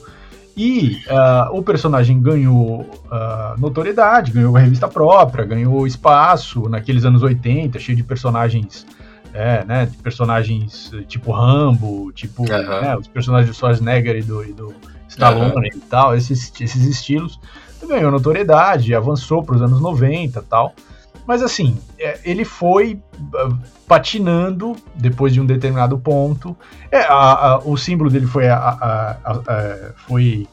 E 0.55 0.97
uh, 1.07 1.55
o 1.55 1.61
personagem 1.61 2.19
ganhou 2.19 2.81
uh, 2.81 3.59
notoriedade, 3.59 4.31
ganhou 4.31 4.53
revista 4.53 4.87
própria, 4.87 5.45
ganhou 5.45 5.85
espaço 5.85 6.67
naqueles 6.67 7.05
anos 7.05 7.21
80, 7.21 7.77
cheio 7.77 7.95
de 7.95 8.03
personagens, 8.03 8.83
é, 9.37 9.63
né, 9.63 9.85
de 9.85 9.95
personagens 9.97 10.91
tipo 11.07 11.31
Rambo, 11.31 12.11
tipo 12.11 12.41
uhum. 12.41 12.81
né, 12.81 12.97
os 12.97 13.07
personagens 13.07 13.55
do 13.55 13.55
Schwarzenegger 13.55 14.15
e 14.15 14.23
do, 14.23 14.43
e 14.43 14.51
do 14.51 14.73
Stallone 15.07 15.69
uhum. 15.69 15.77
e 15.77 15.79
tal, 15.81 16.15
esses, 16.15 16.51
esses 16.59 16.83
estilos. 16.83 17.39
Ganhou 17.87 18.11
notoriedade, 18.11 18.95
avançou 18.95 19.43
para 19.43 19.55
os 19.55 19.61
anos 19.61 19.79
90 19.79 20.39
e 20.39 20.41
tal. 20.41 20.73
Mas 21.27 21.43
assim, 21.43 21.77
é, 21.99 22.19
ele 22.25 22.43
foi 22.43 22.99
ah, 23.35 23.49
patinando 23.87 24.75
depois 24.95 25.31
de 25.31 25.39
um 25.39 25.45
determinado 25.45 25.99
ponto. 25.99 26.57
É, 26.91 27.01
a, 27.01 27.13
a, 27.13 27.57
o 27.59 27.77
símbolo 27.77 28.09
dele 28.09 28.25
foi, 28.25 28.49
a, 28.49 29.93
foi 30.07 30.47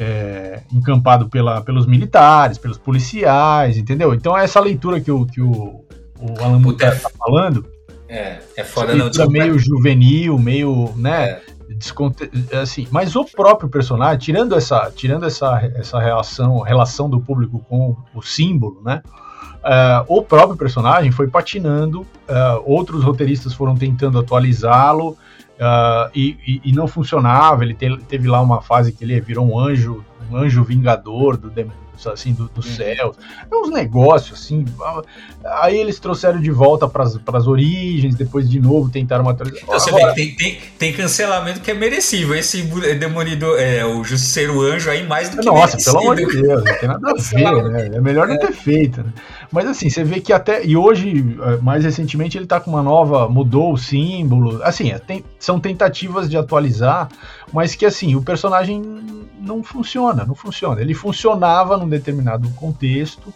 é, 0.00 0.62
encampado 0.72 1.28
pela, 1.28 1.60
pelos 1.60 1.86
militares, 1.86 2.58
pelos 2.58 2.76
policiais, 2.76 3.78
entendeu? 3.78 4.12
Então 4.12 4.36
essa 4.36 4.58
leitura 4.58 5.00
que 5.00 5.12
o, 5.12 5.24
que 5.24 5.40
o, 5.40 5.84
o 6.18 6.42
Alan 6.42 6.58
Moore 6.58 6.74
está 6.74 7.08
falando. 7.10 7.75
É, 8.08 8.38
é 8.56 8.64
foda 8.64 8.94
não. 8.94 9.10
meio 9.28 9.58
juvenil, 9.58 10.38
meio, 10.38 10.92
né? 10.96 11.30
É. 11.30 11.42
Desconte... 11.68 12.30
assim, 12.52 12.86
mas 12.90 13.16
o 13.16 13.24
próprio 13.24 13.68
personagem, 13.68 14.18
tirando 14.18 14.54
essa, 14.54 14.90
tirando 14.94 15.26
essa, 15.26 15.70
essa 15.74 15.98
relação, 15.98 16.60
relação 16.60 17.10
do 17.10 17.20
público 17.20 17.58
com 17.68 17.96
o 18.14 18.22
símbolo, 18.22 18.80
né? 18.84 19.02
Uh, 19.66 20.04
o 20.06 20.22
próprio 20.22 20.56
personagem 20.56 21.10
foi 21.10 21.26
patinando, 21.26 22.02
uh, 22.02 22.62
outros 22.64 23.02
roteiristas 23.02 23.52
foram 23.52 23.74
tentando 23.74 24.16
atualizá-lo 24.16 25.10
uh, 25.10 26.08
e, 26.14 26.38
e, 26.46 26.70
e, 26.70 26.72
não 26.72 26.86
funcionava. 26.86 27.64
Ele 27.64 27.74
te, 27.74 27.96
teve 28.04 28.28
lá 28.28 28.40
uma 28.40 28.62
fase 28.62 28.92
que 28.92 29.02
ele 29.02 29.20
virou 29.20 29.44
um 29.44 29.58
anjo, 29.58 30.04
um 30.30 30.36
anjo 30.36 30.62
vingador 30.62 31.36
do, 31.36 31.50
assim, 32.06 32.32
do, 32.32 32.44
do 32.48 32.56
uhum. 32.56 32.62
céu. 32.62 33.14
É 33.50 33.56
uns 33.56 33.70
negócios, 33.70 34.40
assim. 34.40 34.64
Aí 35.44 35.78
eles 35.78 35.98
trouxeram 35.98 36.40
de 36.40 36.50
volta 36.50 36.88
para 36.88 37.04
as 37.04 37.46
origens, 37.46 38.14
depois 38.14 38.48
de 38.48 38.60
novo 38.60 38.90
tentaram 38.90 39.24
uma 39.24 39.32
atualização. 39.32 39.66
Então 39.68 39.80
você 39.80 39.90
Agora, 39.90 40.14
vê 40.14 40.26
que 40.26 40.36
tem, 40.36 40.54
tem, 40.54 40.60
tem, 40.78 40.92
cancelamento 40.92 41.60
que 41.60 41.70
é 41.70 41.74
merecido. 41.74 42.34
Esse 42.34 42.62
demonido, 42.94 43.56
é, 43.56 43.84
o 43.84 44.02
Justiceiro 44.02 44.60
Anjo 44.60 44.90
aí, 44.90 45.06
mais 45.06 45.30
do 45.30 45.38
que 45.38 45.46
Nossa, 45.46 45.76
merecido. 45.76 45.84
pelo 45.84 45.98
amor 45.98 46.16
de 46.16 46.42
Deus, 46.42 46.64
não 46.64 46.78
tem 46.78 46.88
nada 46.88 47.10
a 47.10 47.14
ver, 47.14 47.70
né? 47.70 47.96
É 47.96 48.00
melhor 48.00 48.28
não 48.28 48.38
ter 48.38 48.52
feito. 48.52 49.02
Né? 49.02 49.12
Mas 49.50 49.66
assim, 49.66 49.88
você 49.88 50.02
vê 50.02 50.20
que 50.20 50.32
até. 50.32 50.64
E 50.64 50.76
hoje, 50.76 51.36
é, 51.42 51.56
mais 51.58 51.84
recentemente, 51.84 52.36
ele 52.36 52.46
tá 52.46 52.60
com 52.60 52.70
uma 52.70 52.82
nova. 52.82 53.28
Mudou 53.28 53.72
o 53.72 53.76
símbolo. 53.76 54.60
Assim, 54.62 54.90
é, 54.90 54.98
tem, 54.98 55.24
são 55.38 55.60
tentativas 55.60 56.28
de 56.28 56.36
atualizar, 56.36 57.08
mas 57.52 57.74
que 57.74 57.86
assim, 57.86 58.14
o 58.14 58.22
personagem 58.22 58.82
não 59.40 59.62
funciona, 59.62 60.24
não 60.24 60.34
funciona. 60.34 60.80
Ele 60.80 60.94
funcionava 60.94 61.76
num 61.86 61.90
determinado 61.90 62.48
contexto. 62.50 63.32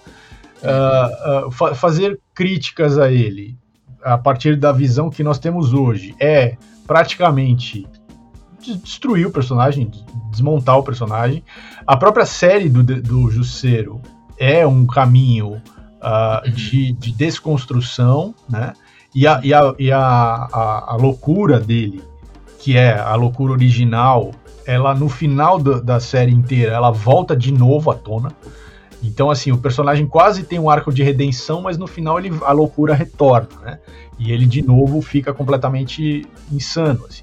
Uh, 0.62 1.46
uh, 1.46 1.50
fa 1.50 1.74
fazer 1.74 2.20
críticas 2.34 2.98
a 2.98 3.10
ele 3.10 3.56
a 4.04 4.18
partir 4.18 4.56
da 4.56 4.72
visão 4.72 5.08
que 5.08 5.22
nós 5.22 5.38
temos 5.38 5.72
hoje 5.72 6.14
é 6.20 6.56
praticamente 6.86 7.86
destruir 8.60 9.26
o 9.26 9.30
personagem, 9.30 9.90
desmontar 10.30 10.76
o 10.76 10.82
personagem. 10.82 11.42
A 11.86 11.96
própria 11.96 12.26
série 12.26 12.68
do, 12.68 12.82
do 12.82 13.30
Jusceiro 13.30 14.00
é 14.38 14.66
um 14.66 14.86
caminho 14.86 15.62
uh, 16.00 16.50
de, 16.50 16.92
de, 16.92 17.12
desconstrução, 17.12 18.34
né? 18.48 18.74
E, 19.14 19.26
a, 19.26 19.40
e, 19.42 19.52
a, 19.52 19.74
e 19.78 19.90
a, 19.90 19.98
a, 19.98 20.92
a, 20.92 20.96
loucura 20.96 21.58
dele, 21.58 22.02
que 22.60 22.76
é 22.76 22.96
a 22.96 23.14
loucura 23.14 23.52
original, 23.52 24.30
ela 24.66 24.94
no 24.94 25.08
final 25.08 25.58
do, 25.58 25.82
da 25.82 26.00
série 26.00 26.32
inteira, 26.32 26.72
ela 26.72 26.90
volta 26.90 27.36
de 27.36 27.52
novo 27.52 27.90
à 27.90 27.94
tona. 27.94 28.32
Então, 29.02 29.30
assim, 29.30 29.50
o 29.50 29.58
personagem 29.58 30.06
quase 30.06 30.42
tem 30.42 30.58
um 30.58 30.68
arco 30.68 30.92
de 30.92 31.02
redenção, 31.02 31.62
mas 31.62 31.78
no 31.78 31.86
final 31.86 32.18
ele, 32.18 32.32
a 32.44 32.52
loucura 32.52 32.94
retorna, 32.94 33.48
né? 33.62 33.78
E 34.18 34.30
ele 34.30 34.44
de 34.44 34.60
novo 34.60 35.00
fica 35.00 35.32
completamente 35.32 36.26
insano, 36.52 37.06
assim. 37.08 37.22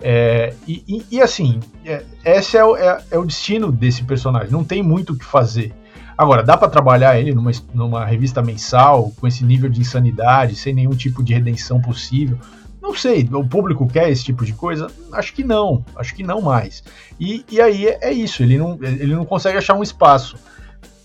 É, 0.00 0.52
e, 0.68 0.84
e, 0.86 1.16
e, 1.16 1.22
assim, 1.22 1.58
é, 1.84 2.04
esse 2.22 2.58
é 2.58 2.64
o, 2.64 2.76
é, 2.76 3.02
é 3.10 3.18
o 3.18 3.24
destino 3.24 3.72
desse 3.72 4.04
personagem, 4.04 4.50
não 4.50 4.62
tem 4.62 4.82
muito 4.82 5.14
o 5.14 5.16
que 5.16 5.24
fazer. 5.24 5.72
Agora, 6.18 6.42
dá 6.42 6.56
para 6.56 6.68
trabalhar 6.68 7.18
ele 7.18 7.34
numa, 7.34 7.50
numa 7.74 8.04
revista 8.04 8.42
mensal, 8.42 9.12
com 9.18 9.26
esse 9.26 9.44
nível 9.44 9.68
de 9.68 9.80
insanidade, 9.80 10.54
sem 10.54 10.74
nenhum 10.74 10.94
tipo 10.94 11.22
de 11.22 11.34
redenção 11.34 11.80
possível? 11.80 12.38
Não 12.86 12.94
sei, 12.94 13.28
o 13.32 13.44
público 13.44 13.88
quer 13.88 14.08
esse 14.08 14.22
tipo 14.22 14.44
de 14.44 14.52
coisa? 14.52 14.86
Acho 15.10 15.34
que 15.34 15.42
não, 15.42 15.84
acho 15.96 16.14
que 16.14 16.22
não 16.22 16.40
mais. 16.40 16.84
E, 17.18 17.44
e 17.50 17.60
aí 17.60 17.88
é, 17.88 17.98
é 18.00 18.12
isso, 18.12 18.44
ele 18.44 18.56
não, 18.56 18.78
ele 18.80 19.12
não 19.12 19.24
consegue 19.24 19.58
achar 19.58 19.74
um 19.74 19.82
espaço. 19.82 20.36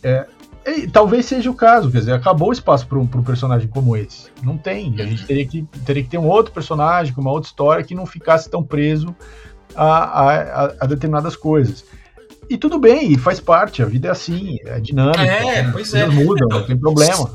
É, 0.03 0.27
é, 0.63 0.85
talvez 0.85 1.25
seja 1.25 1.49
o 1.49 1.55
caso, 1.55 1.89
quer 1.89 1.97
dizer, 1.97 2.13
acabou 2.13 2.49
o 2.49 2.53
espaço 2.53 2.85
para 2.85 2.99
um 2.99 3.07
personagem 3.07 3.67
como 3.67 3.97
esse. 3.97 4.29
Não 4.43 4.59
tem. 4.59 4.93
A 4.99 5.05
gente 5.07 5.25
teria 5.25 5.47
que, 5.47 5.63
teria 5.83 6.03
que 6.03 6.09
ter 6.09 6.19
um 6.19 6.27
outro 6.27 6.53
personagem 6.53 7.15
com 7.15 7.21
uma 7.21 7.31
outra 7.31 7.49
história 7.49 7.83
que 7.83 7.95
não 7.95 8.05
ficasse 8.05 8.47
tão 8.47 8.63
preso 8.63 9.15
a, 9.75 9.85
a, 9.87 10.65
a 10.81 10.85
determinadas 10.85 11.35
coisas. 11.35 11.83
E 12.47 12.59
tudo 12.59 12.77
bem, 12.77 13.17
faz 13.17 13.39
parte, 13.39 13.81
a 13.81 13.87
vida 13.87 14.07
é 14.07 14.11
assim, 14.11 14.57
é 14.65 14.79
dinâmica. 14.79 15.23
É, 15.23 15.71
pois 15.71 15.91
é. 15.95 16.05
mudam, 16.05 16.47
não 16.47 16.63
tem 16.63 16.77
problema. 16.77 17.31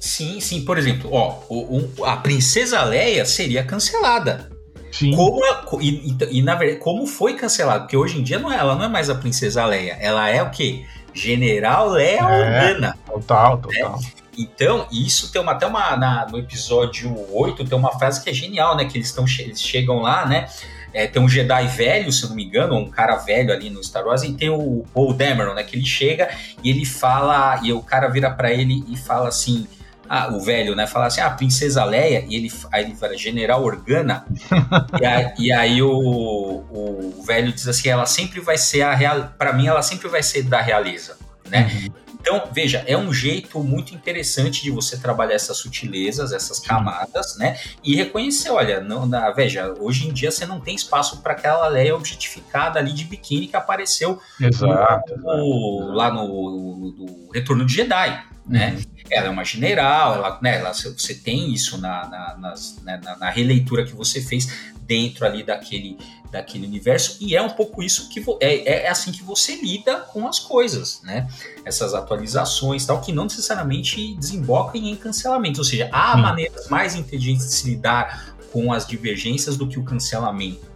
Sim, 0.00 0.40
sim, 0.40 0.64
por 0.64 0.78
exemplo, 0.78 1.10
ó, 1.12 1.40
o, 1.48 1.78
o, 1.78 2.04
a 2.04 2.16
Princesa 2.16 2.82
Leia 2.82 3.24
seria 3.24 3.64
cancelada. 3.64 4.50
Sim. 4.92 5.14
Como, 5.14 5.40
e, 5.80 5.88
e, 6.10 6.38
e, 6.38 6.42
na 6.42 6.54
verdade, 6.54 6.80
como 6.80 7.06
foi 7.06 7.34
cancelada? 7.34 7.80
Porque 7.80 7.96
hoje 7.96 8.18
em 8.18 8.22
dia 8.22 8.38
não 8.38 8.52
é, 8.52 8.56
ela 8.56 8.74
não 8.74 8.84
é 8.84 8.88
mais 8.88 9.10
a 9.10 9.14
Princesa 9.14 9.64
Leia, 9.66 9.96
ela 10.00 10.28
é 10.28 10.42
o 10.42 10.50
quê? 10.50 10.84
General 11.12 11.88
Leia 11.88 12.20
é, 12.20 12.24
Organa. 12.24 12.98
Total, 13.06 13.58
total. 13.58 14.00
Né? 14.00 14.08
Então, 14.38 14.86
isso 14.92 15.32
tem 15.32 15.42
uma, 15.42 15.52
até 15.52 15.66
uma. 15.66 15.96
Na, 15.96 16.26
no 16.30 16.38
episódio 16.38 17.12
8 17.34 17.64
tem 17.64 17.76
uma 17.76 17.98
frase 17.98 18.22
que 18.22 18.30
é 18.30 18.32
genial, 18.32 18.76
né? 18.76 18.84
Que 18.84 18.96
eles, 18.96 19.10
tão, 19.10 19.24
eles 19.40 19.60
chegam 19.60 20.00
lá, 20.00 20.24
né? 20.26 20.48
É, 20.94 21.06
tem 21.06 21.20
um 21.20 21.28
Jedi 21.28 21.66
velho, 21.66 22.10
se 22.12 22.26
não 22.28 22.36
me 22.36 22.44
engano, 22.44 22.76
um 22.76 22.88
cara 22.88 23.16
velho 23.16 23.52
ali 23.52 23.68
no 23.68 23.82
Star 23.82 24.06
Wars, 24.06 24.22
e 24.22 24.32
tem 24.32 24.48
o 24.48 24.84
Paul 24.94 25.12
Dameron, 25.12 25.54
né? 25.54 25.64
Que 25.64 25.76
ele 25.76 25.84
chega 25.84 26.30
e 26.62 26.70
ele 26.70 26.84
fala, 26.84 27.60
e 27.62 27.72
o 27.72 27.82
cara 27.82 28.08
vira 28.08 28.30
para 28.30 28.52
ele 28.52 28.84
e 28.88 28.96
fala 28.96 29.28
assim. 29.28 29.66
Ah, 30.08 30.28
o 30.32 30.40
velho, 30.40 30.74
né? 30.74 30.86
Fala 30.86 31.06
assim, 31.06 31.20
ah, 31.20 31.30
Princesa 31.30 31.84
Leia, 31.84 32.24
e 32.28 32.36
ele, 32.36 32.52
aí 32.72 32.84
ele 32.84 32.94
fala, 32.94 33.16
General 33.16 33.62
Organa, 33.62 34.24
e, 35.00 35.04
aí, 35.04 35.32
e 35.38 35.52
aí 35.52 35.82
o, 35.82 35.90
o, 35.90 37.22
velho 37.26 37.52
diz 37.52 37.68
assim, 37.68 37.88
ela 37.88 38.06
sempre 38.06 38.40
vai 38.40 38.56
ser 38.56 38.82
a 38.82 38.94
real, 38.94 39.32
para 39.36 39.52
mim 39.52 39.66
ela 39.66 39.82
sempre 39.82 40.08
vai 40.08 40.22
ser 40.22 40.42
da 40.44 40.60
realeza, 40.60 41.16
né? 41.50 41.70
Uhum. 41.72 42.08
Então, 42.20 42.42
veja, 42.52 42.84
é 42.86 42.96
um 42.96 43.12
jeito 43.12 43.60
muito 43.60 43.94
interessante 43.94 44.62
de 44.62 44.70
você 44.70 44.98
trabalhar 44.98 45.34
essas 45.34 45.56
sutilezas, 45.56 46.32
essas 46.32 46.58
camadas, 46.58 47.38
né? 47.38 47.58
E 47.82 47.94
reconhecer, 47.94 48.50
olha, 48.50 48.80
não, 48.80 49.06
na, 49.06 49.30
veja, 49.30 49.72
hoje 49.78 50.08
em 50.08 50.12
dia 50.12 50.30
você 50.30 50.44
não 50.44 50.60
tem 50.60 50.74
espaço 50.74 51.22
para 51.22 51.32
aquela 51.32 51.68
Leia 51.68 51.94
objetificada 51.94 52.78
ali 52.78 52.92
de 52.92 53.04
biquíni 53.04 53.46
que 53.46 53.56
apareceu 53.56 54.20
exato, 54.40 55.16
no, 55.16 55.92
lá 55.92 56.10
no, 56.12 56.26
no, 56.26 57.30
Retorno 57.32 57.64
de 57.64 57.74
Jedi, 57.74 58.22
né? 58.48 58.74
Uhum. 58.76 58.82
Ela 59.10 59.26
é 59.26 59.30
uma 59.30 59.44
general, 59.44 60.14
ela, 60.14 60.38
né, 60.42 60.58
ela, 60.58 60.72
você 60.72 61.14
tem 61.14 61.52
isso 61.52 61.78
na, 61.78 62.08
na, 62.08 62.36
nas, 62.36 62.80
né, 62.82 63.00
na, 63.02 63.16
na 63.16 63.30
releitura 63.30 63.84
que 63.84 63.94
você 63.94 64.20
fez 64.20 64.70
dentro 64.82 65.26
ali 65.26 65.42
daquele 65.42 65.98
daquele 66.30 66.66
universo 66.66 67.16
e 67.20 67.34
é 67.34 67.42
um 67.42 67.50
pouco 67.50 67.82
isso 67.82 68.08
que 68.10 68.22
é, 68.40 68.84
é 68.84 68.90
assim 68.90 69.10
que 69.10 69.22
você 69.22 69.56
lida 69.56 70.00
com 70.00 70.26
as 70.28 70.38
coisas, 70.38 71.00
né? 71.02 71.26
Essas 71.64 71.94
atualizações 71.94 72.84
tal 72.84 73.00
que 73.00 73.12
não 73.12 73.24
necessariamente 73.24 74.14
desembocam 74.14 74.80
em 74.80 74.94
cancelamento, 74.94 75.60
ou 75.60 75.64
seja, 75.64 75.88
há 75.90 76.14
hum. 76.14 76.20
maneiras 76.20 76.68
mais 76.68 76.94
inteligentes 76.94 77.46
de 77.46 77.54
se 77.54 77.70
lidar 77.70 78.34
com 78.52 78.72
as 78.72 78.86
divergências 78.86 79.56
do 79.56 79.66
que 79.66 79.78
o 79.78 79.84
cancelamento. 79.84 80.66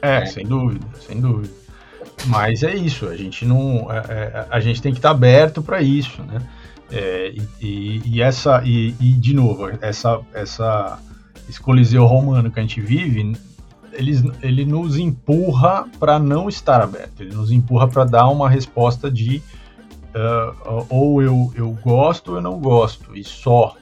É, 0.00 0.20
né? 0.20 0.26
sem 0.26 0.46
dúvida, 0.46 0.86
sem 1.04 1.20
dúvida. 1.20 1.52
Mas 2.26 2.62
é 2.62 2.74
isso, 2.74 3.08
a 3.08 3.16
gente 3.16 3.44
não, 3.44 3.90
é, 3.92 3.98
é 3.98 4.46
a 4.50 4.60
gente 4.60 4.80
tem 4.80 4.92
que 4.92 4.98
estar 4.98 5.10
aberto 5.10 5.62
para 5.62 5.82
isso, 5.82 6.22
né? 6.22 6.40
É, 6.90 7.34
e, 7.60 8.00
e, 8.04 8.22
essa 8.22 8.62
e, 8.64 8.94
e, 9.00 9.12
de 9.12 9.34
novo 9.34 9.68
essa 9.80 10.20
essa 10.32 11.00
esse 11.48 11.60
coliseu 11.60 12.06
romano 12.06 12.50
que 12.50 12.60
a 12.60 12.62
gente 12.62 12.80
vive, 12.80 13.36
ele, 13.92 14.32
ele 14.42 14.64
nos 14.64 14.96
empurra 14.96 15.86
para 15.98 16.18
não 16.18 16.48
estar 16.48 16.80
aberto, 16.80 17.22
ele 17.22 17.34
nos 17.34 17.50
empurra 17.50 17.88
para 17.88 18.04
dar 18.04 18.28
uma 18.28 18.48
resposta 18.48 19.10
de 19.10 19.42
uh, 20.16 20.86
ou 20.88 21.22
eu, 21.22 21.52
eu 21.54 21.70
gosto 21.82 22.32
ou 22.32 22.36
eu 22.36 22.42
não 22.42 22.58
gosto, 22.58 23.16
e 23.16 23.22
só. 23.22 23.76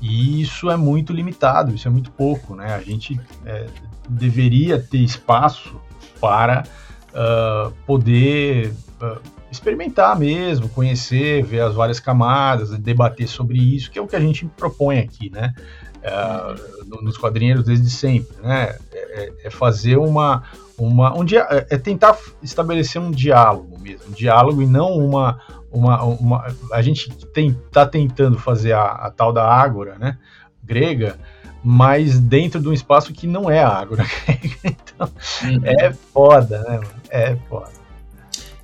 E 0.00 0.42
isso 0.42 0.70
é 0.70 0.76
muito 0.76 1.12
limitado, 1.12 1.74
isso 1.74 1.86
é 1.86 1.90
muito 1.90 2.10
pouco, 2.10 2.56
né? 2.56 2.74
A 2.74 2.80
gente 2.80 3.20
é, 3.46 3.66
deveria 4.08 4.80
ter 4.80 4.98
espaço 4.98 5.80
para 6.20 6.64
uh, 7.10 7.72
poder 7.86 8.74
uh, 9.00 9.20
experimentar 9.52 10.18
mesmo, 10.18 10.68
conhecer, 10.70 11.44
ver 11.44 11.60
as 11.60 11.74
várias 11.74 12.00
camadas, 12.00 12.70
debater 12.78 13.28
sobre 13.28 13.58
isso, 13.58 13.90
que 13.90 13.98
é 13.98 14.02
o 14.02 14.06
que 14.06 14.16
a 14.16 14.20
gente 14.20 14.46
propõe 14.46 14.98
aqui, 14.98 15.30
né? 15.30 15.54
Uh, 16.02 17.02
nos 17.02 17.16
quadrinheiros 17.16 17.64
desde 17.64 17.88
sempre, 17.90 18.34
né? 18.42 18.74
É, 18.92 18.98
é, 18.98 19.32
é, 19.44 19.50
fazer 19.50 19.98
uma, 19.98 20.42
uma 20.76 21.16
um 21.16 21.24
dia, 21.24 21.46
é, 21.50 21.66
é 21.74 21.78
tentar 21.78 22.18
estabelecer 22.42 23.00
um 23.00 23.10
diálogo 23.10 23.78
mesmo, 23.78 24.08
um 24.08 24.12
diálogo 24.12 24.62
e 24.62 24.66
não 24.66 24.96
uma, 24.96 25.38
uma, 25.70 26.02
uma 26.02 26.46
a 26.72 26.82
gente 26.82 27.14
tem, 27.26 27.52
tá 27.70 27.86
tentando 27.86 28.38
fazer 28.38 28.72
a, 28.72 28.86
a 28.86 29.10
tal 29.10 29.32
da 29.32 29.46
ágora, 29.46 29.96
né? 29.98 30.18
Grega, 30.64 31.18
mas 31.62 32.18
dentro 32.18 32.60
de 32.60 32.68
um 32.68 32.72
espaço 32.72 33.12
que 33.12 33.26
não 33.26 33.50
é 33.50 33.62
a 33.62 33.68
ágora. 33.68 34.04
então, 34.64 35.08
uhum. 35.44 35.60
é 35.62 35.92
foda, 35.92 36.58
né? 36.62 36.80
É 37.10 37.36
foda. 37.48 37.81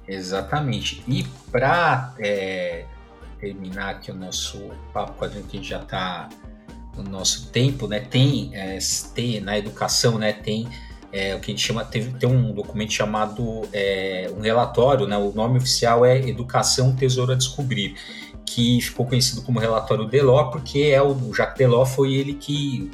Exatamente. 0.09 1.05
E 1.07 1.25
para 1.53 2.15
é, 2.19 2.87
terminar 3.39 3.91
aqui 3.91 4.11
o 4.11 4.15
nosso 4.15 4.71
papo 4.93 5.13
quadrinho 5.19 5.45
que 5.45 5.59
a 5.59 5.61
gente 5.61 5.69
já 5.69 5.81
está 5.81 6.29
no 6.97 7.05
nosso 7.05 7.49
tempo, 7.51 7.87
né? 7.87 8.01
Tem, 8.01 8.51
é, 8.55 8.79
tem 9.15 9.41
na 9.41 9.59
educação, 9.59 10.19
né? 10.19 10.33
Tem 10.33 10.67
é, 11.13 11.35
o 11.35 11.41
que 11.41 11.51
a 11.51 11.55
gente 11.55 11.65
chama, 11.65 11.85
teve, 11.85 12.13
tem 12.19 12.29
um 12.29 12.53
documento 12.53 12.93
chamado 12.93 13.69
é, 13.73 14.31
um 14.37 14.41
relatório, 14.41 15.07
né? 15.07 15.17
O 15.17 15.33
nome 15.33 15.59
oficial 15.59 16.05
é 16.05 16.19
Educação 16.27 16.97
Tesouro 16.97 17.33
a 17.33 17.35
Descobrir, 17.35 17.95
que 18.47 18.81
ficou 18.81 19.07
conhecido 19.07 19.43
como 19.43 19.61
relatório 19.61 20.07
Delors, 20.07 20.51
porque 20.51 20.91
é 20.93 21.03
o, 21.03 21.13
o 21.13 21.35
Jacques 21.35 21.59
Delors 21.59 21.91
foi 21.95 22.15
ele 22.15 22.35
que, 22.35 22.91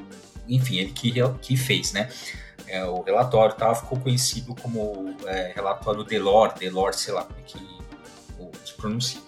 enfim, 0.49 0.79
ele 0.79 0.91
que, 0.91 1.13
que 1.41 1.57
fez, 1.57 1.93
né? 1.93 2.09
É, 2.69 2.85
o 2.85 3.03
relatório 3.03 3.55
tal, 3.55 3.75
ficou 3.75 3.99
conhecido 3.99 4.55
como 4.55 5.15
é, 5.27 5.53
relatório 5.55 6.05
Delors, 6.05 6.55
Delors, 6.55 6.97
sei 6.97 7.15
lá 7.15 7.23
como 7.23 7.39
é 7.39 7.43
que 7.43 7.59
se 8.65 8.75
pronuncia. 8.75 9.21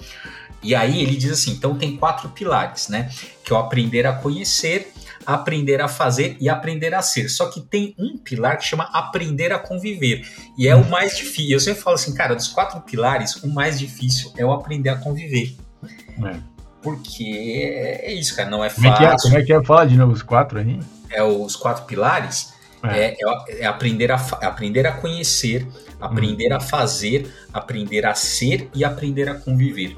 E 0.63 0.75
aí 0.75 1.03
ele 1.03 1.17
diz 1.17 1.31
assim, 1.31 1.53
então 1.53 1.77
tem 1.77 1.97
quatro 1.97 2.29
pilares, 2.31 2.89
né? 2.89 3.11
Que 3.45 3.53
é 3.53 3.57
o 3.57 3.59
aprender 3.59 4.07
a 4.07 4.13
conhecer, 4.13 4.93
aprender 5.25 5.81
a 5.81 5.89
fazer 5.89 6.37
e 6.41 6.49
aprender 6.49 6.95
a 6.95 7.03
ser. 7.03 7.29
Só 7.29 7.47
que 7.47 7.61
tem 7.61 7.95
um 7.99 8.17
pilar 8.17 8.59
que 8.59 8.65
chama 8.65 8.89
aprender 8.93 9.53
a 9.53 9.59
conviver. 9.59 10.27
E 10.59 10.67
é 10.67 10.75
o 10.75 10.85
mais 10.89 11.17
difícil. 11.17 11.53
Eu 11.53 11.61
sempre 11.61 11.83
falo 11.83 11.95
assim, 11.95 12.15
cara, 12.15 12.35
dos 12.35 12.49
quatro 12.49 12.81
pilares, 12.81 13.37
o 13.37 13.49
mais 13.49 13.79
difícil 13.79 14.33
é 14.37 14.45
o 14.45 14.53
aprender 14.53 14.89
a 14.89 14.97
conviver. 14.97 15.57
É. 15.85 16.37
Porque 16.83 18.01
é 18.03 18.13
isso, 18.13 18.35
cara, 18.35 18.49
não 18.49 18.65
é 18.65 18.71
fácil. 18.71 18.83
Como 18.83 18.95
é 18.95 18.99
que 18.99 19.05
é? 19.05 19.17
Como 19.17 19.39
é, 19.39 19.43
que 19.43 19.53
é? 19.53 19.65
Fala 19.65 19.87
de 19.87 19.97
novo 19.97 20.13
os 20.13 20.23
quatro 20.23 20.59
aí. 20.59 20.81
É 21.11 21.23
os 21.23 21.57
quatro 21.57 21.85
pilares. 21.85 22.56
É. 22.91 23.05
é, 23.05 23.17
é, 23.19 23.61
é 23.61 23.67
aprender, 23.67 24.11
a, 24.11 24.17
aprender 24.17 24.87
a 24.87 24.93
conhecer, 24.93 25.67
aprender 26.01 26.53
hum. 26.53 26.57
a 26.57 26.61
fazer, 26.61 27.33
aprender 27.53 28.07
a 28.07 28.15
ser 28.15 28.69
e 28.75 28.85
aprender 28.85 29.29
a 29.29 29.35
conviver. 29.35 29.97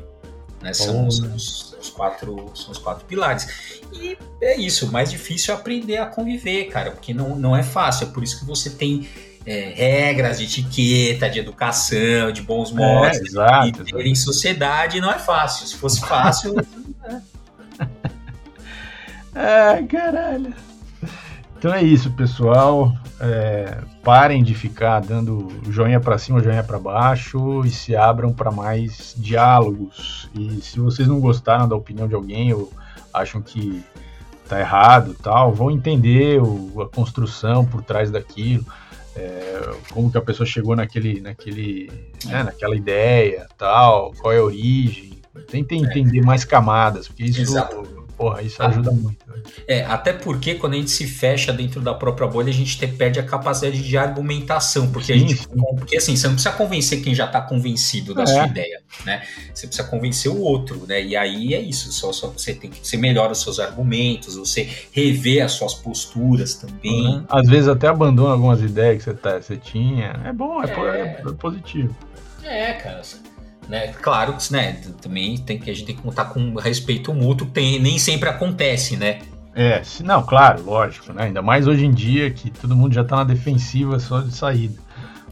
Né? 0.62 0.72
São 0.72 1.06
os, 1.06 1.20
os, 1.20 1.76
os, 1.80 1.90
quatro, 1.90 2.50
são 2.54 2.72
os 2.72 2.78
quatro 2.78 3.04
pilares. 3.06 3.80
E 3.92 4.18
é 4.42 4.56
isso, 4.58 4.86
o 4.86 4.92
mais 4.92 5.10
difícil 5.10 5.54
é 5.54 5.56
aprender 5.56 5.98
a 5.98 6.06
conviver, 6.06 6.64
cara, 6.64 6.90
porque 6.90 7.14
não, 7.14 7.36
não 7.36 7.56
é 7.56 7.62
fácil. 7.62 8.08
É 8.08 8.10
por 8.10 8.22
isso 8.24 8.40
que 8.40 8.44
você 8.44 8.70
tem 8.70 9.08
é, 9.46 9.72
regras 9.74 10.38
de 10.38 10.44
etiqueta, 10.44 11.30
de 11.30 11.38
educação, 11.38 12.32
de 12.32 12.42
bons 12.42 12.72
modos, 12.72 13.18
é, 13.18 13.22
exato, 13.22 13.82
e 13.82 13.92
ter 13.92 14.06
em 14.06 14.14
sociedade 14.14 15.00
não 15.00 15.10
é 15.12 15.18
fácil. 15.18 15.66
Se 15.66 15.76
fosse 15.76 16.00
fácil. 16.00 16.54
é. 19.34 19.82
caralho. 19.88 20.67
Então 21.58 21.74
é 21.74 21.82
isso, 21.82 22.12
pessoal. 22.12 22.96
É, 23.20 23.78
parem 24.04 24.44
de 24.44 24.54
ficar 24.54 25.00
dando 25.00 25.48
joinha 25.68 25.98
para 25.98 26.16
cima, 26.16 26.40
joinha 26.40 26.62
para 26.62 26.78
baixo 26.78 27.64
e 27.64 27.70
se 27.70 27.96
abram 27.96 28.32
para 28.32 28.52
mais 28.52 29.12
diálogos. 29.18 30.30
E 30.38 30.60
se 30.60 30.78
vocês 30.78 31.08
não 31.08 31.18
gostaram 31.18 31.68
da 31.68 31.74
opinião 31.74 32.06
de 32.06 32.14
alguém 32.14 32.54
ou 32.54 32.72
acham 33.12 33.42
que 33.42 33.82
tá 34.48 34.60
errado, 34.60 35.16
tal, 35.20 35.52
vão 35.52 35.70
entender 35.70 36.40
o, 36.40 36.80
a 36.80 36.88
construção 36.88 37.66
por 37.66 37.82
trás 37.82 38.08
daquilo, 38.08 38.64
é, 39.16 39.70
como 39.90 40.12
que 40.12 40.16
a 40.16 40.22
pessoa 40.22 40.46
chegou 40.46 40.76
naquele, 40.76 41.20
naquele, 41.20 41.90
né, 42.24 42.44
naquela 42.44 42.76
ideia, 42.76 43.48
tal, 43.58 44.12
qual 44.20 44.32
é 44.32 44.38
a 44.38 44.44
origem. 44.44 45.18
Tentem 45.50 45.82
entender 45.82 46.22
mais 46.22 46.44
camadas, 46.44 47.08
porque 47.08 47.24
isso 47.24 47.42
Exato 47.42 47.97
Porra, 48.18 48.42
isso 48.42 48.60
ajuda 48.60 48.90
muito. 48.90 49.24
É, 49.68 49.84
até 49.84 50.12
porque 50.12 50.56
quando 50.56 50.72
a 50.72 50.76
gente 50.76 50.90
se 50.90 51.06
fecha 51.06 51.52
dentro 51.52 51.80
da 51.80 51.94
própria 51.94 52.26
bolha, 52.26 52.48
a 52.48 52.52
gente 52.52 52.76
te, 52.76 52.84
perde 52.88 53.20
a 53.20 53.22
capacidade 53.22 53.80
de 53.80 53.96
argumentação. 53.96 54.90
Porque, 54.90 55.12
a 55.12 55.16
gente, 55.16 55.36
sim. 55.36 55.46
porque 55.76 55.96
assim, 55.96 56.16
você 56.16 56.26
não 56.26 56.34
precisa 56.34 56.52
convencer 56.52 57.00
quem 57.00 57.14
já 57.14 57.26
está 57.26 57.40
convencido 57.40 58.12
da 58.12 58.24
é. 58.24 58.26
sua 58.26 58.46
ideia, 58.48 58.82
né? 59.06 59.22
Você 59.54 59.68
precisa 59.68 59.86
convencer 59.86 60.32
o 60.32 60.40
outro, 60.40 60.84
né? 60.88 61.00
E 61.00 61.16
aí 61.16 61.54
é 61.54 61.60
isso, 61.60 61.92
só, 61.92 62.12
só 62.12 62.26
você 62.26 62.52
tem 62.52 62.68
que 62.68 62.84
você 62.84 62.96
melhora 62.96 63.30
os 63.30 63.40
seus 63.40 63.60
argumentos, 63.60 64.34
você 64.34 64.68
rever 64.90 65.44
as 65.44 65.52
suas 65.52 65.74
posturas 65.74 66.56
também. 66.56 67.18
Uhum. 67.18 67.24
Às 67.28 67.48
vezes 67.48 67.68
até 67.68 67.86
abandona 67.86 68.32
algumas 68.32 68.60
ideias 68.60 68.98
que 68.98 69.04
você, 69.04 69.14
tá, 69.14 69.40
você 69.40 69.56
tinha. 69.56 70.20
É 70.24 70.32
bom, 70.32 70.60
é, 70.60 70.66
é. 70.66 71.22
é 71.24 71.32
positivo. 71.34 71.94
É, 72.42 72.72
cara. 72.72 73.00
Né? 73.68 73.88
Claro 74.00 74.34
que 74.34 74.50
né, 74.52 74.80
também 75.00 75.36
tem 75.36 75.58
que 75.58 75.70
a 75.70 75.74
gente 75.74 75.86
tem 75.86 75.96
que 75.96 76.02
contar 76.02 76.26
com 76.26 76.54
respeito 76.54 77.12
mútuo, 77.12 77.46
tem, 77.46 77.78
nem 77.78 77.98
sempre 77.98 78.28
acontece, 78.28 78.96
né? 78.96 79.20
É, 79.54 79.82
não, 80.04 80.22
claro, 80.22 80.64
lógico, 80.64 81.12
né? 81.12 81.24
Ainda 81.24 81.42
mais 81.42 81.66
hoje 81.66 81.84
em 81.84 81.90
dia 81.90 82.30
que 82.30 82.50
todo 82.50 82.76
mundo 82.76 82.94
já 82.94 83.02
está 83.02 83.16
na 83.16 83.24
defensiva 83.24 83.98
só 83.98 84.20
de 84.20 84.32
saída. 84.32 84.78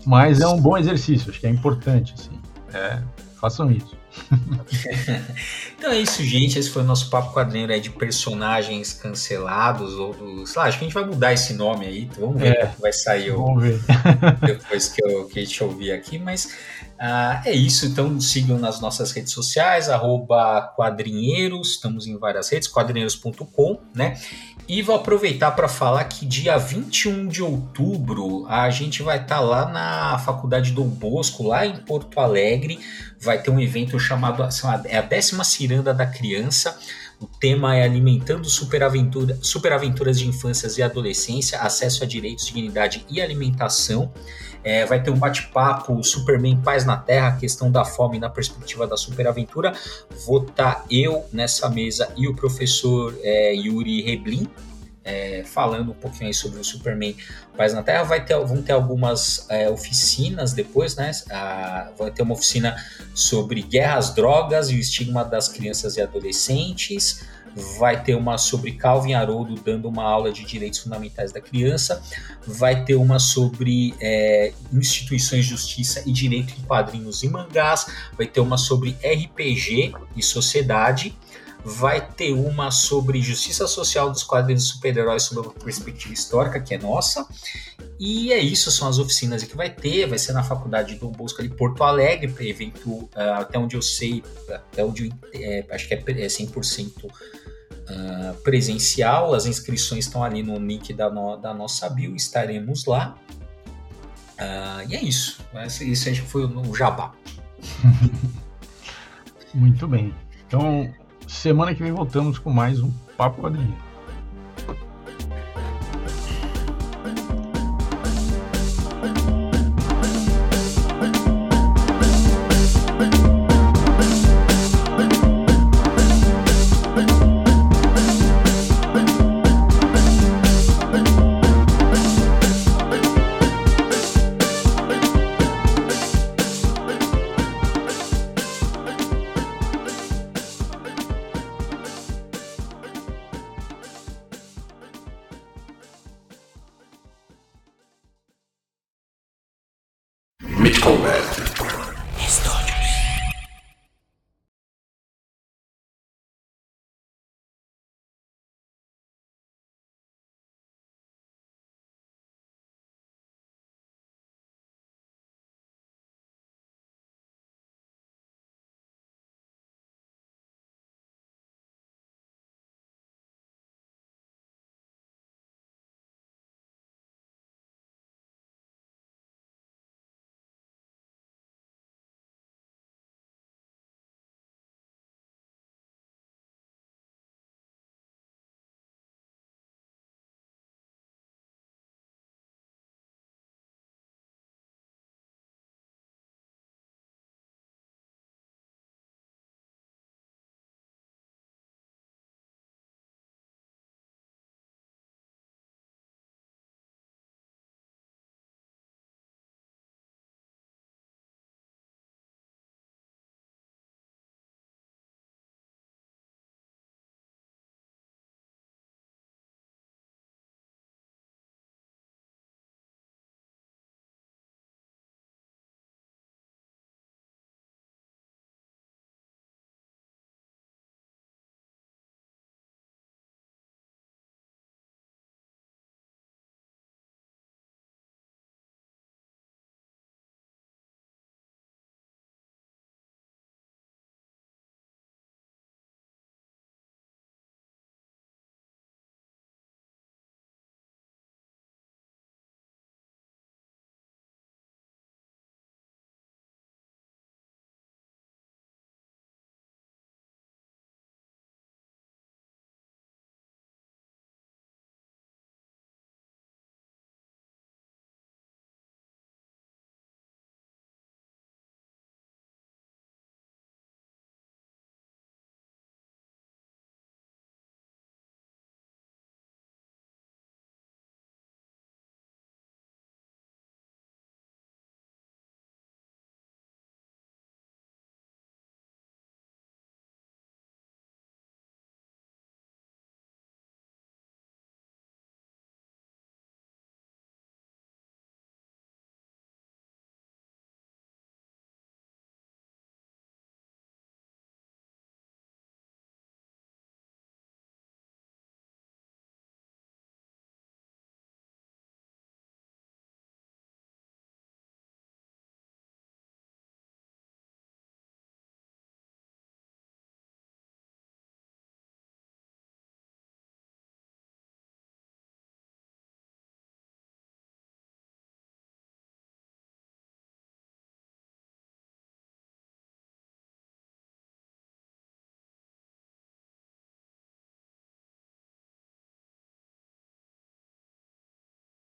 Mas 0.04 0.40
é 0.40 0.46
um 0.46 0.60
bom 0.60 0.76
exercício, 0.76 1.30
acho 1.30 1.40
que 1.40 1.46
é 1.46 1.50
importante, 1.50 2.14
assim. 2.16 2.38
É, 2.74 3.00
façam 3.40 3.70
isso. 3.70 3.96
então 5.78 5.92
é 5.92 5.98
isso, 5.98 6.24
gente. 6.24 6.58
Esse 6.58 6.70
foi 6.70 6.82
o 6.82 6.84
nosso 6.84 7.10
papo 7.10 7.32
quadrinho 7.32 7.70
aí 7.70 7.80
de 7.80 7.90
personagens 7.90 8.92
cancelados. 8.92 9.94
Ou 9.94 10.14
do, 10.14 10.46
sei 10.46 10.60
lá, 10.60 10.68
acho 10.68 10.78
que 10.78 10.84
a 10.84 10.88
gente 10.88 10.94
vai 10.94 11.04
mudar 11.04 11.32
esse 11.32 11.54
nome 11.54 11.86
aí. 11.86 12.02
Então 12.04 12.26
vamos 12.26 12.40
ver 12.40 12.56
é, 12.56 12.66
como 12.66 12.78
vai 12.80 12.92
sair 12.92 13.32
o, 13.32 13.56
depois 14.44 14.88
que, 14.88 15.04
eu, 15.04 15.26
que 15.26 15.38
a 15.38 15.44
gente 15.44 15.62
ouvir 15.62 15.92
aqui. 15.92 16.18
Mas 16.18 16.56
ah, 16.98 17.42
é 17.44 17.52
isso, 17.52 17.86
então 17.86 18.18
sigam 18.20 18.58
nas 18.58 18.80
nossas 18.80 19.12
redes 19.12 19.32
sociais, 19.32 19.88
arroba 19.88 20.72
quadrinheiros, 20.76 21.72
estamos 21.72 22.06
em 22.06 22.16
várias 22.18 22.48
redes, 22.48 22.68
quadrinheiros.com, 22.68 23.78
né? 23.94 24.18
E 24.68 24.82
vou 24.82 24.96
aproveitar 24.96 25.52
para 25.52 25.68
falar 25.68 26.02
que 26.04 26.26
dia 26.26 26.56
21 26.56 27.28
de 27.28 27.40
outubro 27.40 28.44
a 28.48 28.68
gente 28.70 29.00
vai 29.02 29.16
estar 29.16 29.36
tá 29.36 29.40
lá 29.40 29.66
na 29.66 30.18
Faculdade 30.18 30.72
do 30.72 30.82
Bosco, 30.82 31.44
lá 31.44 31.64
em 31.64 31.76
Porto 31.76 32.18
Alegre. 32.18 32.80
Vai 33.20 33.40
ter 33.40 33.50
um 33.50 33.60
evento 33.60 33.98
chamado 34.00 34.42
é 34.86 34.96
a 34.98 35.02
décima 35.02 35.44
ciranda 35.44 35.94
da 35.94 36.04
criança. 36.04 36.76
O 37.18 37.26
tema 37.26 37.74
é 37.76 37.82
Alimentando 37.82 38.48
Superaventura, 38.48 39.38
Superaventuras 39.40 40.18
de 40.18 40.28
Infâncias 40.28 40.76
e 40.76 40.82
Adolescência, 40.82 41.58
Acesso 41.60 42.04
a 42.04 42.06
Direitos, 42.06 42.46
Dignidade 42.46 43.06
e 43.08 43.22
Alimentação. 43.22 44.12
É, 44.62 44.84
vai 44.84 45.02
ter 45.02 45.10
um 45.10 45.18
bate-papo 45.18 46.02
Superman 46.02 46.60
Paz 46.60 46.84
na 46.84 46.96
Terra, 46.96 47.36
questão 47.36 47.70
da 47.70 47.84
fome 47.84 48.18
na 48.18 48.28
perspectiva 48.28 48.86
da 48.86 48.96
superaventura. 48.96 49.72
Vou 50.26 50.42
estar 50.42 50.74
tá 50.74 50.84
eu 50.90 51.24
nessa 51.32 51.68
mesa 51.70 52.12
e 52.16 52.28
o 52.28 52.34
professor 52.34 53.16
é, 53.22 53.54
Yuri 53.54 54.02
Reblin, 54.02 54.50
é, 55.06 55.44
falando 55.46 55.92
um 55.92 55.94
pouquinho 55.94 56.26
aí 56.26 56.34
sobre 56.34 56.60
o 56.60 56.64
Superman 56.64 57.16
Paz 57.56 57.72
na 57.72 57.82
Terra. 57.82 58.02
Vai 58.02 58.24
ter, 58.24 58.36
vão 58.44 58.60
ter 58.60 58.72
algumas 58.72 59.46
é, 59.48 59.70
oficinas 59.70 60.52
depois, 60.52 60.96
né? 60.96 61.12
Ah, 61.30 61.92
vai 61.96 62.10
ter 62.10 62.22
uma 62.22 62.34
oficina 62.34 62.76
sobre 63.14 63.62
guerras, 63.62 64.14
drogas 64.14 64.68
e 64.68 64.74
o 64.74 64.78
estigma 64.78 65.24
das 65.24 65.48
crianças 65.48 65.96
e 65.96 66.02
adolescentes 66.02 67.24
vai 67.78 68.02
ter 68.02 68.14
uma 68.14 68.36
sobre 68.36 68.72
Calvin 68.72 69.14
Haroldo 69.14 69.54
dando 69.54 69.88
uma 69.88 70.04
aula 70.04 70.30
de 70.30 70.44
direitos 70.44 70.80
fundamentais 70.80 71.32
da 71.32 71.40
criança, 71.40 72.02
vai 72.46 72.84
ter 72.84 72.96
uma 72.96 73.18
sobre 73.18 73.94
é, 74.00 74.52
instituições 74.72 75.44
de 75.44 75.50
justiça 75.50 76.02
e 76.06 76.12
direito 76.12 76.54
em 76.58 76.62
quadrinhos 76.64 77.22
e 77.22 77.28
mangás, 77.28 77.86
vai 78.16 78.26
ter 78.26 78.40
uma 78.40 78.58
sobre 78.58 78.90
RPG 79.02 79.94
e 80.14 80.22
sociedade, 80.22 81.16
vai 81.68 82.00
ter 82.00 82.32
uma 82.32 82.70
sobre 82.70 83.20
justiça 83.20 83.66
social 83.66 84.08
dos 84.08 84.22
quadrinhos 84.22 84.62
de 84.62 84.70
super-heróis 84.70 85.24
sob 85.24 85.40
uma 85.40 85.52
perspectiva 85.52 86.14
histórica, 86.14 86.60
que 86.60 86.72
é 86.72 86.78
nossa. 86.78 87.26
E 87.98 88.32
é 88.32 88.38
isso, 88.38 88.70
são 88.70 88.86
as 88.86 89.00
oficinas 89.00 89.42
que 89.42 89.56
vai 89.56 89.68
ter, 89.68 90.06
vai 90.06 90.16
ser 90.16 90.32
na 90.32 90.44
faculdade 90.44 90.94
do 90.94 91.08
Bosco 91.10 91.42
de 91.42 91.48
Porto 91.48 91.82
Alegre, 91.82 92.32
evento, 92.48 92.88
uh, 92.88 93.10
até 93.40 93.58
onde 93.58 93.74
eu 93.74 93.82
sei, 93.82 94.22
até 94.48 94.84
onde 94.84 95.12
é, 95.34 95.66
acho 95.68 95.88
que 95.88 95.94
é 95.94 95.98
100% 95.98 97.04
uh, 97.04 98.34
presencial. 98.44 99.34
As 99.34 99.46
inscrições 99.46 100.06
estão 100.06 100.22
ali 100.22 100.44
no 100.44 100.60
link 100.60 100.94
da, 100.94 101.10
no, 101.10 101.36
da 101.36 101.52
nossa 101.52 101.88
bio, 101.88 102.14
estaremos 102.14 102.84
lá. 102.84 103.16
Uh, 104.38 104.88
e 104.88 104.94
é 104.94 105.02
isso. 105.02 105.40
Isso 105.80 106.08
acho 106.08 106.22
que 106.22 106.28
foi 106.28 106.44
o 106.44 106.74
jabá. 106.76 107.12
Muito 109.52 109.88
bem. 109.88 110.14
Então, 110.46 110.94
semana 111.26 111.74
que 111.74 111.82
vem 111.82 111.92
voltamos 111.92 112.38
com 112.38 112.50
mais 112.50 112.80
um 112.80 112.90
Papo 113.16 113.42
Quadrinho. 113.42 113.85